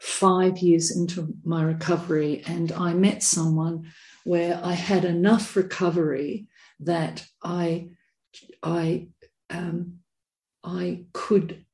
five 0.00 0.58
years 0.58 0.96
into 0.96 1.34
my 1.44 1.62
recovery 1.62 2.42
and 2.46 2.72
i 2.72 2.92
met 2.92 3.22
someone 3.22 3.90
where 4.24 4.60
i 4.62 4.72
had 4.72 5.04
enough 5.04 5.56
recovery 5.56 6.46
that 6.80 7.26
i 7.42 7.88
i 8.62 9.08
um, 9.50 9.98
i 10.64 11.04
could 11.12 11.64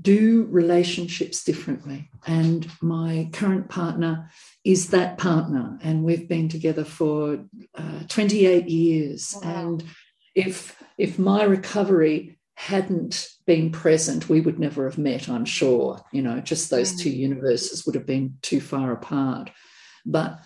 do 0.00 0.46
relationships 0.50 1.44
differently. 1.44 2.10
And 2.26 2.70
my 2.80 3.28
current 3.32 3.68
partner 3.68 4.30
is 4.64 4.88
that 4.88 5.18
partner. 5.18 5.78
And 5.82 6.04
we've 6.04 6.28
been 6.28 6.48
together 6.48 6.84
for 6.84 7.44
uh, 7.74 8.00
28 8.08 8.68
years. 8.68 9.36
Wow. 9.42 9.50
And 9.50 9.84
if, 10.34 10.82
if 10.96 11.18
my 11.18 11.42
recovery 11.42 12.38
hadn't 12.54 13.28
been 13.46 13.70
present, 13.70 14.28
we 14.28 14.40
would 14.40 14.58
never 14.58 14.88
have 14.88 14.98
met, 14.98 15.28
I'm 15.28 15.44
sure. 15.44 16.00
You 16.12 16.22
know, 16.22 16.40
just 16.40 16.70
those 16.70 16.94
mm. 16.94 17.00
two 17.00 17.10
universes 17.10 17.84
would 17.84 17.94
have 17.94 18.06
been 18.06 18.38
too 18.40 18.60
far 18.60 18.92
apart. 18.92 19.50
But 20.06 20.40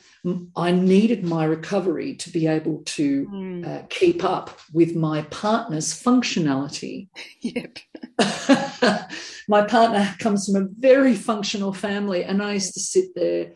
I 0.56 0.72
needed 0.72 1.24
my 1.24 1.44
recovery 1.44 2.16
to 2.16 2.30
be 2.30 2.48
able 2.48 2.82
to 2.84 3.28
mm. 3.28 3.66
uh, 3.66 3.86
keep 3.88 4.24
up 4.24 4.58
with 4.72 4.96
my 4.96 5.22
partner's 5.22 5.92
functionality. 5.92 7.08
Yep. 7.42 7.78
my 9.48 9.62
partner 9.62 10.14
comes 10.18 10.46
from 10.46 10.62
a 10.62 10.68
very 10.78 11.14
functional 11.14 11.72
family, 11.72 12.24
and 12.24 12.42
I 12.42 12.54
used 12.54 12.74
to 12.74 12.80
sit 12.80 13.14
there 13.14 13.52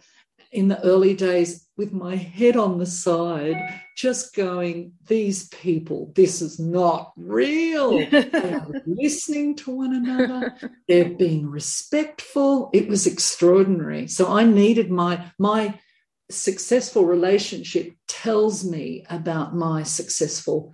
in 0.53 0.69
the 0.69 0.81
early 0.83 1.15
days 1.15 1.67
with 1.77 1.93
my 1.93 2.15
head 2.15 2.57
on 2.57 2.79
the 2.79 2.87
side, 2.87 3.57
just 3.97 4.35
going, 4.35 4.93
These 5.07 5.49
people, 5.49 6.13
this 6.15 6.41
is 6.41 6.61
not 6.61 7.13
real. 7.17 7.99
they 8.11 8.53
are 8.55 8.67
listening 8.87 9.57
to 9.57 9.71
one 9.75 9.95
another, 9.95 10.55
they're 10.87 11.11
being 11.11 11.51
respectful. 11.51 12.71
It 12.73 12.89
was 12.89 13.07
extraordinary. 13.07 14.07
So 14.07 14.33
I 14.33 14.45
needed 14.45 14.91
my, 14.91 15.25
my, 15.39 15.79
successful 16.31 17.05
relationship 17.05 17.93
tells 18.09 18.65
me 18.65 19.05
about 19.11 19.55
my 19.55 19.83
successful 19.83 20.73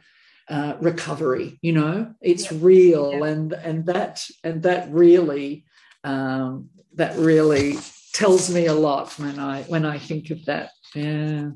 uh, 0.48 0.76
recovery 0.80 1.58
you 1.60 1.72
know 1.72 2.14
it's 2.20 2.52
yeah. 2.52 2.58
real 2.60 3.12
yeah. 3.12 3.24
and 3.26 3.52
and 3.52 3.86
that 3.86 4.24
and 4.44 4.62
that 4.62 4.88
really 4.92 5.64
um, 6.04 6.70
that 6.94 7.16
really 7.16 7.76
tells 8.12 8.48
me 8.48 8.66
a 8.66 8.74
lot 8.74 9.18
when 9.18 9.38
I 9.38 9.62
when 9.64 9.84
I 9.84 9.98
think 9.98 10.30
of 10.30 10.44
that. 10.46 10.70
Yeah. 10.94 11.50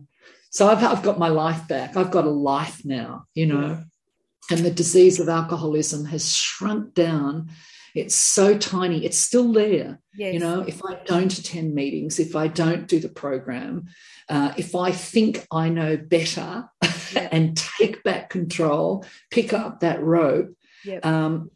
So 0.51 0.69
I've 0.69 0.85
I've 0.85 1.03
got 1.03 1.19
my 1.19 1.29
life 1.29 1.67
back. 1.69 1.97
I've 1.97 2.11
got 2.11 2.27
a 2.27 2.31
life 2.31 2.85
now, 2.85 3.25
you 3.35 3.47
know. 3.47 3.69
Yeah. 3.69 4.57
And 4.57 4.67
the 4.67 4.71
disease 4.71 5.21
of 5.21 5.29
alcoholism 5.29 6.05
has 6.07 6.35
shrunk 6.35 6.95
down. 6.95 7.51
It's 7.95 8.15
so 8.15 8.57
tiny. 8.57 9.05
It's 9.05 9.19
still 9.19 9.53
there. 9.53 10.01
Yes. 10.15 10.35
You 10.35 10.41
know, 10.41 10.61
if 10.61 10.85
I 10.85 10.95
don't 11.05 11.37
attend 11.37 11.75
meetings, 11.75 12.19
if 12.19 12.37
I 12.37 12.49
don't 12.49 12.87
do 12.87 13.01
the 13.01 13.09
program, 13.09 13.87
uh, 14.29 14.53
if 14.57 14.75
I 14.75 14.93
think 14.93 15.47
I 15.51 15.69
know 15.69 15.97
better 15.97 16.69
yeah. 17.13 17.29
and 17.33 17.57
take 17.57 18.03
back 18.03 18.31
control, 18.31 19.05
pick 19.31 19.53
up 19.53 19.81
that 19.81 20.03
rope, 20.03 20.55
yep. 20.85 21.05
um, 21.05 21.51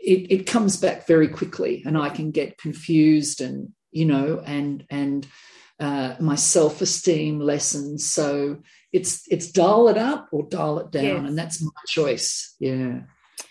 it, 0.00 0.30
it 0.30 0.46
comes 0.46 0.76
back 0.76 1.06
very 1.06 1.28
quickly 1.28 1.82
and 1.84 1.98
I 1.98 2.08
can 2.08 2.30
get 2.30 2.58
confused 2.58 3.40
and 3.40 3.72
you 3.90 4.04
know, 4.04 4.42
and 4.44 4.84
and 4.90 5.26
uh, 5.80 6.14
my 6.20 6.34
self 6.34 6.80
esteem 6.80 7.40
lessens. 7.40 8.06
So 8.10 8.58
it's 8.92 9.24
it's 9.30 9.50
dial 9.50 9.88
it 9.88 9.98
up 9.98 10.28
or 10.32 10.46
dial 10.48 10.78
it 10.80 10.90
down, 10.90 11.04
yes. 11.04 11.28
and 11.28 11.38
that's 11.38 11.62
my 11.62 11.70
choice. 11.86 12.54
Yeah. 12.58 13.00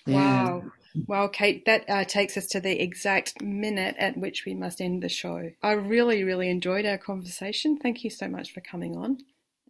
yeah. 0.05 0.45
Wow. 0.45 0.63
Well, 1.07 1.29
Kate, 1.29 1.65
that 1.65 1.89
uh, 1.89 2.03
takes 2.05 2.38
us 2.38 2.47
to 2.47 2.59
the 2.59 2.81
exact 2.81 3.41
minute 3.41 3.95
at 3.97 4.17
which 4.17 4.45
we 4.45 4.53
must 4.53 4.81
end 4.81 5.03
the 5.03 5.09
show. 5.09 5.51
I 5.61 5.73
really, 5.73 6.23
really 6.23 6.49
enjoyed 6.49 6.85
our 6.85 6.97
conversation. 6.97 7.77
Thank 7.77 8.03
you 8.03 8.09
so 8.09 8.27
much 8.27 8.53
for 8.53 8.61
coming 8.61 8.95
on 8.97 9.17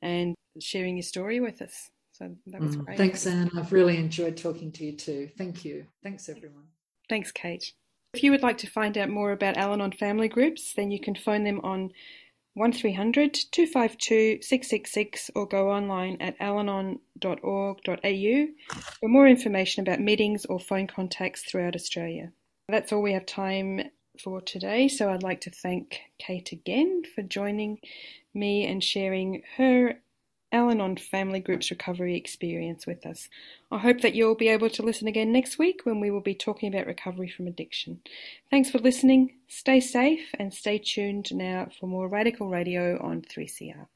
and 0.01 0.35
sharing 0.59 0.97
your 0.97 1.03
story 1.03 1.39
with 1.39 1.61
us. 1.61 1.89
So 2.13 2.35
that 2.47 2.61
was 2.61 2.75
mm, 2.75 2.85
great. 2.85 2.97
Thanks, 2.97 3.27
Anne. 3.27 3.51
I've 3.55 3.71
really 3.71 3.97
enjoyed 3.97 4.37
talking 4.37 4.71
to 4.73 4.85
you 4.85 4.93
too. 4.93 5.29
Thank 5.37 5.63
you. 5.63 5.85
Thanks, 6.01 6.29
everyone. 6.29 6.65
Thanks, 7.09 7.31
Kate. 7.31 7.73
If 8.13 8.23
you 8.23 8.31
would 8.31 8.41
like 8.41 8.57
to 8.59 8.67
find 8.67 8.97
out 8.97 9.09
more 9.09 9.31
about 9.31 9.57
Al 9.57 9.73
Anon 9.73 9.91
family 9.91 10.27
groups, 10.27 10.73
then 10.73 10.89
you 10.89 10.99
can 10.99 11.13
phone 11.13 11.43
them 11.43 11.59
on 11.63 11.91
1300 12.57 13.33
252 13.51 14.41
666 14.41 15.29
or 15.35 15.45
go 15.47 15.69
online 15.69 16.17
at 16.19 16.37
alanon.org.au 16.39 16.99
for 18.99 19.09
more 19.09 19.27
information 19.27 19.81
about 19.81 19.99
meetings 19.99 20.45
or 20.45 20.59
phone 20.59 20.87
contacts 20.87 21.43
throughout 21.43 21.75
Australia. 21.75 22.31
That's 22.67 22.91
all 22.91 23.01
we 23.01 23.13
have 23.13 23.25
time 23.25 23.89
for 24.21 24.41
today, 24.41 24.87
so 24.87 25.09
I'd 25.09 25.21
like 25.23 25.41
to 25.41 25.51
thank 25.51 26.01
Kate 26.17 26.51
again 26.51 27.03
for 27.13 27.21
joining 27.21 27.79
me 28.33 28.65
and 28.65 28.83
sharing 28.83 29.43
her 29.57 29.99
Al 30.51 30.69
Anon 30.69 30.95
Family 30.95 31.39
Group's 31.39 31.69
recovery 31.69 32.15
experience 32.15 32.87
with 32.87 33.05
us. 33.05 33.27
I 33.69 33.79
hope 33.79 34.01
that 34.01 34.15
you'll 34.15 34.35
be 34.35 34.47
able 34.47 34.69
to 34.69 34.83
listen 34.83 35.07
again 35.07 35.31
next 35.31 35.59
week 35.59 35.81
when 35.83 35.99
we 35.99 36.09
will 36.09 36.21
be 36.21 36.35
talking 36.35 36.73
about 36.73 36.87
recovery 36.87 37.27
from 37.27 37.47
addiction. 37.47 37.99
Thanks 38.49 38.69
for 38.69 38.79
listening, 38.79 39.33
stay 39.47 39.81
safe, 39.81 40.33
and 40.39 40.53
stay 40.53 40.77
tuned 40.77 41.33
now 41.33 41.67
for 41.77 41.87
more 41.87 42.07
Radical 42.07 42.49
Radio 42.49 42.97
on 43.03 43.21
3CR. 43.21 43.87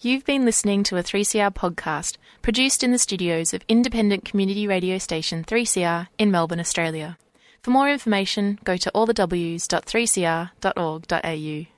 You've 0.00 0.24
been 0.24 0.44
listening 0.44 0.84
to 0.84 0.96
a 0.96 1.02
3CR 1.02 1.52
podcast 1.52 2.18
produced 2.40 2.84
in 2.84 2.92
the 2.92 2.98
studios 2.98 3.52
of 3.52 3.64
independent 3.66 4.24
community 4.24 4.68
radio 4.68 4.98
station 4.98 5.42
3CR 5.42 6.06
in 6.18 6.30
Melbourne, 6.30 6.60
Australia. 6.60 7.18
For 7.62 7.72
more 7.72 7.90
information, 7.90 8.60
go 8.62 8.76
to 8.76 8.92
allthews.3cr.org.au. 8.94 11.77